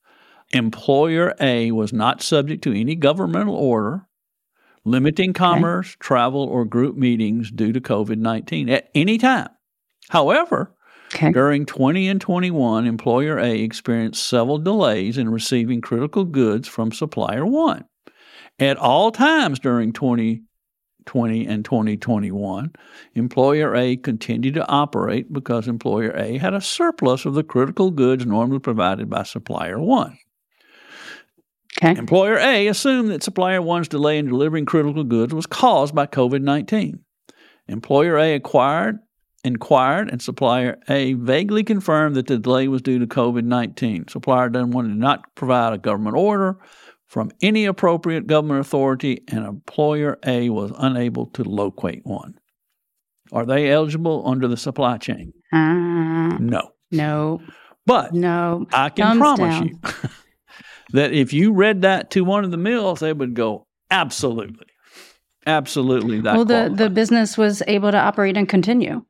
Employer 0.52 1.35
A 1.40 1.72
was 1.72 1.92
not 1.92 2.22
subject 2.22 2.62
to 2.64 2.78
any 2.78 2.94
governmental 2.94 3.57
order 3.57 4.07
limiting 4.85 5.33
commerce, 5.33 5.96
travel, 5.98 6.42
or 6.42 6.64
group 6.64 6.96
meetings 6.96 7.50
due 7.50 7.72
to 7.72 7.80
COVID 7.80 8.18
19 8.18 8.68
at 8.68 8.90
any 8.94 9.18
time. 9.18 9.48
However, 10.11 10.73
Okay. 11.14 11.31
during 11.31 11.64
20 11.64 12.09
and 12.09 12.20
21, 12.20 12.87
Employer 12.87 13.38
A 13.38 13.61
experienced 13.61 14.27
several 14.27 14.59
delays 14.59 15.16
in 15.16 15.31
receiving 15.31 15.81
critical 15.81 16.24
goods 16.24 16.66
from 16.66 16.90
Supplier 16.90 17.46
1. 17.46 17.85
At 18.59 18.77
all 18.79 19.12
times 19.12 19.61
during 19.61 19.92
2020 19.92 21.46
and 21.46 21.64
2021, 21.64 22.72
Employer 23.14 23.77
A 23.77 23.96
continued 23.96 24.55
to 24.55 24.66
operate 24.66 25.33
because 25.33 25.68
Employer 25.68 26.12
A 26.16 26.38
had 26.38 26.53
a 26.53 26.61
surplus 26.61 27.24
of 27.24 27.35
the 27.35 27.44
critical 27.44 27.92
goods 27.92 28.27
normally 28.27 28.59
provided 28.59 29.09
by 29.09 29.22
Supplier 29.22 29.81
1. 29.81 30.18
Okay. 31.79 31.98
Employer 31.98 32.38
A 32.38 32.66
assumed 32.66 33.11
that 33.11 33.22
Supplier 33.22 33.61
1's 33.61 33.88
delay 33.88 34.18
in 34.18 34.27
delivering 34.27 34.64
critical 34.64 35.05
goods 35.05 35.33
was 35.33 35.46
caused 35.46 35.94
by 35.94 36.07
COVID 36.07 36.42
19. 36.42 37.00
Employer 37.68 38.18
A 38.18 38.35
acquired, 38.35 38.98
inquired, 39.44 40.11
and 40.11 40.20
Supplier 40.20 40.78
A 40.88 41.12
vaguely 41.14 41.62
confirmed 41.62 42.16
that 42.16 42.26
the 42.26 42.38
delay 42.38 42.68
was 42.68 42.83
due 42.83 42.98
to 42.98 43.07
COVID 43.07 43.44
19. 43.44 44.09
Supplier 44.09 44.50
then 44.50 44.70
wanted 44.70 44.88
to 44.88 44.94
not 44.98 45.35
provide 45.35 45.72
a 45.72 45.78
government 45.78 46.16
order 46.16 46.59
from 47.07 47.30
any 47.42 47.66
appropriate 47.66 48.26
government 48.26 48.61
authority, 48.61 49.22
and 49.28 49.44
Employer 49.44 50.18
A 50.26 50.48
was 50.50 50.72
unable 50.78 51.26
to 51.26 51.44
locate 51.44 52.00
one. 52.04 52.35
Are 53.33 53.46
they 53.46 53.70
eligible 53.70 54.22
under 54.26 54.48
the 54.48 54.57
supply 54.57 54.98
chain? 54.98 55.33
Uh, 55.52 56.37
No. 56.38 56.72
no, 56.90 57.40
But 57.87 58.14
no. 58.14 58.66
I 58.72 58.88
can 58.88 59.07
Thumbs 59.07 59.18
promise 59.20 59.59
down. 59.59 59.66
you 59.68 59.78
that 60.92 61.12
if 61.12 61.33
you 61.33 61.52
read 61.52 61.83
that 61.83 62.11
to 62.12 62.22
one 62.24 62.44
of 62.44 62.50
the 62.50 62.57
mills, 62.57 63.00
they 63.00 63.12
would 63.12 63.35
go, 63.35 63.66
absolutely. 63.90 64.66
Absolutely. 65.46 66.20
That 66.22 66.37
well, 66.37 66.44
the, 66.44 66.72
the 66.74 66.88
business 66.90 67.37
was 67.37 67.62
able 67.66 67.90
to 67.92 67.98
operate 67.98 68.37
and 68.37 68.48
continue. 68.48 69.04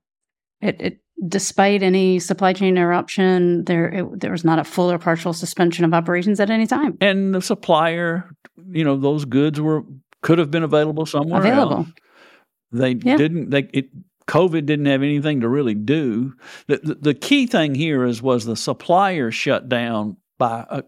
It, 0.65 0.81
it 0.81 0.99
despite 1.29 1.83
any 1.83 2.19
supply 2.19 2.53
chain 2.53 2.77
interruption, 2.77 3.65
there 3.65 3.89
it, 3.89 4.21
there 4.21 4.33
was 4.33 4.45
not 4.45 4.59
a 4.59 4.65
full 4.65 4.91
or 4.91 4.99
partial 4.99 5.33
suspension 5.33 5.85
of 5.85 5.95
operations 5.95 6.41
at 6.41 6.51
any 6.51 6.67
time. 6.67 6.97
and 7.01 7.35
the 7.35 7.41
supplier, 7.43 8.31
you 8.71 8.83
know, 8.85 8.97
those 8.97 9.25
goods 9.25 9.61
were 9.61 9.83
could 10.23 10.39
have 10.39 10.51
been 10.51 10.63
available 10.65 11.07
somewhere 11.07 11.41
Available. 11.41 11.77
else. 11.77 11.89
They 12.73 12.93
Yeah. 13.03 13.17
didn't. 13.17 13.51
They 13.51 13.69
it. 13.73 13.91
COVID 14.27 14.65
didn't 14.65 14.87
have 14.87 15.03
anything 15.03 15.43
to 15.43 15.49
really 15.51 15.75
do. 15.75 16.33
The, 16.67 16.79
the, 16.83 16.95
the 16.95 17.15
key 17.15 17.47
thing 17.47 17.75
here 17.75 18.07
is 18.07 18.23
was 18.23 18.47
the 18.47 18.57
supplier 18.57 19.31
shut 19.31 19.69
down 19.69 20.17
by 20.39 20.65
a 20.71 20.83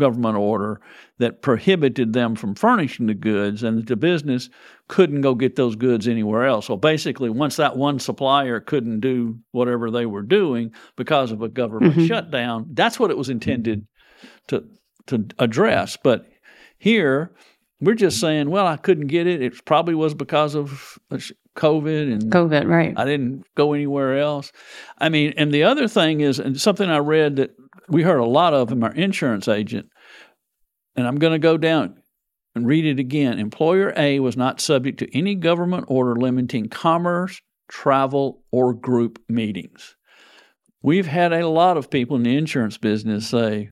government 0.00 0.36
order 0.38 0.80
that 1.18 1.42
prohibited 1.42 2.14
them 2.14 2.34
from 2.34 2.54
furnishing 2.54 3.06
the 3.06 3.14
goods, 3.14 3.62
and 3.62 3.86
the 3.86 3.94
business 3.96 4.48
couldn't 4.88 5.20
go 5.20 5.34
get 5.34 5.54
those 5.54 5.76
goods 5.76 6.08
anywhere 6.08 6.46
else. 6.46 6.66
So 6.66 6.76
basically, 6.76 7.28
once 7.30 7.56
that 7.56 7.76
one 7.76 7.98
supplier 7.98 8.58
couldn't 8.60 9.00
do 9.00 9.38
whatever 9.52 9.90
they 9.90 10.06
were 10.06 10.22
doing 10.22 10.72
because 10.96 11.30
of 11.30 11.42
a 11.42 11.48
government 11.48 11.94
Mhm. 11.94 12.06
shutdown, 12.08 12.66
that's 12.72 12.98
what 12.98 13.10
it 13.10 13.16
was 13.18 13.28
intended 13.28 13.86
to 14.48 14.64
to 15.06 15.26
address. 15.38 15.96
But 16.02 16.26
here, 16.78 17.32
we're 17.80 17.94
just 17.94 18.20
saying, 18.20 18.50
well, 18.50 18.66
I 18.66 18.76
couldn't 18.76 19.06
get 19.06 19.26
it. 19.26 19.40
It 19.40 19.64
probably 19.64 19.94
was 19.94 20.12
because 20.14 20.54
of 20.54 20.98
uh, 21.10 21.18
COVID 21.56 22.12
and 22.12 22.32
COVID, 22.32 22.66
right? 22.66 22.92
I 22.96 23.04
didn't 23.04 23.44
go 23.54 23.72
anywhere 23.72 24.18
else. 24.18 24.52
I 24.98 25.08
mean, 25.08 25.32
and 25.36 25.52
the 25.52 25.64
other 25.64 25.88
thing 25.88 26.20
is, 26.20 26.38
and 26.38 26.60
something 26.60 26.88
I 26.90 26.98
read 26.98 27.36
that 27.36 27.50
we 27.88 28.02
heard 28.02 28.18
a 28.18 28.24
lot 28.26 28.52
of 28.54 28.68
from 28.68 28.84
our 28.84 28.92
insurance 28.92 29.48
agent, 29.48 29.88
and 30.96 31.06
I'm 31.06 31.16
going 31.16 31.32
to 31.32 31.38
go 31.38 31.56
down 31.56 31.96
and 32.58 32.66
read 32.66 32.84
it 32.84 32.98
again. 32.98 33.38
Employer 33.38 33.92
A 33.96 34.20
was 34.20 34.36
not 34.36 34.60
subject 34.60 34.98
to 34.98 35.16
any 35.16 35.34
government 35.34 35.84
order 35.88 36.16
limiting 36.16 36.68
commerce, 36.68 37.40
travel, 37.68 38.42
or 38.50 38.74
group 38.74 39.20
meetings. 39.28 39.94
We've 40.82 41.06
had 41.06 41.32
a 41.32 41.48
lot 41.48 41.76
of 41.76 41.90
people 41.90 42.16
in 42.16 42.24
the 42.24 42.36
insurance 42.36 42.76
business 42.76 43.28
say, 43.28 43.70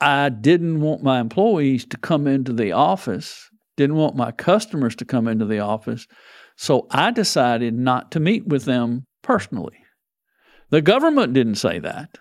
I 0.00 0.28
didn't 0.28 0.80
want 0.80 1.02
my 1.02 1.20
employees 1.20 1.84
to 1.86 1.96
come 1.96 2.26
into 2.26 2.52
the 2.52 2.72
office, 2.72 3.48
didn't 3.76 3.96
want 3.96 4.16
my 4.16 4.30
customers 4.30 4.94
to 4.96 5.04
come 5.04 5.28
into 5.28 5.44
the 5.44 5.60
office. 5.60 6.06
So 6.56 6.86
I 6.90 7.10
decided 7.10 7.74
not 7.74 8.12
to 8.12 8.20
meet 8.20 8.46
with 8.46 8.64
them 8.64 9.04
personally. 9.22 9.78
The 10.70 10.82
government 10.82 11.32
didn't 11.32 11.56
say 11.56 11.78
that. 11.80 12.18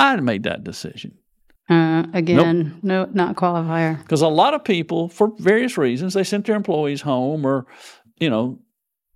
I 0.00 0.16
made 0.16 0.42
that 0.44 0.64
decision. 0.64 1.18
Uh, 1.68 2.06
again, 2.14 2.80
nope. 2.82 3.12
no, 3.14 3.24
not 3.26 3.36
qualifier. 3.36 3.98
Because 3.98 4.22
a 4.22 4.28
lot 4.28 4.54
of 4.54 4.64
people, 4.64 5.08
for 5.08 5.32
various 5.38 5.76
reasons, 5.76 6.14
they 6.14 6.24
sent 6.24 6.46
their 6.46 6.56
employees 6.56 7.02
home, 7.02 7.44
or 7.46 7.66
you 8.18 8.30
know, 8.30 8.58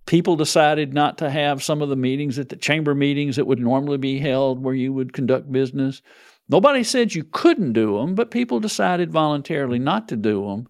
people 0.05 0.35
decided 0.35 0.93
not 0.93 1.17
to 1.17 1.29
have 1.29 1.63
some 1.63 1.81
of 1.81 1.89
the 1.89 1.95
meetings 1.95 2.37
at 2.37 2.49
the 2.49 2.55
chamber 2.55 2.93
meetings 2.93 3.37
that 3.37 3.47
would 3.47 3.59
normally 3.59 3.97
be 3.97 4.19
held 4.19 4.63
where 4.63 4.75
you 4.75 4.93
would 4.93 5.13
conduct 5.13 5.51
business. 5.51 6.01
Nobody 6.49 6.83
said 6.83 7.15
you 7.15 7.23
couldn't 7.23 7.73
do 7.73 7.97
them, 7.97 8.15
but 8.15 8.29
people 8.29 8.59
decided 8.59 9.11
voluntarily 9.11 9.79
not 9.79 10.07
to 10.09 10.15
do 10.15 10.45
them. 10.45 10.67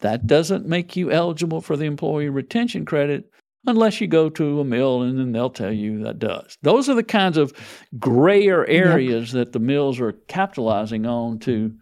That 0.00 0.26
doesn't 0.26 0.66
make 0.66 0.96
you 0.96 1.10
eligible 1.10 1.60
for 1.60 1.76
the 1.76 1.86
employee 1.86 2.28
retention 2.28 2.84
credit 2.84 3.30
unless 3.68 4.00
you 4.00 4.06
go 4.06 4.28
to 4.30 4.60
a 4.60 4.64
mill 4.64 5.02
and 5.02 5.18
then 5.18 5.32
they'll 5.32 5.50
tell 5.50 5.72
you 5.72 6.02
that 6.04 6.18
does. 6.18 6.58
Those 6.62 6.88
are 6.88 6.94
the 6.94 7.02
kinds 7.02 7.36
of 7.36 7.52
grayer 7.98 8.66
areas 8.66 9.32
yep. 9.32 9.44
that 9.44 9.52
the 9.52 9.58
mills 9.58 10.00
are 10.00 10.12
capitalizing 10.12 11.06
on 11.06 11.38
to 11.40 11.74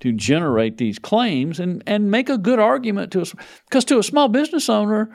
to 0.00 0.12
generate 0.12 0.78
these 0.78 0.98
claims 0.98 1.60
and 1.60 1.82
and 1.86 2.10
make 2.10 2.28
a 2.28 2.38
good 2.38 2.58
argument 2.58 3.12
to 3.12 3.20
us 3.20 3.34
because 3.68 3.84
to 3.86 3.98
a 3.98 4.02
small 4.02 4.28
business 4.28 4.68
owner 4.68 5.10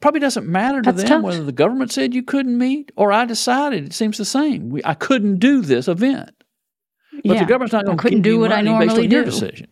probably 0.00 0.20
doesn't 0.20 0.46
matter 0.46 0.82
to 0.82 0.92
That's 0.92 1.08
them 1.08 1.22
tough. 1.22 1.22
whether 1.22 1.44
the 1.44 1.52
government 1.52 1.92
said 1.92 2.14
you 2.14 2.22
couldn't 2.22 2.58
meet 2.58 2.92
or 2.96 3.12
I 3.12 3.24
decided 3.24 3.86
it 3.86 3.92
seems 3.94 4.18
the 4.18 4.24
same. 4.24 4.68
We, 4.68 4.82
I 4.84 4.94
couldn't 4.94 5.38
do 5.38 5.62
this 5.62 5.88
event. 5.88 6.30
But 7.24 7.24
yeah. 7.24 7.40
the 7.40 7.46
government's 7.46 7.72
not 7.72 7.86
going 7.86 7.98
to 7.98 8.20
do 8.20 8.38
what 8.38 8.52
I 8.52 8.60
normally 8.60 9.08
do. 9.08 9.16
Your 9.16 9.24
decision. 9.24 9.68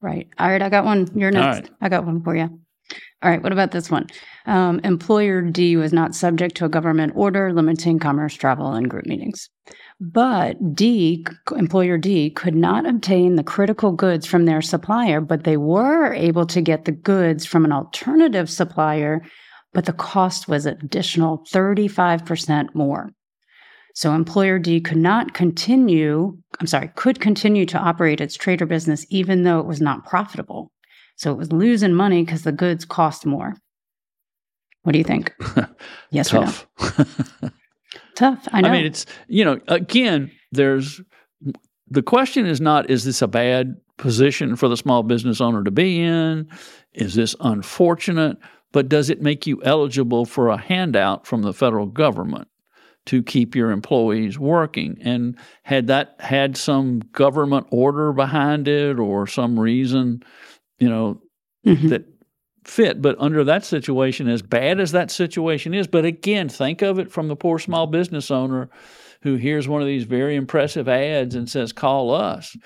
Right. 0.00 0.28
All 0.38 0.48
right. 0.48 0.62
I 0.62 0.68
got 0.68 0.84
one. 0.84 1.08
You're 1.14 1.30
next. 1.30 1.68
right. 1.68 1.70
I 1.80 1.88
got 1.88 2.06
one 2.06 2.22
for 2.22 2.34
you. 2.34 2.60
All 3.22 3.30
right. 3.30 3.42
What 3.42 3.52
about 3.52 3.70
this 3.70 3.88
one? 3.88 4.08
Um, 4.46 4.80
employer 4.82 5.42
D 5.42 5.76
was 5.76 5.92
not 5.92 6.14
subject 6.14 6.56
to 6.56 6.64
a 6.64 6.68
government 6.68 7.12
order 7.14 7.52
limiting 7.52 8.00
commerce, 8.00 8.34
travel, 8.34 8.72
and 8.72 8.90
group 8.90 9.06
meetings. 9.06 9.48
But 10.00 10.74
D, 10.74 11.24
employer 11.56 11.98
D, 11.98 12.30
could 12.30 12.56
not 12.56 12.84
obtain 12.84 13.36
the 13.36 13.44
critical 13.44 13.92
goods 13.92 14.26
from 14.26 14.44
their 14.44 14.60
supplier, 14.60 15.20
but 15.20 15.44
they 15.44 15.56
were 15.56 16.12
able 16.12 16.46
to 16.46 16.60
get 16.60 16.84
the 16.84 16.90
goods 16.90 17.46
from 17.46 17.64
an 17.64 17.70
alternative 17.70 18.50
supplier, 18.50 19.22
but 19.72 19.84
the 19.84 19.92
cost 19.92 20.48
was 20.48 20.66
additional 20.66 21.44
35% 21.52 22.74
more. 22.74 23.10
So 23.94 24.14
employer 24.14 24.58
D 24.58 24.80
could 24.80 24.96
not 24.98 25.32
continue, 25.32 26.36
I'm 26.58 26.66
sorry, 26.66 26.90
could 26.96 27.20
continue 27.20 27.66
to 27.66 27.78
operate 27.78 28.20
its 28.20 28.34
trader 28.34 28.66
business 28.66 29.06
even 29.10 29.44
though 29.44 29.60
it 29.60 29.66
was 29.66 29.80
not 29.80 30.04
profitable. 30.04 30.71
So 31.22 31.30
it 31.30 31.38
was 31.38 31.52
losing 31.52 31.94
money 31.94 32.24
because 32.24 32.42
the 32.42 32.50
goods 32.50 32.84
cost 32.84 33.24
more. 33.24 33.54
What 34.82 34.92
do 34.92 34.98
you 34.98 35.04
think? 35.04 35.32
Yes 36.10 36.30
Tough. 36.30 36.66
or 36.80 37.06
no? 37.42 37.50
Tough. 38.16 38.48
I 38.52 38.60
know. 38.60 38.68
I 38.68 38.72
mean, 38.72 38.84
it's 38.84 39.06
you 39.28 39.44
know, 39.44 39.60
again, 39.68 40.32
there's 40.50 41.00
the 41.88 42.02
question 42.02 42.44
is 42.44 42.60
not 42.60 42.90
is 42.90 43.04
this 43.04 43.22
a 43.22 43.28
bad 43.28 43.76
position 43.98 44.56
for 44.56 44.68
the 44.68 44.76
small 44.76 45.04
business 45.04 45.40
owner 45.40 45.62
to 45.62 45.70
be 45.70 46.00
in? 46.00 46.48
Is 46.92 47.14
this 47.14 47.36
unfortunate? 47.38 48.36
But 48.72 48.88
does 48.88 49.08
it 49.08 49.22
make 49.22 49.46
you 49.46 49.62
eligible 49.62 50.24
for 50.24 50.48
a 50.48 50.56
handout 50.56 51.24
from 51.24 51.42
the 51.42 51.54
federal 51.54 51.86
government 51.86 52.48
to 53.06 53.22
keep 53.22 53.54
your 53.54 53.70
employees 53.70 54.40
working? 54.40 54.98
And 55.00 55.38
had 55.62 55.86
that 55.86 56.16
had 56.18 56.56
some 56.56 56.98
government 57.12 57.68
order 57.70 58.12
behind 58.12 58.66
it 58.66 58.98
or 58.98 59.28
some 59.28 59.58
reason, 59.58 60.24
you 60.82 60.88
know, 60.88 61.20
Mhm. 61.64 61.90
that 61.90 62.04
fit. 62.64 63.00
But 63.00 63.16
under 63.20 63.44
that 63.44 63.64
situation, 63.64 64.28
as 64.28 64.42
bad 64.42 64.80
as 64.80 64.90
that 64.92 65.10
situation 65.12 65.74
is, 65.74 65.86
but 65.86 66.04
again, 66.04 66.48
think 66.48 66.82
of 66.82 66.98
it 66.98 67.10
from 67.12 67.28
the 67.28 67.36
poor 67.36 67.58
small 67.60 67.86
business 67.86 68.30
owner 68.30 68.68
who 69.22 69.36
hears 69.36 69.68
one 69.68 69.80
of 69.80 69.86
these 69.86 70.04
very 70.04 70.34
impressive 70.34 70.88
ads 70.88 71.36
and 71.36 71.48
says, 71.48 71.72
call 71.72 72.12
us. 72.12 72.56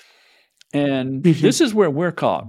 And 0.72 1.22
Mhm. 1.22 1.40
this 1.42 1.60
is 1.60 1.74
where 1.74 1.90
we're 1.90 2.12
caught. 2.12 2.48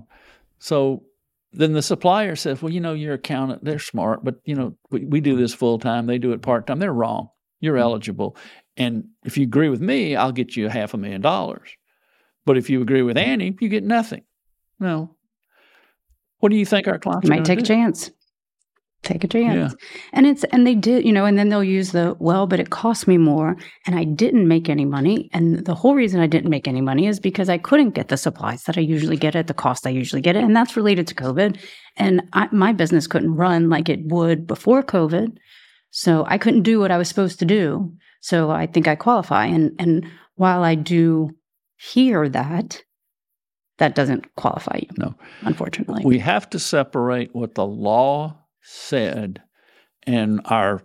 So 0.59 1.03
then 1.51 1.73
the 1.73 1.81
supplier 1.81 2.35
says, 2.37 2.61
well, 2.61 2.71
you 2.71 2.79
know, 2.79 2.93
your 2.93 3.15
accountant, 3.15 3.63
they're 3.65 3.79
smart, 3.79 4.23
but, 4.23 4.35
you 4.45 4.55
know, 4.55 4.77
we, 4.91 5.03
we 5.05 5.19
do 5.21 5.35
this 5.35 5.53
full 5.53 5.79
time, 5.79 6.05
they 6.05 6.17
do 6.17 6.31
it 6.31 6.41
part 6.41 6.65
time. 6.67 6.79
They're 6.79 6.93
wrong. 6.93 7.29
You're 7.59 7.77
eligible. 7.77 8.37
And 8.77 9.05
if 9.25 9.37
you 9.37 9.43
agree 9.43 9.69
with 9.69 9.81
me, 9.81 10.15
I'll 10.15 10.31
get 10.31 10.55
you 10.55 10.69
half 10.69 10.93
a 10.93 10.97
million 10.97 11.21
dollars. 11.21 11.69
But 12.45 12.57
if 12.57 12.69
you 12.69 12.81
agree 12.81 13.01
with 13.01 13.17
Annie, 13.17 13.55
you 13.59 13.67
get 13.69 13.83
nothing. 13.83 14.23
No. 14.79 15.16
What 16.39 16.49
do 16.49 16.57
you 16.57 16.65
think 16.65 16.87
our 16.87 16.99
clients 16.99 17.29
might 17.29 17.45
take 17.45 17.59
a 17.59 17.63
chance. 17.63 18.11
Take 19.03 19.23
a 19.23 19.27
chance. 19.27 19.75
And 20.11 20.25
it's 20.25 20.43
and 20.45 20.65
they 20.65 20.75
did, 20.75 21.05
you 21.05 21.13
know, 21.13 21.25
and 21.25 21.37
then 21.37 21.49
they'll 21.49 21.63
use 21.63 21.91
the 21.91 22.15
well, 22.19 22.47
but 22.47 22.59
it 22.59 22.71
cost 22.71 23.07
me 23.07 23.17
more 23.17 23.55
and 23.85 23.95
I 23.97 24.03
didn't 24.03 24.47
make 24.47 24.69
any 24.69 24.85
money. 24.85 25.29
And 25.33 25.65
the 25.65 25.75
whole 25.75 25.95
reason 25.95 26.19
I 26.19 26.27
didn't 26.27 26.49
make 26.49 26.67
any 26.67 26.81
money 26.81 27.07
is 27.07 27.19
because 27.19 27.47
I 27.47 27.57
couldn't 27.57 27.91
get 27.91 28.09
the 28.09 28.17
supplies 28.17 28.63
that 28.63 28.77
I 28.77 28.81
usually 28.81 29.15
get 29.15 29.35
at 29.35 29.47
the 29.47 29.53
cost 29.53 29.87
I 29.87 29.91
usually 29.91 30.21
get 30.21 30.35
it. 30.35 30.43
And 30.43 30.55
that's 30.55 30.75
related 30.75 31.07
to 31.07 31.15
COVID. 31.15 31.57
And 31.95 32.23
I, 32.33 32.49
my 32.51 32.73
business 32.73 33.07
couldn't 33.07 33.35
run 33.35 33.69
like 33.69 33.87
it 33.87 34.05
would 34.05 34.45
before 34.45 34.83
COVID. 34.83 35.37
So 35.91 36.25
I 36.27 36.37
couldn't 36.37 36.63
do 36.63 36.79
what 36.79 36.91
I 36.91 36.97
was 36.97 37.07
supposed 37.07 37.39
to 37.39 37.45
do. 37.45 37.93
So 38.19 38.49
I 38.49 38.65
think 38.65 38.87
I 38.87 38.95
qualify. 38.95 39.45
And 39.45 39.71
and 39.79 40.05
while 40.35 40.63
I 40.63 40.75
do 40.75 41.29
hear 41.77 42.27
that, 42.29 42.81
that 43.77 43.95
doesn't 43.95 44.33
qualify 44.35 44.79
you. 44.81 44.89
No. 44.97 45.15
Unfortunately. 45.41 46.03
We 46.05 46.19
have 46.19 46.49
to 46.51 46.59
separate 46.59 47.33
what 47.35 47.55
the 47.55 47.65
law 47.65 48.37
said 48.61 49.41
and 50.05 50.41
our 50.45 50.83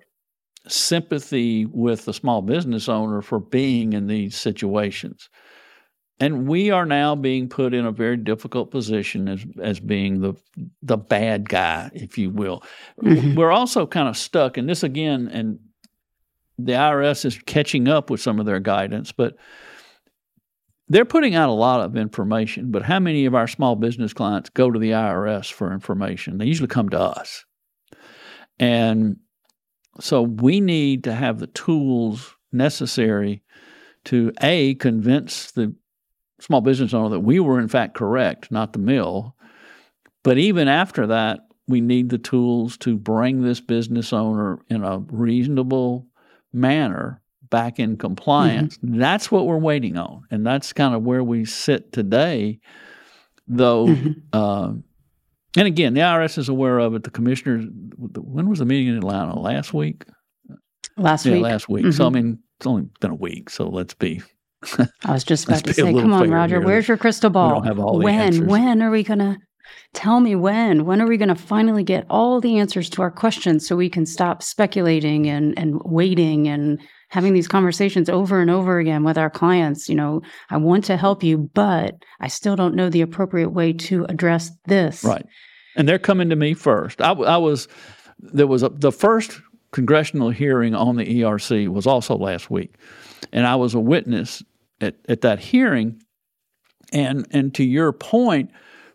sympathy 0.68 1.66
with 1.66 2.04
the 2.04 2.12
small 2.12 2.42
business 2.42 2.88
owner 2.88 3.22
for 3.22 3.40
being 3.40 3.92
in 3.94 4.06
these 4.06 4.36
situations. 4.36 5.28
And 6.20 6.46
we 6.46 6.70
are 6.70 6.86
now 6.86 7.16
being 7.16 7.48
put 7.48 7.74
in 7.74 7.84
a 7.84 7.90
very 7.90 8.16
difficult 8.16 8.70
position 8.70 9.28
as 9.28 9.44
as 9.60 9.80
being 9.80 10.20
the 10.20 10.34
the 10.80 10.96
bad 10.96 11.48
guy, 11.48 11.90
if 11.94 12.16
you 12.16 12.30
will. 12.30 12.62
Mhm. 13.02 13.34
We're 13.34 13.50
also 13.50 13.86
kind 13.86 14.08
of 14.08 14.16
stuck, 14.16 14.56
and 14.56 14.68
this 14.68 14.84
again, 14.84 15.28
and 15.32 15.58
the 16.58 16.74
IRS 16.74 17.24
is 17.24 17.38
catching 17.46 17.88
up 17.88 18.08
with 18.08 18.20
some 18.20 18.38
of 18.38 18.46
their 18.46 18.60
guidance, 18.60 19.10
but 19.10 19.36
they're 20.88 21.04
putting 21.04 21.34
out 21.34 21.48
a 21.48 21.52
lot 21.52 21.80
of 21.80 21.96
information. 21.96 22.70
But 22.70 22.82
how 22.82 22.98
many 22.98 23.24
of 23.24 23.34
our 23.34 23.48
small 23.48 23.76
business 23.76 24.12
clients 24.12 24.50
go 24.50 24.70
to 24.70 24.78
the 24.78 24.90
IRS 24.90 25.50
for 25.50 25.72
information? 25.72 26.38
They 26.38 26.46
usually 26.46 26.68
come 26.68 26.88
to 26.90 27.00
us. 27.00 27.44
And 28.58 29.16
so 30.00 30.22
we 30.22 30.60
need 30.60 31.04
to 31.04 31.14
have 31.14 31.38
the 31.38 31.46
tools 31.48 32.34
necessary 32.52 33.42
to 34.04 34.32
A, 34.42 34.74
convince 34.74 35.52
the 35.52 35.74
small 36.40 36.60
business 36.60 36.92
owner 36.92 37.10
that 37.10 37.20
we 37.20 37.38
were 37.40 37.60
in 37.60 37.68
fact 37.68 37.94
correct, 37.94 38.50
not 38.50 38.72
the 38.72 38.78
mill. 38.78 39.36
But 40.24 40.38
even 40.38 40.68
after 40.68 41.06
that, 41.06 41.40
we 41.68 41.80
need 41.80 42.10
the 42.10 42.18
tools 42.18 42.76
to 42.78 42.96
bring 42.96 43.42
this 43.42 43.60
business 43.60 44.12
owner 44.12 44.58
in 44.68 44.84
a 44.84 44.98
reasonable 44.98 46.06
manner 46.52 47.21
back 47.52 47.78
in 47.78 47.96
compliance. 47.96 48.78
That's 48.82 49.30
what 49.30 49.46
we're 49.46 49.58
waiting 49.58 49.96
on. 49.96 50.22
And 50.32 50.44
that's 50.44 50.72
kind 50.72 50.94
of 50.94 51.02
where 51.04 51.22
we 51.22 51.44
sit 51.44 51.92
today, 51.92 52.58
though. 53.46 53.86
Mhm. 53.88 54.14
Uh, 54.32 54.72
and 55.56 55.68
again, 55.68 55.94
the 55.94 56.00
IRS 56.00 56.38
is 56.38 56.48
aware 56.48 56.78
of 56.80 56.94
it. 56.94 57.04
The 57.04 57.10
commissioners, 57.10 57.64
when 58.16 58.48
was 58.48 58.58
the 58.58 58.64
meeting 58.64 58.88
in 58.88 58.96
Atlanta? 58.96 59.38
Last 59.38 59.72
week? 59.74 60.06
Last 60.96 61.26
yeah, 61.26 61.34
week. 61.34 61.42
last 61.42 61.68
week. 61.68 61.92
So, 61.92 62.06
I 62.06 62.08
Mhm. 62.08 62.14
mean, 62.14 62.38
it's 62.58 62.66
only 62.66 62.88
been 63.00 63.10
a 63.12 63.14
week. 63.14 63.50
So 63.50 63.68
let's 63.68 63.94
be 63.94 64.22
I 65.04 65.12
was 65.12 65.24
just 65.24 65.44
about 65.48 65.64
to 65.64 65.74
say, 65.74 65.92
come 65.92 66.12
on, 66.12 66.30
Roger, 66.30 66.58
here. 66.58 66.66
where's 66.66 66.88
your 66.88 66.96
crystal 66.96 67.30
ball? 67.30 67.54
don't 67.54 67.66
have 67.66 67.78
all 67.78 67.98
the 67.98 68.04
when? 68.04 68.18
answers. 68.20 68.46
When 68.48 68.80
are 68.82 68.90
we 68.90 69.02
gonna 69.02 69.36
tell 69.92 70.20
me 70.20 70.36
when? 70.36 70.84
When 70.84 71.00
are 71.02 71.06
we 71.08 71.16
gonna 71.16 71.34
finally 71.34 71.82
get 71.82 72.06
all 72.08 72.40
the 72.40 72.58
answers 72.58 72.88
to 72.90 73.02
our 73.02 73.10
questions 73.10 73.66
so 73.66 73.74
we 73.76 73.90
can 73.90 74.06
stop 74.06 74.42
speculating 74.42 75.28
and 75.28 75.58
and 75.58 75.80
waiting 75.84 76.46
and 76.48 76.80
having 77.12 77.34
these 77.34 77.46
conversations 77.46 78.08
over 78.08 78.40
and 78.40 78.50
over 78.50 78.78
again 78.78 79.04
with 79.04 79.18
our 79.18 79.28
clients? 79.28 79.86
You 79.86 79.94
know, 79.94 80.22
I 80.48 80.56
want 80.56 80.84
to 80.84 80.96
help 80.96 81.22
you, 81.22 81.50
but 81.52 81.94
I 82.20 82.28
still 82.28 82.56
don't 82.56 82.74
know 82.74 82.88
the 82.88 83.02
appropriate 83.02 83.50
way 83.50 83.74
to 83.74 84.06
address 84.08 84.50
this. 84.64 85.04
Right. 85.04 85.26
And 85.76 85.86
they're 85.86 85.98
coming 85.98 86.30
to 86.30 86.36
me 86.36 86.54
first. 86.54 87.02
I 87.02 87.12
was, 87.12 87.68
there 88.18 88.46
was 88.46 88.62
a, 88.62 88.70
the 88.70 88.92
first 88.92 89.40
congressional 89.72 90.30
hearing 90.30 90.74
on 90.74 90.96
the 90.96 91.04
ERC 91.04 91.68
was 91.68 91.86
also 91.86 92.16
last 92.16 92.50
week. 92.50 92.76
And 93.30 93.46
I 93.46 93.56
was 93.56 93.74
a 93.74 93.80
witness 93.80 94.42
at, 94.80 94.96
at 95.06 95.20
that 95.20 95.38
hearing. 95.38 96.02
And, 96.94 97.26
and 97.30 97.54
to 97.54 97.64
your 97.64 97.92
point, 97.92 98.50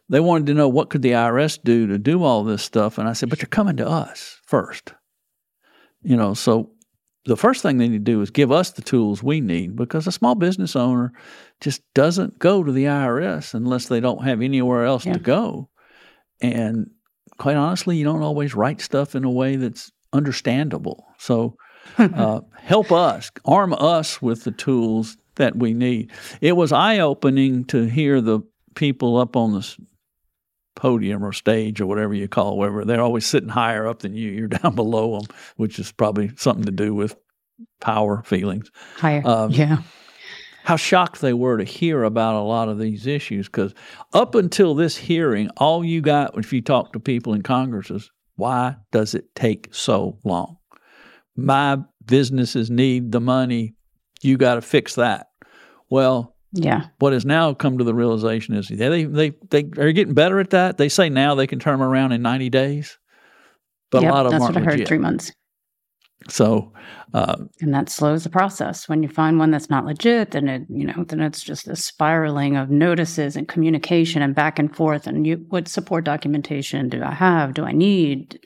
they 0.09 0.19
wanted 0.19 0.47
to 0.47 0.53
know 0.55 0.69
what 0.69 0.89
could 0.89 1.03
the 1.03 1.11
IRS 1.11 1.59
do 1.63 1.85
to 1.85 1.99
do 1.99 2.23
all 2.23 2.43
this 2.43 2.63
stuff. 2.63 2.97
And 2.97 3.07
I 3.07 3.13
said, 3.13 3.29
but 3.29 3.41
you're 3.41 3.47
coming 3.47 3.77
to 3.77 3.87
us 3.87 4.39
first. 4.43 4.93
You 6.01 6.15
know, 6.15 6.33
so 6.33 6.71
the 7.27 7.37
first 7.37 7.61
thing 7.61 7.77
they 7.77 7.87
need 7.87 8.05
to 8.05 8.11
do 8.11 8.21
is 8.21 8.29
give 8.31 8.51
us 8.51 8.71
the 8.71 8.81
tools 8.81 9.21
we 9.21 9.41
need 9.41 9.75
because 9.75 10.07
a 10.07 10.11
small 10.11 10.33
business 10.35 10.75
owner 10.75 11.11
just 11.61 11.81
doesn't 11.93 12.39
go 12.39 12.63
to 12.63 12.71
the 12.71 12.85
IRS 12.85 13.53
unless 13.53 13.87
they 13.87 13.99
don't 13.99 14.23
have 14.23 14.41
anywhere 14.41 14.85
else 14.85 15.05
Yeah. 15.05 15.13
to 15.13 15.19
go. 15.19 15.69
And 16.41 16.89
quite 17.37 17.55
honestly, 17.57 17.97
you 17.97 18.03
don't 18.05 18.21
always 18.23 18.55
write 18.55 18.81
stuff 18.81 19.15
in 19.15 19.23
a 19.23 19.29
way 19.31 19.55
that's 19.57 19.91
understandable. 20.13 21.05
So 21.19 21.55
uh, 21.97 22.41
help 22.59 22.91
us, 22.91 23.31
arm 23.45 23.73
us 23.73 24.21
with 24.21 24.43
the 24.43 24.51
tools 24.51 25.17
that 25.35 25.55
we 25.55 25.73
need. 25.73 26.11
It 26.41 26.53
was 26.53 26.71
eye 26.71 26.99
opening 26.99 27.65
to 27.65 27.83
hear 27.85 28.21
the 28.21 28.39
people 28.75 29.17
up 29.17 29.35
on 29.35 29.53
the 29.53 29.75
podium 30.77 31.25
or 31.25 31.33
stage 31.33 31.81
or 31.81 31.87
whatever 31.87 32.13
you 32.13 32.29
call 32.29 32.53
it, 32.53 32.57
whatever. 32.57 32.85
They're 32.85 33.01
always 33.01 33.25
sitting 33.25 33.49
higher 33.49 33.87
up 33.87 33.99
than 33.99 34.13
you. 34.13 34.29
You're 34.29 34.47
down 34.63 34.75
below 34.75 35.19
them, 35.19 35.35
which 35.57 35.77
is 35.79 35.91
probably 35.91 36.31
something 36.37 36.63
to 36.65 36.71
do 36.71 36.95
with 36.95 37.17
power 37.81 38.23
feelings. 38.23 38.71
Higher. 38.95 39.21
Um, 39.25 39.51
yeah. 39.51 39.79
How 40.63 40.75
shocked 40.75 41.21
they 41.21 41.33
were 41.33 41.57
to 41.57 41.63
hear 41.63 42.03
about 42.03 42.35
a 42.35 42.41
lot 42.41 42.69
of 42.69 42.77
these 42.77 43.07
issues 43.07 43.47
because 43.47 43.73
up 44.13 44.35
until 44.35 44.75
this 44.75 44.97
hearing, 44.97 45.49
all 45.57 45.83
you 45.83 46.01
got 46.01 46.37
if 46.37 46.51
you 46.51 46.61
talk 46.61 46.93
to 46.93 46.99
people 46.99 47.33
in 47.33 47.41
Congress 47.41 47.89
is 47.89 48.11
why 48.35 48.75
does 48.91 49.15
it 49.15 49.33
take 49.33 49.69
so 49.73 50.19
long? 50.23 50.57
My 51.35 51.79
businesses 52.05 52.69
need 52.69 53.11
the 53.11 53.21
money. 53.21 53.75
You 54.21 54.37
got 54.37 54.55
to 54.55 54.61
fix 54.61 54.95
that. 54.95 55.27
Well, 55.89 56.35
Yeah. 56.53 56.85
what 56.99 57.13
has 57.13 57.25
now 57.25 57.53
come 57.53 57.77
to 57.77 57.83
the 57.83 57.93
realization 57.93 58.55
is 58.55 58.67
they 58.69 59.03
they 59.03 59.31
they 59.49 59.63
are 59.77 59.91
getting 59.91 60.13
better 60.13 60.39
at 60.39 60.51
that. 60.51 60.77
They 60.77 60.89
say 60.89 61.09
now 61.09 61.35
they 61.35 61.47
can 61.47 61.59
turn 61.59 61.79
them 61.79 61.87
around 61.87 62.13
in 62.13 62.21
ninety 62.21 62.49
days, 62.49 62.97
but 63.91 64.01
Yep, 64.01 64.11
a 64.11 64.13
lot 64.13 64.25
of 64.25 64.31
them 64.31 64.41
aren't 64.41 64.55
what 64.55 64.63
I 64.63 64.65
heard. 64.65 64.87
Three 64.87 64.97
months. 64.97 65.31
So 66.29 66.73
uh, 67.13 67.37
and 67.61 67.73
that 67.73 67.89
slows 67.89 68.23
the 68.23 68.29
process 68.29 68.89
when 68.89 69.03
you 69.03 69.09
find 69.09 69.39
one 69.39 69.51
that's 69.51 69.69
not 69.69 69.85
legit 69.85 70.31
then 70.31 70.49
it 70.49 70.63
you 70.67 70.85
know 70.85 71.03
then 71.05 71.21
it's 71.21 71.41
just 71.43 71.67
a 71.67 71.75
spiraling 71.75 72.57
of 72.57 72.69
notices 72.69 73.35
and 73.35 73.47
communication 73.47 74.21
and 74.21 74.33
back 74.35 74.57
and 74.59 74.75
forth 74.75 75.05
and 75.07 75.25
you 75.27 75.45
what 75.49 75.67
support 75.67 76.03
documentation 76.03 76.89
do 76.89 77.01
i 77.03 77.13
have 77.13 77.53
do 77.53 77.63
i 77.63 77.71
need 77.71 78.39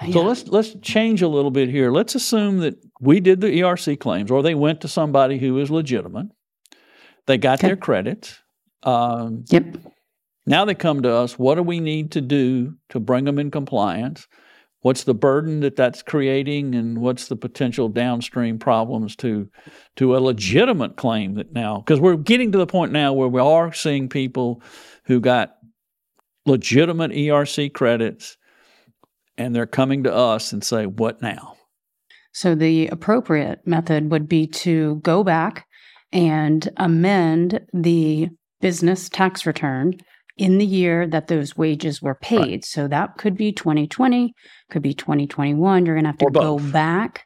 So 0.00 0.06
Yeah. 0.08 0.26
let's 0.26 0.48
let's 0.48 0.74
change 0.80 1.22
a 1.22 1.28
little 1.28 1.50
bit 1.50 1.68
here. 1.68 1.90
Let's 1.90 2.14
assume 2.14 2.58
that 2.60 2.74
we 3.00 3.20
did 3.20 3.40
the 3.40 3.48
ERC 3.60 3.98
claims, 4.00 4.30
or 4.30 4.42
they 4.42 4.54
went 4.54 4.80
to 4.80 4.88
somebody 4.88 5.38
who 5.38 5.58
is 5.58 5.70
legitimate. 5.70 6.28
They 7.26 7.38
got 7.38 7.58
Okay. 7.60 7.68
their 7.68 7.76
credits. 7.76 8.38
Um, 8.82 9.44
yep 9.48 9.64
now 10.46 10.64
they 10.64 10.74
come 10.74 11.02
to 11.02 11.12
us. 11.12 11.38
What 11.38 11.56
do 11.56 11.62
we 11.62 11.80
need 11.80 12.12
to 12.12 12.20
do 12.20 12.74
to 12.90 13.00
bring 13.00 13.24
them 13.24 13.38
in 13.38 13.50
compliance? 13.50 14.28
What's 14.82 15.02
the 15.02 15.14
burden 15.14 15.60
that 15.60 15.74
that's 15.74 16.02
creating, 16.02 16.76
and 16.76 16.98
what's 16.98 17.26
the 17.26 17.34
potential 17.34 17.88
downstream 17.88 18.58
problems 18.58 19.16
to 19.16 19.50
to 19.96 20.16
a 20.16 20.18
legitimate 20.18 20.96
claim 20.96 21.34
that 21.34 21.52
now? 21.52 21.78
Because 21.78 21.98
we're 21.98 22.16
getting 22.16 22.52
to 22.52 22.58
the 22.58 22.66
point 22.66 22.92
now 22.92 23.12
where 23.12 23.26
we 23.26 23.40
are 23.40 23.72
seeing 23.72 24.08
people 24.08 24.62
who 25.04 25.18
got 25.18 25.56
legitimate 26.44 27.10
ERC 27.10 27.72
credits, 27.72 28.36
and 29.36 29.56
they're 29.56 29.66
coming 29.66 30.04
to 30.04 30.14
us 30.14 30.52
and 30.52 30.62
say, 30.62 30.86
"What 30.86 31.20
now?" 31.20 31.56
So 32.30 32.54
the 32.54 32.86
appropriate 32.86 33.66
method 33.66 34.12
would 34.12 34.28
be 34.28 34.46
to 34.48 34.96
go 34.96 35.24
back 35.24 35.65
and 36.12 36.68
amend 36.76 37.60
the 37.72 38.28
business 38.60 39.08
tax 39.08 39.46
return 39.46 39.94
in 40.36 40.58
the 40.58 40.66
year 40.66 41.06
that 41.06 41.28
those 41.28 41.56
wages 41.56 42.02
were 42.02 42.14
paid. 42.14 42.64
So 42.64 42.88
that 42.88 43.16
could 43.16 43.36
be 43.36 43.52
2020, 43.52 44.34
could 44.70 44.82
be 44.82 44.94
2021. 44.94 45.86
You're 45.86 45.94
going 45.94 46.04
to 46.04 46.10
have 46.10 46.18
to 46.18 46.30
go 46.30 46.58
back 46.58 47.24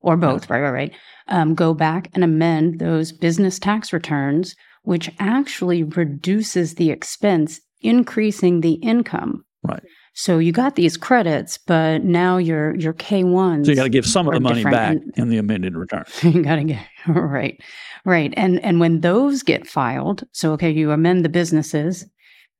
or 0.00 0.16
both, 0.16 0.48
right, 0.48 0.60
right, 0.60 0.70
right. 0.70 0.92
Um, 1.28 1.54
go 1.54 1.74
back 1.74 2.10
and 2.14 2.22
amend 2.22 2.78
those 2.78 3.10
business 3.10 3.58
tax 3.58 3.92
returns, 3.92 4.54
which 4.82 5.10
actually 5.18 5.82
reduces 5.82 6.74
the 6.74 6.90
expense, 6.90 7.60
increasing 7.80 8.60
the 8.60 8.74
income. 8.74 9.44
Right. 9.64 9.82
So 10.18 10.38
you 10.38 10.50
got 10.50 10.76
these 10.76 10.96
credits, 10.96 11.58
but 11.58 12.02
now 12.02 12.38
your 12.38 12.74
your 12.76 12.94
K 12.94 13.22
ones. 13.22 13.66
So 13.66 13.72
you 13.72 13.76
got 13.76 13.82
to 13.84 13.88
give 13.90 14.06
some 14.06 14.26
of 14.26 14.32
the 14.32 14.40
money 14.40 14.64
back 14.64 14.92
and- 14.96 15.12
in 15.16 15.28
the 15.28 15.36
amended 15.36 15.76
return. 15.76 16.04
you 16.22 16.42
got 16.42 16.56
to 16.56 16.64
get 16.64 16.86
right 17.06 17.60
right 18.06 18.32
and 18.36 18.64
and 18.64 18.80
when 18.80 19.00
those 19.00 19.42
get 19.42 19.66
filed 19.66 20.24
so 20.32 20.52
okay 20.52 20.70
you 20.70 20.90
amend 20.92 21.24
the 21.24 21.28
businesses 21.28 22.06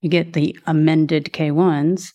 you 0.03 0.11
get 0.11 0.35
the 0.35 0.57
amended 0.67 1.27
k1s 1.27 2.13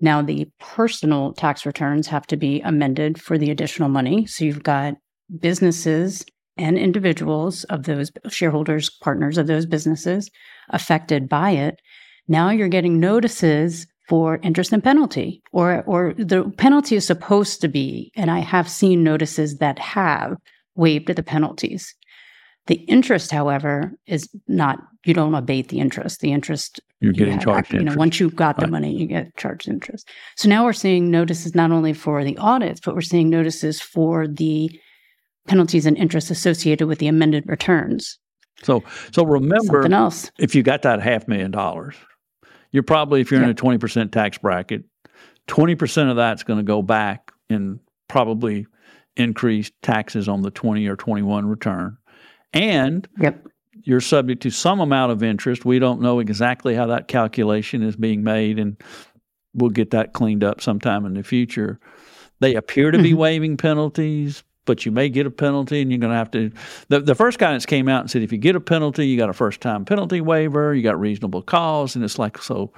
now 0.00 0.20
the 0.20 0.46
personal 0.60 1.32
tax 1.32 1.64
returns 1.64 2.06
have 2.08 2.26
to 2.26 2.36
be 2.36 2.60
amended 2.60 3.20
for 3.20 3.38
the 3.38 3.50
additional 3.50 3.88
money 3.88 4.26
so 4.26 4.44
you've 4.44 4.62
got 4.62 4.94
businesses 5.40 6.24
and 6.56 6.76
individuals 6.76 7.64
of 7.64 7.84
those 7.84 8.10
shareholders 8.28 8.90
partners 9.02 9.38
of 9.38 9.46
those 9.46 9.66
businesses 9.66 10.30
affected 10.70 11.28
by 11.28 11.50
it 11.50 11.80
now 12.28 12.50
you're 12.50 12.68
getting 12.68 13.00
notices 13.00 13.86
for 14.08 14.38
interest 14.42 14.72
and 14.72 14.82
penalty 14.84 15.42
or 15.52 15.82
or 15.86 16.14
the 16.18 16.44
penalty 16.58 16.94
is 16.96 17.06
supposed 17.06 17.60
to 17.60 17.68
be 17.68 18.12
and 18.16 18.30
i 18.30 18.38
have 18.40 18.68
seen 18.68 19.02
notices 19.02 19.58
that 19.58 19.78
have 19.78 20.36
waived 20.76 21.06
the 21.14 21.22
penalties. 21.22 21.94
The 22.66 22.76
interest 22.96 23.30
however 23.30 23.92
is 24.06 24.28
not 24.48 24.78
you 25.04 25.12
don't 25.12 25.34
abate 25.34 25.68
the 25.68 25.80
interest. 25.80 26.20
The 26.20 26.32
interest 26.32 26.80
You're 27.00 27.12
you 27.12 27.18
getting 27.18 27.34
have 27.34 27.42
charged 27.42 27.72
you 27.72 27.78
know 27.80 27.82
interest. 27.82 27.98
once 27.98 28.20
you've 28.20 28.34
got 28.34 28.56
the 28.56 28.62
Right. 28.62 28.70
money 28.72 28.96
you 28.96 29.06
get 29.06 29.36
charged 29.36 29.68
interest. 29.68 30.08
So 30.36 30.48
now 30.48 30.64
we're 30.64 30.72
seeing 30.72 31.10
notices 31.10 31.54
not 31.54 31.70
only 31.72 31.92
for 31.92 32.24
the 32.24 32.36
audits 32.38 32.80
but 32.80 32.94
we're 32.94 33.02
seeing 33.02 33.28
notices 33.30 33.80
for 33.82 34.26
the 34.26 34.70
penalties 35.46 35.84
and 35.86 35.96
interest 35.98 36.30
associated 36.30 36.86
with 36.88 36.98
the 37.00 37.06
amended 37.06 37.44
returns. 37.46 38.18
So 38.62 38.82
so 39.12 39.24
remember, 39.24 39.82
something 39.82 39.92
else. 39.92 40.30
if 40.38 40.54
you 40.54 40.62
got 40.62 40.82
that 40.82 41.02
half 41.02 41.28
million 41.28 41.50
dollars, 41.50 41.94
you're 42.74 42.82
probably 42.82 43.20
if 43.20 43.30
you're 43.30 43.40
in 43.42 43.48
a 43.48 43.54
twenty 43.54 43.78
percent 43.78 44.10
tax 44.10 44.36
bracket, 44.36 44.82
twenty 45.46 45.76
percent 45.76 46.10
of 46.10 46.16
that's 46.16 46.42
going 46.42 46.58
to 46.58 46.64
go 46.64 46.82
back 46.82 47.30
in 47.48 47.78
probably 48.08 48.66
increased 49.16 49.72
taxes 49.80 50.28
on 50.28 50.42
the 50.42 50.50
twenty 50.50 50.88
or 50.88 50.96
twenty 50.96 51.22
one 51.22 51.46
return, 51.46 51.96
and 52.52 53.06
yep 53.18 53.46
you're 53.84 54.00
subject 54.00 54.42
to 54.42 54.50
some 54.50 54.80
amount 54.80 55.12
of 55.12 55.22
interest. 55.22 55.64
We 55.64 55.78
don't 55.78 56.00
know 56.00 56.18
exactly 56.18 56.74
how 56.74 56.86
that 56.86 57.06
calculation 57.06 57.82
is 57.82 57.94
being 57.96 58.24
made, 58.24 58.58
and 58.58 58.76
we'll 59.54 59.70
get 59.70 59.90
that 59.92 60.12
cleaned 60.14 60.42
up 60.42 60.60
sometime 60.60 61.06
in 61.06 61.14
the 61.14 61.22
future. 61.22 61.78
They 62.40 62.56
appear 62.56 62.90
to 62.90 62.98
be 62.98 63.12
Mhm. 63.12 63.16
waiving 63.16 63.56
penalties, 63.56 64.42
but 64.66 64.84
you 64.86 64.92
may 64.92 65.08
get 65.08 65.26
a 65.26 65.30
penalty, 65.30 65.82
and 65.82 65.90
you're 65.90 66.00
going 66.00 66.12
to 66.12 66.16
have 66.16 66.30
to. 66.32 66.50
The, 66.88 67.00
the 67.00 67.14
first 67.14 67.38
guidance 67.38 67.66
came 67.66 67.88
out 67.88 68.00
and 68.02 68.10
said 68.10 68.22
if 68.22 68.32
you 68.32 68.38
get 68.38 68.56
a 68.56 68.60
penalty, 68.60 69.06
you 69.06 69.16
got 69.16 69.30
a 69.30 69.34
first 69.34 69.60
time 69.60 69.84
penalty 69.84 70.20
waiver, 70.20 70.74
you 70.74 70.82
got 70.82 70.98
reasonable 70.98 71.42
cause, 71.42 71.96
and 71.96 72.04
it's 72.04 72.18
like 72.18 72.38
so. 72.38 72.72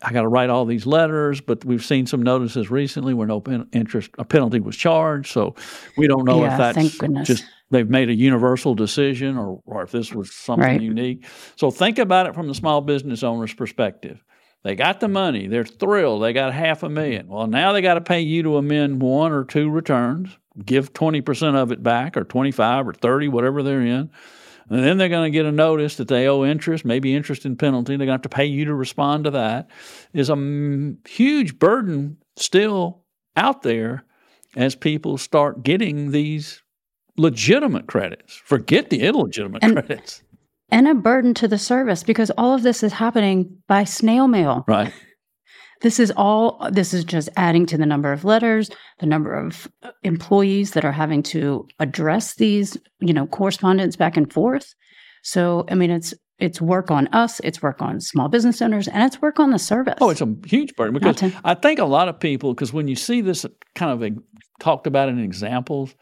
I 0.00 0.12
got 0.12 0.22
to 0.22 0.28
write 0.28 0.48
all 0.48 0.64
these 0.64 0.86
letters, 0.86 1.40
but 1.40 1.64
we've 1.64 1.84
seen 1.84 2.06
some 2.06 2.22
notices 2.22 2.70
recently 2.70 3.14
where 3.14 3.26
no 3.26 3.40
pen, 3.40 3.66
interest 3.72 4.10
a 4.16 4.24
penalty 4.24 4.60
was 4.60 4.76
charged, 4.76 5.32
so 5.32 5.56
we 5.96 6.06
don't 6.06 6.24
know 6.24 6.40
Yeah, 6.42 6.52
if 6.52 6.58
that's 6.58 7.00
just 7.26 7.44
they've 7.70 7.88
made 7.90 8.08
a 8.08 8.14
universal 8.14 8.76
decision 8.76 9.36
or, 9.36 9.60
or 9.66 9.82
if 9.82 9.90
this 9.90 10.12
was 10.14 10.32
something 10.32 10.64
Right. 10.64 10.80
unique. 10.80 11.26
So 11.56 11.70
think 11.72 11.98
about 11.98 12.26
it 12.26 12.34
from 12.34 12.46
the 12.46 12.54
small 12.54 12.80
business 12.80 13.24
owner's 13.24 13.52
perspective. 13.54 14.22
They 14.62 14.74
got 14.76 15.00
the 15.00 15.08
money, 15.08 15.46
they're 15.48 15.64
thrilled, 15.64 16.22
they 16.22 16.32
got 16.32 16.52
half 16.52 16.82
a 16.82 16.88
million. 16.88 17.28
Well, 17.28 17.46
now 17.46 17.72
they 17.72 17.80
got 17.80 17.94
to 17.94 18.00
pay 18.00 18.20
you 18.20 18.42
to 18.44 18.56
amend 18.56 19.00
one 19.02 19.32
or 19.32 19.44
two 19.44 19.70
returns, 19.70 20.36
give 20.64 20.92
20% 20.92 21.54
of 21.54 21.72
it 21.72 21.82
back 21.82 22.16
or 22.16 22.24
25 22.24 22.88
or 22.88 22.92
30, 22.92 23.28
whatever 23.28 23.62
they're 23.62 23.80
in. 23.82 24.10
And 24.70 24.84
then 24.84 24.98
they're 24.98 25.08
going 25.08 25.32
to 25.32 25.36
get 25.36 25.46
a 25.46 25.52
notice 25.52 25.96
that 25.96 26.08
they 26.08 26.28
owe 26.28 26.44
interest, 26.44 26.84
maybe 26.84 27.14
interest 27.14 27.44
and 27.46 27.58
penalty. 27.58 27.96
They're 27.96 28.06
going 28.06 28.18
to 28.18 28.22
have 28.22 28.22
to 28.22 28.28
pay 28.28 28.44
you 28.44 28.66
to 28.66 28.74
respond 28.74 29.24
to 29.24 29.30
that. 29.30 29.70
Is 30.12 30.28
a 30.28 30.94
huge 31.08 31.58
burden 31.58 32.18
still 32.36 33.02
out 33.36 33.62
there 33.62 34.04
as 34.56 34.74
people 34.74 35.16
start 35.16 35.62
getting 35.62 36.10
these 36.10 36.62
legitimate 37.16 37.86
credits. 37.86 38.34
Forget 38.44 38.90
the 38.90 39.00
illegitimate 39.00 39.62
And- 39.64 39.72
credits. 39.74 40.22
and 40.70 40.86
a 40.86 40.94
burden 40.94 41.32
to 41.34 41.48
the 41.48 41.58
service 41.58 42.02
because 42.02 42.30
all 42.36 42.54
of 42.54 42.62
this 42.62 42.82
is 42.82 42.92
happening 42.92 43.56
by 43.68 43.84
snail 43.84 44.28
mail 44.28 44.64
Right. 44.68 44.92
This 45.80 46.00
is 46.00 46.12
all, 46.16 46.68
this 46.72 46.92
is 46.92 47.04
just 47.04 47.28
adding 47.36 47.66
to 47.66 47.78
the 47.78 47.86
number 47.86 48.12
of 48.12 48.24
letters, 48.24 48.70
the 48.98 49.06
number 49.06 49.34
of 49.34 49.68
uh, 49.82 49.90
employees 50.02 50.72
that 50.72 50.84
are 50.84 50.92
having 50.92 51.22
to 51.24 51.66
address 51.78 52.34
these, 52.34 52.76
you 53.00 53.12
know, 53.12 53.26
correspondence 53.26 53.94
back 53.96 54.16
and 54.16 54.32
forth. 54.32 54.74
So, 55.22 55.64
I 55.70 55.74
mean, 55.74 55.90
it's, 55.90 56.14
it's 56.38 56.60
work 56.60 56.90
on 56.90 57.08
us, 57.08 57.40
it's 57.40 57.62
work 57.62 57.82
on 57.82 58.00
small 58.00 58.28
business 58.28 58.62
owners, 58.62 58.88
and 58.88 59.02
it's 59.02 59.20
work 59.20 59.38
on 59.40 59.50
the 59.50 59.58
service. 59.58 59.94
Oh, 60.00 60.10
it's 60.10 60.20
a 60.20 60.34
huge 60.46 60.74
burden 60.76 60.94
because 60.94 61.16
to- 61.16 61.32
I 61.44 61.54
think 61.54 61.78
a 61.78 61.84
lot 61.84 62.08
of 62.08 62.18
people, 62.20 62.54
because 62.54 62.72
when 62.72 62.88
you 62.88 62.94
see 62.96 63.20
this 63.20 63.44
kind 63.74 63.92
of 63.92 64.02
a, 64.02 64.16
talked 64.60 64.86
about 64.86 65.08
in 65.08 65.18
examples, 65.18 65.94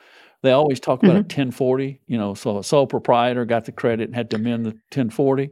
they 0.43 0.53
always 0.53 0.79
talk 0.81 1.03
about 1.03 1.16
a 1.16 1.20
Mm-hmm. 1.20 1.41
1040. 1.41 2.01
You 2.07 2.18
know, 2.18 2.35
so 2.35 2.59
a 2.59 2.64
sole 2.64 2.87
proprietor 2.87 3.45
got 3.47 3.64
the 3.64 3.72
credit 3.72 4.05
and 4.09 4.14
had 4.14 4.31
to 4.31 4.37
amend 4.37 4.66
the 4.66 4.70
1040. 4.70 5.51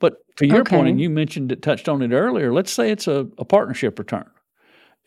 But 0.00 0.16
to 0.36 0.46
your 0.46 0.60
Okay. 0.60 0.78
and 0.78 1.00
you 1.00 1.10
mentioned 1.10 1.52
it, 1.52 1.62
touched 1.62 1.88
on 1.88 2.02
it 2.02 2.12
earlier. 2.12 2.52
Let's 2.52 2.72
say 2.72 2.90
it's 2.90 3.06
a, 3.06 3.28
a 3.38 3.44
partnership 3.44 3.98
return, 3.98 4.28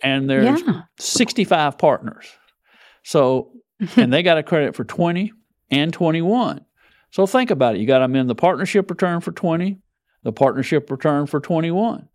and 0.02 0.30
there's 0.30 0.62
yeah. 0.62 0.84
65 1.00 1.78
partners. 1.78 2.28
So, 3.04 3.52
mm-hmm. 3.82 4.00
and 4.00 4.14
they 4.14 4.24
got 4.24 4.38
a 4.38 4.44
credit 4.44 4.76
for 4.76 4.84
20 4.84 5.32
and 5.72 5.94
21. 5.94 6.62
So 7.12 7.26
think 7.26 7.52
about 7.52 7.76
it. 7.76 7.82
You 7.82 7.88
got 7.88 8.00
them 8.00 8.16
in 8.16 8.28
the 8.28 8.36
partnership 8.36 8.90
return 8.90 9.22
for 9.22 9.32
20, 9.32 9.80
the 10.24 10.32
partnership 10.32 10.90
return 10.92 11.26
for 11.26 11.40
21. 11.40 12.08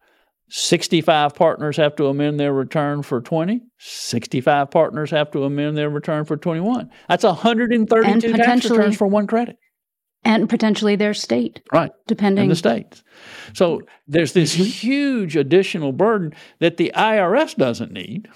65 0.48 1.34
partners 1.34 1.78
have 1.78 1.96
to 1.96 2.08
amend 2.08 2.38
their 2.38 2.52
return 2.52 3.02
for 3.02 3.22
20. 3.22 3.62
65 3.78 4.70
partners 4.70 5.10
have 5.10 5.30
to 5.30 5.44
amend 5.44 5.78
their 5.78 5.88
return 5.88 6.26
for 6.26 6.36
21. 6.36 6.90
That's 7.08 7.24
132 7.24 8.32
tax 8.34 8.68
returns 8.68 8.96
for 8.96 9.06
one 9.06 9.26
credit. 9.26 9.56
And 10.24 10.48
potentially 10.48 10.96
their 10.96 11.14
state, 11.14 11.60
right? 11.72 11.92
Depending 12.06 12.44
in 12.44 12.48
the 12.50 12.56
states. 12.56 13.02
So 13.54 13.82
there's 14.06 14.32
this 14.32 14.54
mm-hmm. 14.54 14.64
huge 14.64 15.36
additional 15.36 15.92
burden 15.92 16.32
that 16.60 16.76
the 16.76 16.92
IRS 16.94 17.56
doesn't 17.56 17.92
need 17.92 18.28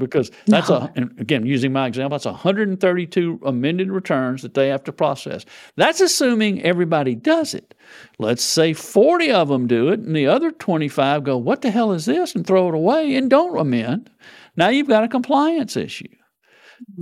because 0.00 0.30
that's 0.46 0.68
no. 0.68 0.76
a 0.76 0.92
and 0.96 1.18
again 1.20 1.46
using 1.46 1.72
my 1.72 1.86
example 1.86 2.16
that's 2.16 2.24
132 2.24 3.40
amended 3.44 3.90
returns 3.90 4.42
that 4.42 4.54
they 4.54 4.68
have 4.68 4.82
to 4.84 4.92
process 4.92 5.44
that's 5.76 6.00
assuming 6.00 6.62
everybody 6.62 7.14
does 7.14 7.54
it 7.54 7.74
let's 8.18 8.42
say 8.42 8.72
40 8.72 9.32
of 9.32 9.48
them 9.48 9.66
do 9.66 9.88
it 9.88 10.00
and 10.00 10.16
the 10.16 10.26
other 10.26 10.52
25 10.52 11.24
go 11.24 11.36
what 11.36 11.62
the 11.62 11.70
hell 11.70 11.92
is 11.92 12.06
this 12.06 12.34
and 12.34 12.46
throw 12.46 12.68
it 12.68 12.74
away 12.74 13.14
and 13.14 13.30
don't 13.30 13.58
amend 13.58 14.10
now 14.56 14.68
you've 14.68 14.88
got 14.88 15.04
a 15.04 15.08
compliance 15.08 15.76
issue 15.76 16.08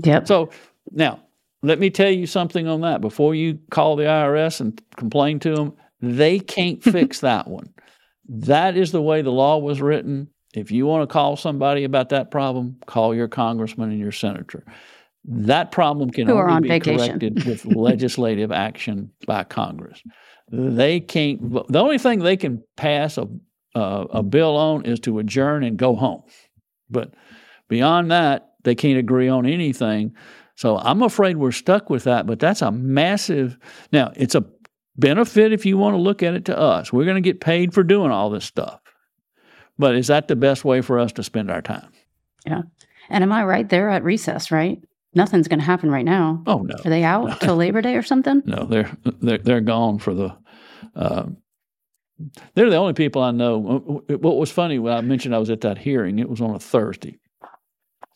yep 0.03 0.27
so 0.27 0.51
now 0.91 1.21
let 1.63 1.79
me 1.79 1.91
tell 1.91 2.11
you 2.11 2.27
something 2.27 2.69
on 2.69 2.83
that 2.83 3.01
before 3.01 3.35
you 3.35 3.59
call 3.71 3.97
the 3.97 4.05
IRS 4.05 4.61
and 4.61 4.81
complain 4.97 5.39
to 5.41 5.55
them 5.55 5.73
they 6.01 6.39
can't 6.39 6.83
fix 6.83 7.21
that 7.21 7.49
one 7.49 7.73
that 8.29 8.77
is 8.77 8.93
the 8.93 9.03
way 9.03 9.23
the 9.23 9.33
law 9.33 9.59
was 9.59 9.81
written 9.81 10.29
if 10.55 10.71
you 10.71 10.87
want 10.87 11.09
to 11.09 11.13
call 11.13 11.37
somebody 11.37 11.85
about 11.85 12.09
that 12.09 12.31
problem, 12.31 12.77
call 12.87 13.15
your 13.15 13.29
congressman 13.29 13.91
and 13.91 13.99
your 13.99 14.13
senator. 14.13 14.65
That 15.25 15.73
problem 15.73 16.11
can 16.11 16.27
Who 16.27 16.39
only 16.39 16.63
be 16.63 16.69
vacation. 16.69 16.99
corrected 16.99 17.45
with 17.47 17.65
legislative 17.67 18.51
action 18.51 19.11
by 19.27 19.45
Congress. 19.45 20.03
They 20.51 21.01
can't. 21.01 21.53
The 21.69 21.79
only 21.79 21.99
thing 21.99 22.21
they 22.21 22.37
can 22.37 22.63
pass 22.77 23.19
a 23.19 23.29
uh, 23.75 24.07
a 24.11 24.23
bill 24.23 24.57
on 24.57 24.87
is 24.87 24.99
to 25.01 25.19
adjourn 25.19 25.63
and 25.63 25.77
go 25.77 25.95
home. 25.95 26.23
But 26.89 27.13
beyond 27.69 28.11
that, 28.11 28.55
they 28.65 28.75
can't 28.75 28.99
agree 28.99 29.29
on 29.29 29.45
anything. 29.45 30.17
So 30.59 30.77
I'm 30.77 31.03
afraid 31.03 31.37
we're 31.37 31.53
stuck 31.53 31.89
with 31.89 32.03
that. 32.03 32.27
But 32.27 32.41
that's 32.41 32.63
a 32.63 32.73
massive. 32.73 33.57
Now 33.93 34.13
it's 34.17 34.35
a 34.35 34.45
benefit 34.97 35.53
if 35.53 35.65
you 35.65 35.79
want 35.79 35.95
to 35.95 36.01
look 36.01 36.21
at 36.21 36.35
it 36.35 36.47
to 36.47 36.59
us. 36.59 36.93
We're 36.93 37.05
going 37.05 37.15
to 37.15 37.21
get 37.21 37.41
paid 37.41 37.73
for 37.73 37.85
doing 37.85 38.11
all 38.11 38.29
this 38.29 38.45
stuff. 38.45 38.81
But 39.79 39.95
is 39.95 40.09
that 40.09 40.27
the 40.27 40.35
best 40.35 40.65
way 40.65 40.81
for 40.81 40.99
us 40.99 41.13
to 41.13 41.23
spend 41.23 41.49
our 41.53 41.63
time? 41.63 41.89
Yeah. 42.45 42.63
And 43.09 43.23
am 43.23 43.31
I 43.31 43.45
right? 43.45 43.69
They're 43.69 43.89
at 43.89 44.03
recess, 44.03 44.51
right? 44.51 44.83
Nothing's 45.15 45.47
going 45.47 45.61
to 45.61 45.65
happen 45.65 45.93
right 45.93 46.05
now. 46.05 46.43
Oh 46.49 46.59
no. 46.59 46.75
Are 46.85 46.91
they 46.91 47.05
out 47.05 47.29
no. 47.29 47.35
till 47.37 47.55
Labor 47.55 47.81
Day 47.81 47.95
or 47.95 48.03
something? 48.03 48.43
No, 48.45 48.65
they're 48.65 48.91
they're 49.23 49.39
they're 49.39 49.61
gone 49.61 50.01
for 50.01 50.13
the. 50.13 50.37
Uh, 50.97 51.27
they're 52.55 52.69
the 52.69 52.77
only 52.77 52.95
people 52.95 53.23
I 53.23 53.31
know. 53.31 54.03
What 54.09 54.37
was 54.37 54.51
funny 54.51 54.81
when 54.81 54.93
I 54.93 55.03
mentioned 55.03 55.37
I 55.37 55.39
was 55.39 55.51
at 55.51 55.61
that 55.61 55.79
hearing, 55.79 56.19
it 56.19 56.29
was 56.29 56.41
on 56.41 56.51
a 56.51 56.59
Thursday, 56.59 57.17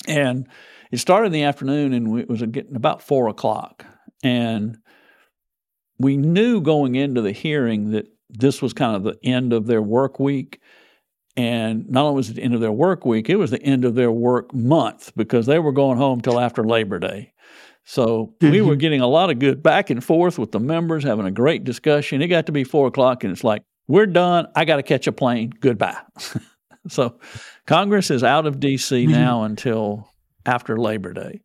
and 0.08 0.48
it 0.92 0.98
started 0.98 1.26
in 1.26 1.32
the 1.32 1.42
afternoon, 1.42 1.92
and 1.92 2.20
it 2.20 2.28
was 2.28 2.42
getting 2.42 2.76
about 2.76 3.02
four 3.02 3.26
o'clock, 3.28 3.84
and 4.22 4.78
we 5.98 6.16
knew 6.16 6.60
going 6.60 6.94
into 6.94 7.20
the 7.20 7.32
hearing 7.32 7.90
that 7.90 8.06
this 8.30 8.62
was 8.62 8.72
kind 8.72 8.94
of 8.94 9.02
the 9.02 9.18
end 9.24 9.52
of 9.52 9.66
their 9.66 9.82
work 9.82 10.20
week 10.20 10.60
and 11.36 11.88
not 11.88 12.04
only 12.04 12.16
was 12.16 12.30
it 12.30 12.36
the 12.36 12.42
end 12.42 12.54
of 12.54 12.60
their 12.60 12.72
work 12.72 13.06
week, 13.06 13.30
it 13.30 13.36
was 13.36 13.50
the 13.50 13.62
end 13.62 13.84
of 13.84 13.94
their 13.94 14.12
work 14.12 14.52
month 14.54 15.12
because 15.16 15.46
they 15.46 15.58
were 15.58 15.72
going 15.72 15.96
home 15.96 16.20
till 16.20 16.38
after 16.38 16.62
Labor 16.62 16.98
Day. 16.98 17.32
So 17.84 18.34
we 18.40 18.60
were 18.60 18.76
getting 18.76 19.00
a 19.00 19.08
lot 19.08 19.30
of 19.30 19.38
good 19.38 19.62
back 19.62 19.90
and 19.90 20.04
forth 20.04 20.38
with 20.38 20.52
the 20.52 20.60
members, 20.60 21.02
having 21.02 21.26
a 21.26 21.32
great 21.32 21.64
discussion. 21.64 22.22
It 22.22 22.28
got 22.28 22.46
to 22.46 22.52
be 22.52 22.64
four 22.64 22.86
o'clock, 22.86 23.24
and 23.24 23.32
it's 23.32 23.42
like, 23.42 23.62
we're 23.88 24.06
done. 24.06 24.46
I 24.54 24.64
got 24.64 24.76
to 24.76 24.82
catch 24.84 25.06
a 25.08 25.12
plane. 25.12 25.52
Goodbye. 25.58 25.96
so 26.88 27.18
Congress 27.66 28.10
is 28.10 28.22
out 28.22 28.46
of 28.46 28.60
D.C. 28.60 29.06
Now 29.06 29.42
until 29.42 30.11
after 30.46 30.76
Labor 30.78 31.12
Day. 31.12 31.42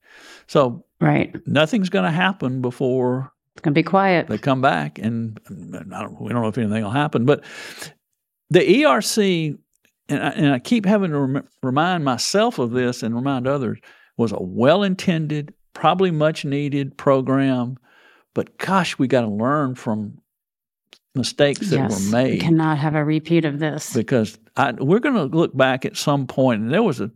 So 0.48 0.86
right, 1.00 1.36
nothing's 1.48 1.90
going 1.90 2.06
to 2.06 2.12
happen 2.12 2.62
before 2.62 3.32
it's 3.58 3.64
going 3.64 3.74
to 3.74 3.80
be 3.80 3.84
quiet. 3.84 4.28
They 4.28 4.38
come 4.38 4.62
back, 4.62 5.00
and 5.00 5.40
don't, 5.50 6.22
we 6.22 6.30
don't 6.30 6.44
know 6.44 6.48
if 6.48 6.58
anything 6.60 6.84
will 6.84 6.92
happen. 6.92 7.26
But 7.26 7.44
the 8.52 8.60
ERC 8.60 9.58
and 10.10 10.24
I, 10.24 10.30
and 10.30 10.54
I 10.54 10.60
keep 10.60 10.86
having 10.86 11.10
to 11.10 11.20
rem- 11.20 11.48
remind 11.64 12.06
myself 12.06 12.60
of 12.60 12.70
this 12.70 13.02
and 13.02 13.16
remind 13.16 13.48
others, 13.48 13.80
was 14.16 14.32
a 14.32 14.40
well 14.40 14.84
intended, 14.84 15.56
probably 15.74 16.12
much 16.12 16.46
needed 16.46 16.98
program. 16.98 17.78
But 18.36 18.58
gosh, 18.60 19.00
we 19.00 19.08
got 19.08 19.22
to 19.22 19.28
learn 19.28 19.74
from 19.74 20.20
mistakes 21.16 21.72
that 21.72 21.78
yes, 21.78 22.06
were 22.06 22.12
made. 22.12 22.34
We 22.34 22.40
cannot 22.40 22.78
have 22.78 22.94
a 22.94 23.04
repeat 23.04 23.44
of 23.44 23.58
this. 23.58 23.92
Because 23.92 24.38
I, 24.56 24.74
we're 24.74 25.00
going 25.00 25.16
to 25.16 25.36
look 25.36 25.58
back 25.58 25.84
at 25.84 25.98
some 25.98 26.28
point, 26.28 26.62
and 26.62 26.72
there 26.72 26.84
was 26.84 27.02
a, 27.02 27.12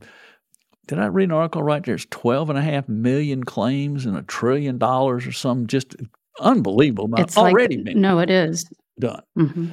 did 0.87 0.99
I 0.99 1.05
read 1.05 1.25
an 1.25 1.31
article 1.31 1.63
right? 1.63 1.83
There's 1.83 2.05
12 2.07 2.49
and 2.49 2.59
a 2.59 2.61
half 2.61 2.89
million 2.89 3.43
claims 3.43 4.05
and 4.05 4.17
a 4.17 4.23
trillion 4.23 4.77
dollars 4.77 5.25
or 5.25 5.31
some 5.31 5.67
just 5.67 5.95
unbelievable 6.39 7.09
it's 7.19 7.37
already 7.37 7.77
like, 7.77 7.85
been 7.85 8.01
no, 8.01 8.19
it 8.19 8.29
is 8.29 8.71
done. 8.99 9.21
Mm-hmm. 9.37 9.67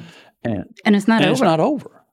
And, 0.44 0.64
and 0.84 0.96
it's 0.96 1.09
not 1.09 1.22
and 1.22 1.30
over. 1.30 1.32
It's 1.32 1.40
not 1.40 1.61
over. 1.61 2.04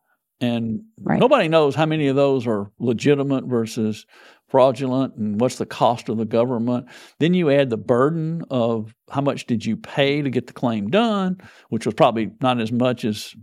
And 0.41 0.81
right. 1.01 1.19
nobody 1.19 1.47
knows 1.47 1.75
how 1.75 1.85
many 1.85 2.07
of 2.07 2.15
those 2.15 2.45
are 2.45 2.71
legitimate 2.79 3.45
versus 3.45 4.05
fraudulent 4.49 5.15
and 5.15 5.39
what's 5.39 5.57
the 5.57 5.65
cost 5.65 6.09
of 6.09 6.17
the 6.17 6.25
government. 6.25 6.87
Then 7.19 7.33
you 7.33 7.49
add 7.49 7.69
the 7.69 7.77
burden 7.77 8.43
of 8.49 8.93
how 9.09 9.21
much 9.21 9.45
did 9.45 9.65
you 9.65 9.77
pay 9.77 10.21
to 10.21 10.29
get 10.29 10.47
the 10.47 10.53
claim 10.53 10.89
done, 10.89 11.37
which 11.69 11.85
was 11.85 11.95
probably 11.95 12.31
not 12.41 12.59
as 12.59 12.71
much 12.71 13.05
as 13.05 13.33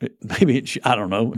maybe 0.40 0.58
it, 0.58 0.76
I 0.84 0.94
don't 0.94 1.10
know. 1.10 1.34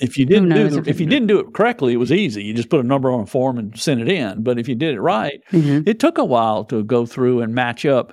If 0.00 0.18
you 0.18 0.26
didn't 0.26 0.48
do 0.48 0.68
the, 0.68 0.78
if, 0.80 0.88
if 0.88 1.00
you 1.00 1.06
didn't 1.06 1.28
do 1.28 1.38
it 1.38 1.54
correctly, 1.54 1.92
it 1.92 1.98
was 1.98 2.12
easy. 2.12 2.42
You 2.42 2.54
just 2.54 2.68
put 2.68 2.80
a 2.80 2.86
number 2.86 3.10
on 3.10 3.20
a 3.20 3.26
form 3.26 3.58
and 3.58 3.78
send 3.78 4.00
it 4.00 4.08
in. 4.08 4.42
But 4.42 4.58
if 4.58 4.68
you 4.68 4.74
did 4.74 4.94
it 4.94 5.00
right, 5.00 5.40
mm-hmm. 5.52 5.88
it 5.88 6.00
took 6.00 6.18
a 6.18 6.24
while 6.24 6.64
to 6.66 6.82
go 6.82 7.06
through 7.06 7.42
and 7.42 7.54
match 7.54 7.86
up 7.86 8.12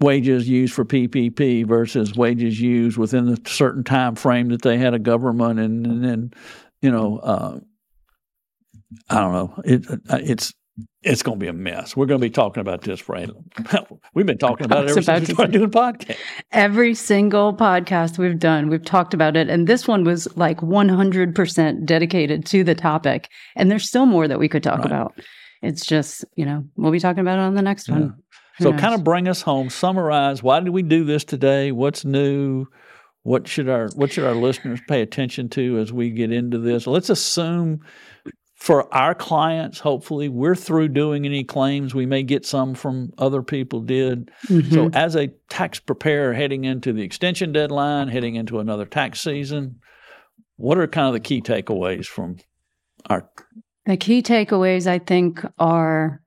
wages 0.00 0.48
used 0.48 0.74
for 0.74 0.84
PPP 0.84 1.66
versus 1.66 2.14
wages 2.14 2.60
used 2.60 2.98
within 2.98 3.26
the 3.26 3.40
certain 3.46 3.84
time 3.84 4.14
frame 4.14 4.48
that 4.48 4.62
they 4.62 4.78
had 4.78 4.94
a 4.94 4.98
government, 4.98 5.58
and 5.60 6.04
then 6.04 6.32
you 6.82 6.90
know, 6.90 7.18
uh, 7.18 7.58
I 9.08 9.20
don't 9.20 9.32
know. 9.32 9.62
It, 9.64 9.86
uh, 9.90 10.20
it's 10.22 10.52
it's 11.02 11.22
going 11.22 11.38
to 11.38 11.42
be 11.42 11.48
a 11.48 11.52
mess. 11.52 11.96
We're 11.96 12.06
going 12.06 12.20
to 12.20 12.26
be 12.26 12.30
talking 12.30 12.60
about 12.60 12.82
this 12.82 13.00
for 13.00 13.16
we've 14.14 14.26
been 14.26 14.38
talking 14.38 14.66
about 14.66 14.84
it 14.84 14.90
ever 14.90 15.02
since 15.02 15.28
we 15.28 15.34
started 15.34 15.52
doing 15.52 15.70
podcast. 15.70 16.16
Every 16.52 16.94
single 16.94 17.54
podcast 17.54 18.18
we've 18.18 18.38
done, 18.38 18.68
we've 18.68 18.84
talked 18.84 19.14
about 19.14 19.36
it, 19.36 19.48
and 19.48 19.66
this 19.66 19.88
one 19.88 20.04
was 20.04 20.28
like 20.36 20.58
100% 20.58 21.86
dedicated 21.86 22.44
to 22.46 22.64
the 22.64 22.74
topic. 22.74 23.30
And 23.54 23.70
there's 23.70 23.86
still 23.86 24.06
more 24.06 24.28
that 24.28 24.38
we 24.38 24.48
could 24.48 24.62
talk 24.62 24.78
right. 24.78 24.86
about. 24.86 25.14
It's 25.62 25.86
just 25.86 26.24
you 26.34 26.44
know 26.44 26.64
we'll 26.76 26.92
be 26.92 27.00
talking 27.00 27.20
about 27.20 27.38
it 27.38 27.42
on 27.42 27.54
the 27.54 27.62
next 27.62 27.88
yeah. 27.88 27.94
one. 27.94 28.14
So, 28.58 28.72
kind 28.72 28.94
of 28.94 29.04
bring 29.04 29.28
us 29.28 29.42
home. 29.42 29.68
Summarize 29.68 30.42
why 30.42 30.60
did 30.60 30.70
we 30.70 30.82
do 30.82 31.04
this 31.04 31.24
today? 31.24 31.72
What's 31.72 32.04
new? 32.04 32.66
What 33.22 33.48
should 33.48 33.68
our 33.68 33.88
what 33.94 34.12
should 34.12 34.24
our 34.24 34.34
listeners 34.34 34.80
pay 34.88 35.02
attention 35.02 35.48
to 35.50 35.78
as 35.78 35.92
we 35.92 36.10
get 36.10 36.32
into 36.32 36.58
this? 36.58 36.86
Let's 36.86 37.10
assume 37.10 37.80
for 38.66 38.92
our 38.92 39.14
clients, 39.14 39.78
hopefully, 39.78 40.28
we're 40.28 40.56
through 40.56 40.88
doing 40.88 41.24
any 41.24 41.44
claims. 41.44 41.94
We 41.94 42.04
may 42.04 42.24
get 42.24 42.44
some 42.44 42.74
from 42.74 43.12
other 43.16 43.40
people 43.40 43.80
did. 43.80 44.32
Mm-hmm. 44.48 44.74
So, 44.74 44.90
as 44.92 45.14
a 45.14 45.28
tax 45.48 45.78
preparer 45.78 46.32
heading 46.32 46.64
into 46.64 46.92
the 46.92 47.02
extension 47.02 47.52
deadline, 47.52 48.08
heading 48.08 48.34
into 48.34 48.58
another 48.58 48.84
tax 48.84 49.20
season, 49.20 49.78
what 50.56 50.78
are 50.78 50.86
kind 50.88 51.06
of 51.06 51.12
the 51.12 51.20
key 51.20 51.40
takeaways 51.40 52.06
from 52.06 52.38
our? 53.08 53.30
The 53.84 53.96
key 53.96 54.20
takeaways, 54.20 54.88
I 54.88 54.98
think, 54.98 55.44
are 55.60 56.20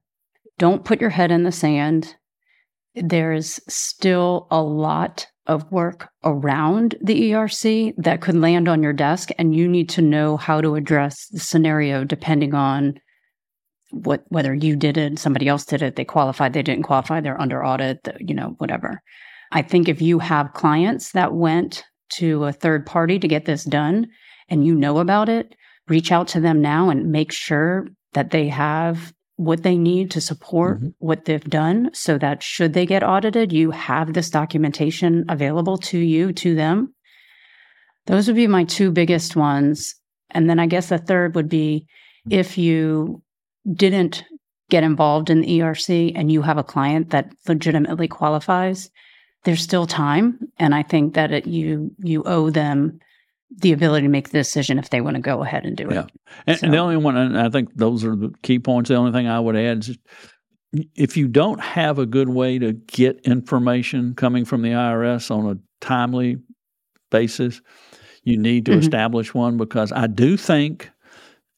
don't 0.58 0.86
put 0.86 1.02
your 1.02 1.10
head 1.10 1.32
in 1.32 1.44
the 1.44 1.52
sand 1.52 2.16
there's 2.96 3.60
still 3.72 4.48
a 4.52 4.62
lot 4.62 5.28
of 5.50 5.70
work 5.72 6.10
around 6.24 6.96
the 7.02 7.32
ERC 7.32 7.94
that 7.98 8.22
could 8.22 8.36
land 8.36 8.70
on 8.70 8.84
your 8.84 8.94
desk, 8.94 9.30
and 9.38 9.56
you 9.56 9.68
need 9.68 9.90
to 9.90 10.02
know 10.02 10.38
how 10.38 10.62
to 10.62 10.76
address 10.76 11.28
the 11.28 11.40
scenario 11.40 12.04
depending 12.06 12.54
on 12.54 13.00
what 13.92 14.24
whether 14.30 14.54
you 14.54 14.76
did 14.76 14.98
it, 14.98 15.18
somebody 15.18 15.48
else 15.48 15.66
did 15.66 15.82
it, 15.82 15.96
they 15.96 16.06
qualified, 16.06 16.54
they 16.54 16.62
didn't 16.62 16.84
qualify, 16.84 17.20
they're 17.20 17.42
under 17.42 17.66
audit, 17.66 18.08
you 18.20 18.36
know, 18.36 18.54
whatever. 18.60 19.02
I 19.52 19.64
think 19.64 19.90
if 19.90 20.00
you 20.00 20.20
have 20.20 20.54
clients 20.54 21.14
that 21.14 21.34
went 21.34 21.84
to 22.14 22.46
a 22.46 22.54
third 22.54 22.86
party 22.86 23.18
to 23.18 23.28
get 23.28 23.46
this 23.46 23.64
done 23.64 24.08
and 24.48 24.66
you 24.66 24.76
know 24.76 25.00
about 25.00 25.28
it, 25.28 25.56
reach 25.88 26.12
out 26.12 26.28
to 26.30 26.40
them 26.40 26.62
now 26.62 26.92
and 26.92 27.12
make 27.12 27.32
sure 27.32 27.88
that 28.14 28.30
they 28.30 28.48
have 28.48 29.12
what 29.40 29.64
they 29.64 29.78
need 29.78 30.12
to 30.12 30.20
support 30.20 30.80
mm-hmm. 30.80 30.90
what 30.98 31.24
they've 31.24 31.50
done 31.50 31.90
so 31.94 32.18
that 32.18 32.44
should 32.44 32.74
they 32.74 32.86
get 32.86 33.04
audited, 33.04 33.54
you 33.54 33.72
have 33.72 34.12
this 34.12 34.30
documentation 34.30 35.24
available 35.30 35.78
to 35.78 35.98
you, 35.98 36.34
to 36.34 36.54
them. 36.56 36.94
Those 38.06 38.28
would 38.28 38.36
be 38.36 38.48
my 38.48 38.66
two 38.66 38.92
biggest 38.92 39.38
ones. 39.38 39.96
And 40.32 40.50
then 40.50 40.60
I 40.60 40.66
guess 40.66 40.90
the 40.90 40.98
third 40.98 41.36
would 41.36 41.48
be 41.48 41.88
if 42.30 42.58
you 42.58 43.24
didn't 43.72 44.26
get 44.70 44.84
involved 44.84 45.30
in 45.30 45.40
the 45.40 45.60
ERC 45.60 46.12
and 46.16 46.30
you 46.30 46.42
have 46.42 46.58
a 46.58 46.64
client 46.64 47.12
that 47.12 47.32
legitimately 47.48 48.10
qualifies, 48.10 48.92
there's 49.46 49.62
still 49.62 49.88
time. 49.88 50.38
And 50.58 50.76
I 50.76 50.84
think 50.84 51.14
that 51.14 51.32
it, 51.32 51.48
you 51.48 51.96
you 52.00 52.24
owe 52.24 52.50
them 52.50 53.00
the 53.58 53.72
ability 53.72 54.06
to 54.06 54.12
make 54.12 54.30
the 54.30 54.38
decision 54.38 54.78
if 54.78 54.90
they 54.90 55.02
want 55.02 55.16
to 55.16 55.22
go 55.22 55.44
ahead 55.44 55.66
and 55.66 55.76
do 55.76 55.90
it. 55.90 55.96
Yeah. 55.96 56.06
And, 56.46 56.60
so. 56.60 56.66
and 56.66 56.74
the 56.74 56.78
only 56.78 56.98
one, 56.98 57.18
and 57.18 57.38
I 57.38 57.50
think 57.50 57.74
those 57.76 58.04
are 58.06 58.16
the 58.16 58.34
key 58.44 58.60
points. 58.60 58.90
The 58.90 58.96
only 58.96 59.12
thing 59.12 59.28
I 59.28 59.40
would 59.40 59.56
add 59.56 59.80
is 59.80 59.98
if 60.96 61.18
you 61.18 61.28
don't 61.28 61.60
have 61.60 61.98
a 61.98 62.06
good 62.06 62.30
way 62.30 62.60
to 62.60 62.74
get 62.74 63.20
information 63.22 64.14
coming 64.14 64.46
from 64.46 64.62
the 64.62 64.70
IRS 64.70 65.32
on 65.32 65.50
a 65.50 65.58
timely 65.84 66.38
basis, 67.10 67.62
you 68.24 68.38
need 68.38 68.66
to 68.66 68.72
mm-hmm. 68.72 68.82
establish 68.82 69.34
one 69.34 69.58
because 69.58 69.92
I 69.92 70.08
do 70.08 70.38
think, 70.38 70.90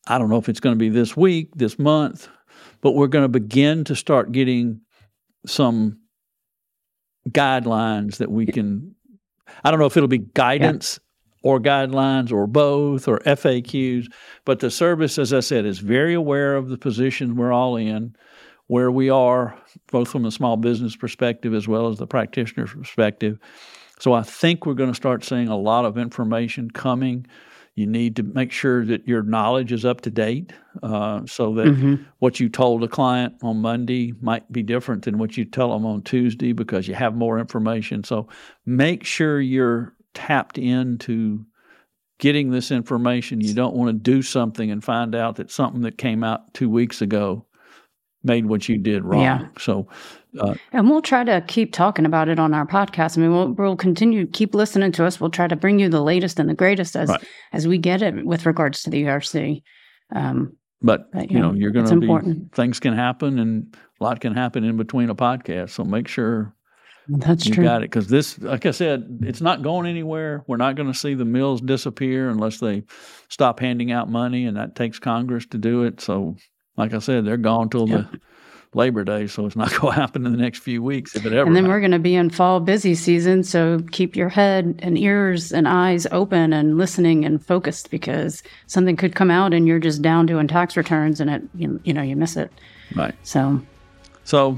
I 0.07 0.17
don't 0.17 0.29
know 0.29 0.37
if 0.37 0.47
it's 0.47 0.61
going 0.61 0.75
to 0.75 0.79
be 0.79 0.89
this 0.89 1.17
week, 1.17 1.49
this 1.55 1.77
month, 1.77 2.29
but 2.81 2.91
we're 2.91 3.07
going 3.07 3.25
to 3.25 3.29
begin 3.29 3.83
to 3.85 3.95
start 3.95 4.31
getting 4.31 4.81
some 5.45 5.99
guidelines 7.29 8.17
that 8.17 8.31
we 8.31 8.45
can. 8.45 8.95
I 9.63 9.71
don't 9.71 9.79
know 9.79 9.85
if 9.85 9.97
it'll 9.97 10.07
be 10.07 10.19
guidance 10.19 10.99
yeah. 11.01 11.10
Or 11.43 11.59
guidelines 11.59 12.31
or 12.31 12.47
both 12.47 13.07
or 13.07 13.19
FAQs, 13.19 14.11
but 14.45 14.59
the 14.59 14.71
service, 14.71 15.17
as 15.17 15.33
I 15.33 15.39
said, 15.39 15.65
is 15.65 15.79
very 15.79 16.13
aware 16.13 16.55
of 16.55 16.69
the 16.69 16.77
position 16.77 17.35
we're 17.35 17.51
all 17.51 17.75
in 17.75 18.15
where 18.67 18.89
we 18.89 19.09
are, 19.09 19.57
both 19.91 20.07
from 20.07 20.23
the 20.23 20.31
small 20.31 20.55
business 20.55 20.95
perspective 20.95 21.53
as 21.53 21.67
well 21.67 21.89
as 21.89 21.97
the 21.97 22.07
practitioner's 22.07 22.71
perspective. 22.71 23.37
So 23.99 24.13
I 24.13 24.23
think 24.23 24.65
we're 24.65 24.75
going 24.75 24.89
to 24.91 24.95
start 24.95 25.25
seeing 25.25 25.49
a 25.49 25.57
lot 25.57 25.83
of 25.83 25.97
information 25.97 26.71
coming. 26.71 27.27
You 27.75 27.85
need 27.85 28.15
to 28.15 28.23
make 28.23 28.51
sure 28.51 28.85
that 28.85 29.07
your 29.07 29.23
knowledge 29.23 29.73
is 29.73 29.83
up 29.83 30.01
to 30.01 30.09
date 30.09 30.53
uh, 30.81 31.25
so 31.25 31.53
that 31.55 31.67
mm-hmm. 31.67 32.03
what 32.19 32.39
you 32.39 32.47
told 32.47 32.83
a 32.83 32.87
client 32.87 33.35
on 33.43 33.57
Monday 33.57 34.13
might 34.21 34.49
be 34.51 34.63
different 34.63 35.03
than 35.03 35.17
what 35.17 35.35
you 35.35 35.43
tell 35.43 35.73
them 35.73 35.85
on 35.85 36.01
Tuesday 36.01 36.53
because 36.53 36.87
you 36.87 36.95
have 36.95 37.13
more 37.13 37.39
information. 37.39 38.05
So 38.05 38.29
make 38.65 39.03
sure 39.03 39.41
you're 39.41 39.93
tapped 40.13 40.57
into 40.57 41.45
getting 42.19 42.51
this 42.51 42.71
information. 42.71 43.41
You 43.41 43.53
don't 43.53 43.75
want 43.75 43.89
to 43.89 44.11
do 44.11 44.21
something 44.21 44.69
and 44.71 44.83
find 44.83 45.15
out 45.15 45.37
that 45.37 45.51
something 45.51 45.81
that 45.81 45.97
came 45.97 46.23
out 46.23 46.53
two 46.53 46.69
weeks 46.69 47.01
ago 47.01 47.45
made 48.23 48.45
what 48.45 48.69
you 48.69 48.77
did 48.77 49.03
wrong. 49.03 49.23
Yeah. 49.23 49.47
So, 49.57 49.87
uh, 50.39 50.53
and 50.71 50.89
we'll 50.89 51.01
try 51.01 51.23
to 51.23 51.43
keep 51.47 51.73
talking 51.73 52.05
about 52.05 52.29
it 52.29 52.39
on 52.39 52.53
our 52.53 52.67
podcast. 52.67 53.17
I 53.17 53.21
mean, 53.21 53.31
we'll, 53.31 53.51
we'll 53.53 53.75
continue 53.75 54.27
keep 54.27 54.53
listening 54.53 54.91
to 54.93 55.05
us. 55.05 55.19
We'll 55.19 55.31
try 55.31 55.47
to 55.47 55.55
bring 55.55 55.79
you 55.79 55.89
the 55.89 56.01
latest 56.01 56.39
and 56.39 56.47
the 56.47 56.53
greatest 56.53 56.95
as 56.95 57.09
right. 57.09 57.23
as 57.51 57.67
we 57.67 57.79
get 57.79 58.03
it 58.03 58.25
with 58.25 58.45
regards 58.45 58.83
to 58.83 58.91
the 58.91 59.03
ERC. 59.03 59.63
Um, 60.15 60.55
but, 60.81 61.11
but 61.11 61.31
you, 61.31 61.39
know, 61.39 61.51
know, 61.51 61.57
you're 61.57 61.71
going 61.71 61.87
to 61.87 61.99
be 61.99 62.05
important. 62.05 62.53
things 62.53 62.79
can 62.79 62.93
happen 62.93 63.39
and 63.39 63.75
a 63.99 64.03
lot 64.03 64.19
can 64.19 64.33
happen 64.33 64.63
in 64.63 64.77
between 64.77 65.09
a 65.09 65.15
podcast. 65.15 65.71
So 65.71 65.83
make 65.83 66.07
sure 66.07 66.55
that's 67.07 67.45
you 67.45 67.53
true. 67.53 67.63
got 67.63 67.83
it 67.83 67.89
because 67.89 68.07
this, 68.07 68.39
like 68.39 68.65
I 68.65 68.71
said, 68.71 69.19
it's 69.21 69.41
not 69.41 69.61
going 69.61 69.85
anywhere. 69.87 70.43
We're 70.47 70.57
not 70.57 70.75
going 70.75 70.91
to 70.91 70.97
see 70.97 71.13
the 71.13 71.25
mills 71.25 71.61
disappear 71.61 72.29
unless 72.29 72.59
they 72.59 72.83
stop 73.29 73.59
handing 73.59 73.91
out 73.91 74.09
money, 74.09 74.45
and 74.45 74.57
that 74.57 74.75
takes 74.75 74.99
Congress 74.99 75.45
to 75.47 75.57
do 75.57 75.83
it. 75.83 76.01
So 76.01 76.35
like 76.77 76.93
I 76.93 76.99
said, 76.99 77.25
they're 77.25 77.37
gone 77.37 77.69
till 77.69 77.87
the 77.87 78.07
Labor 78.73 79.03
Day, 79.03 79.27
so 79.27 79.45
it's 79.45 79.55
not 79.55 79.69
going 79.81 79.93
to 79.93 79.99
happen 79.99 80.25
in 80.25 80.31
the 80.31 80.37
next 80.37 80.59
few 80.59 80.81
weeks 80.81 81.15
if 81.15 81.25
it 81.25 81.33
ever. 81.33 81.47
And 81.47 81.55
then 81.55 81.65
happens. 81.65 81.73
we're 81.73 81.79
going 81.79 81.91
to 81.91 81.99
be 81.99 82.15
in 82.15 82.29
fall 82.29 82.59
busy 82.59 82.95
season, 82.95 83.43
so 83.43 83.79
keep 83.91 84.15
your 84.15 84.29
head 84.29 84.79
and 84.79 84.97
ears 84.97 85.51
and 85.51 85.67
eyes 85.67 86.07
open 86.11 86.53
and 86.53 86.77
listening 86.77 87.25
and 87.25 87.45
focused 87.45 87.91
because 87.91 88.41
something 88.67 88.95
could 88.95 89.15
come 89.15 89.29
out 89.29 89.53
and 89.53 89.67
you're 89.67 89.79
just 89.79 90.01
down 90.01 90.25
doing 90.25 90.47
tax 90.47 90.77
returns 90.77 91.19
and 91.19 91.29
it 91.29 91.41
you, 91.55 91.79
you 91.83 91.93
know 91.93 92.01
you 92.01 92.15
miss 92.15 92.37
it. 92.37 92.51
Right. 92.95 93.15
So. 93.23 93.61
So. 94.23 94.57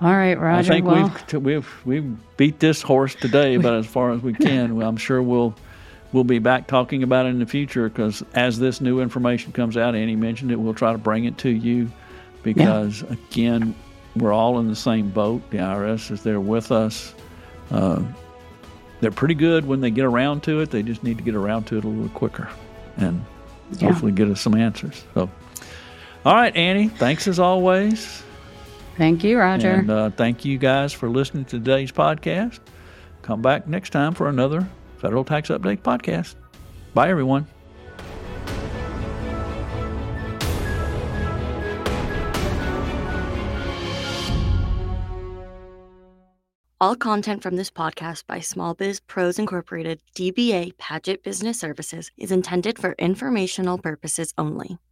All 0.00 0.12
right, 0.12 0.38
Roger. 0.38 0.72
I 0.72 0.74
think 0.74 0.86
well, 0.86 1.12
we've 1.32 1.44
we've 1.44 1.86
we've 1.86 2.36
beat 2.36 2.58
this 2.58 2.82
horse 2.82 3.14
today, 3.14 3.56
but 3.56 3.74
as 3.74 3.86
far 3.86 4.12
as 4.12 4.20
we 4.20 4.32
can, 4.34 4.82
I'm 4.82 4.96
sure 4.96 5.22
we'll 5.22 5.54
we'll 6.14 6.24
be 6.24 6.38
back 6.38 6.66
talking 6.66 7.02
about 7.02 7.26
it 7.26 7.30
in 7.30 7.40
the 7.40 7.46
future 7.46 7.88
because 7.88 8.22
as 8.34 8.58
this 8.58 8.80
new 8.80 9.00
information 9.00 9.52
comes 9.52 9.76
out, 9.76 9.94
Annie 9.94 10.16
mentioned 10.16 10.52
it, 10.52 10.56
we'll 10.56 10.72
try 10.72 10.92
to 10.92 10.98
bring 10.98 11.24
it 11.24 11.36
to 11.38 11.50
you 11.50 11.90
because, 12.44 13.02
yeah. 13.02 13.12
again, 13.12 13.74
we're 14.16 14.32
all 14.32 14.60
in 14.60 14.68
the 14.68 14.76
same 14.76 15.10
boat. 15.10 15.42
The 15.50 15.58
IRS 15.58 16.12
is 16.12 16.22
there 16.22 16.40
with 16.40 16.70
us. 16.70 17.14
Uh, 17.70 18.02
they're 19.00 19.10
pretty 19.10 19.34
good 19.34 19.66
when 19.66 19.80
they 19.80 19.90
get 19.90 20.04
around 20.04 20.44
to 20.44 20.60
it. 20.60 20.70
They 20.70 20.82
just 20.82 21.02
need 21.02 21.18
to 21.18 21.24
get 21.24 21.34
around 21.34 21.64
to 21.64 21.78
it 21.78 21.84
a 21.84 21.88
little 21.88 22.08
quicker 22.10 22.48
and 22.96 23.24
yeah. 23.72 23.88
hopefully 23.88 24.12
get 24.12 24.28
us 24.28 24.40
some 24.40 24.54
answers. 24.54 25.04
So, 25.14 25.28
all 26.24 26.34
right, 26.34 26.54
Annie, 26.54 26.88
thanks 26.88 27.26
as 27.26 27.40
always. 27.40 28.22
Thank 28.96 29.24
you, 29.24 29.38
Roger. 29.38 29.72
And 29.72 29.90
uh, 29.90 30.10
thank 30.10 30.44
you 30.44 30.56
guys 30.58 30.92
for 30.92 31.08
listening 31.08 31.44
to 31.46 31.58
today's 31.58 31.90
podcast. 31.90 32.60
Come 33.22 33.42
back 33.42 33.66
next 33.66 33.90
time 33.90 34.14
for 34.14 34.28
another 34.28 34.68
Federal 34.98 35.24
Tax 35.24 35.48
Update 35.48 35.80
podcast. 35.80 36.36
Bye, 36.94 37.08
everyone. 37.08 37.46
All 46.80 46.96
content 46.96 47.42
from 47.42 47.56
this 47.56 47.70
podcast 47.70 48.26
by 48.26 48.40
Small 48.40 48.74
Biz 48.74 49.00
Pros 49.00 49.38
Incorporated, 49.38 50.00
DBA 50.14 50.74
Padgett 50.74 51.22
Business 51.22 51.58
Services, 51.58 52.10
is 52.18 52.30
intended 52.30 52.78
for 52.78 52.94
informational 52.98 53.78
purposes 53.78 54.34
only. 54.36 54.78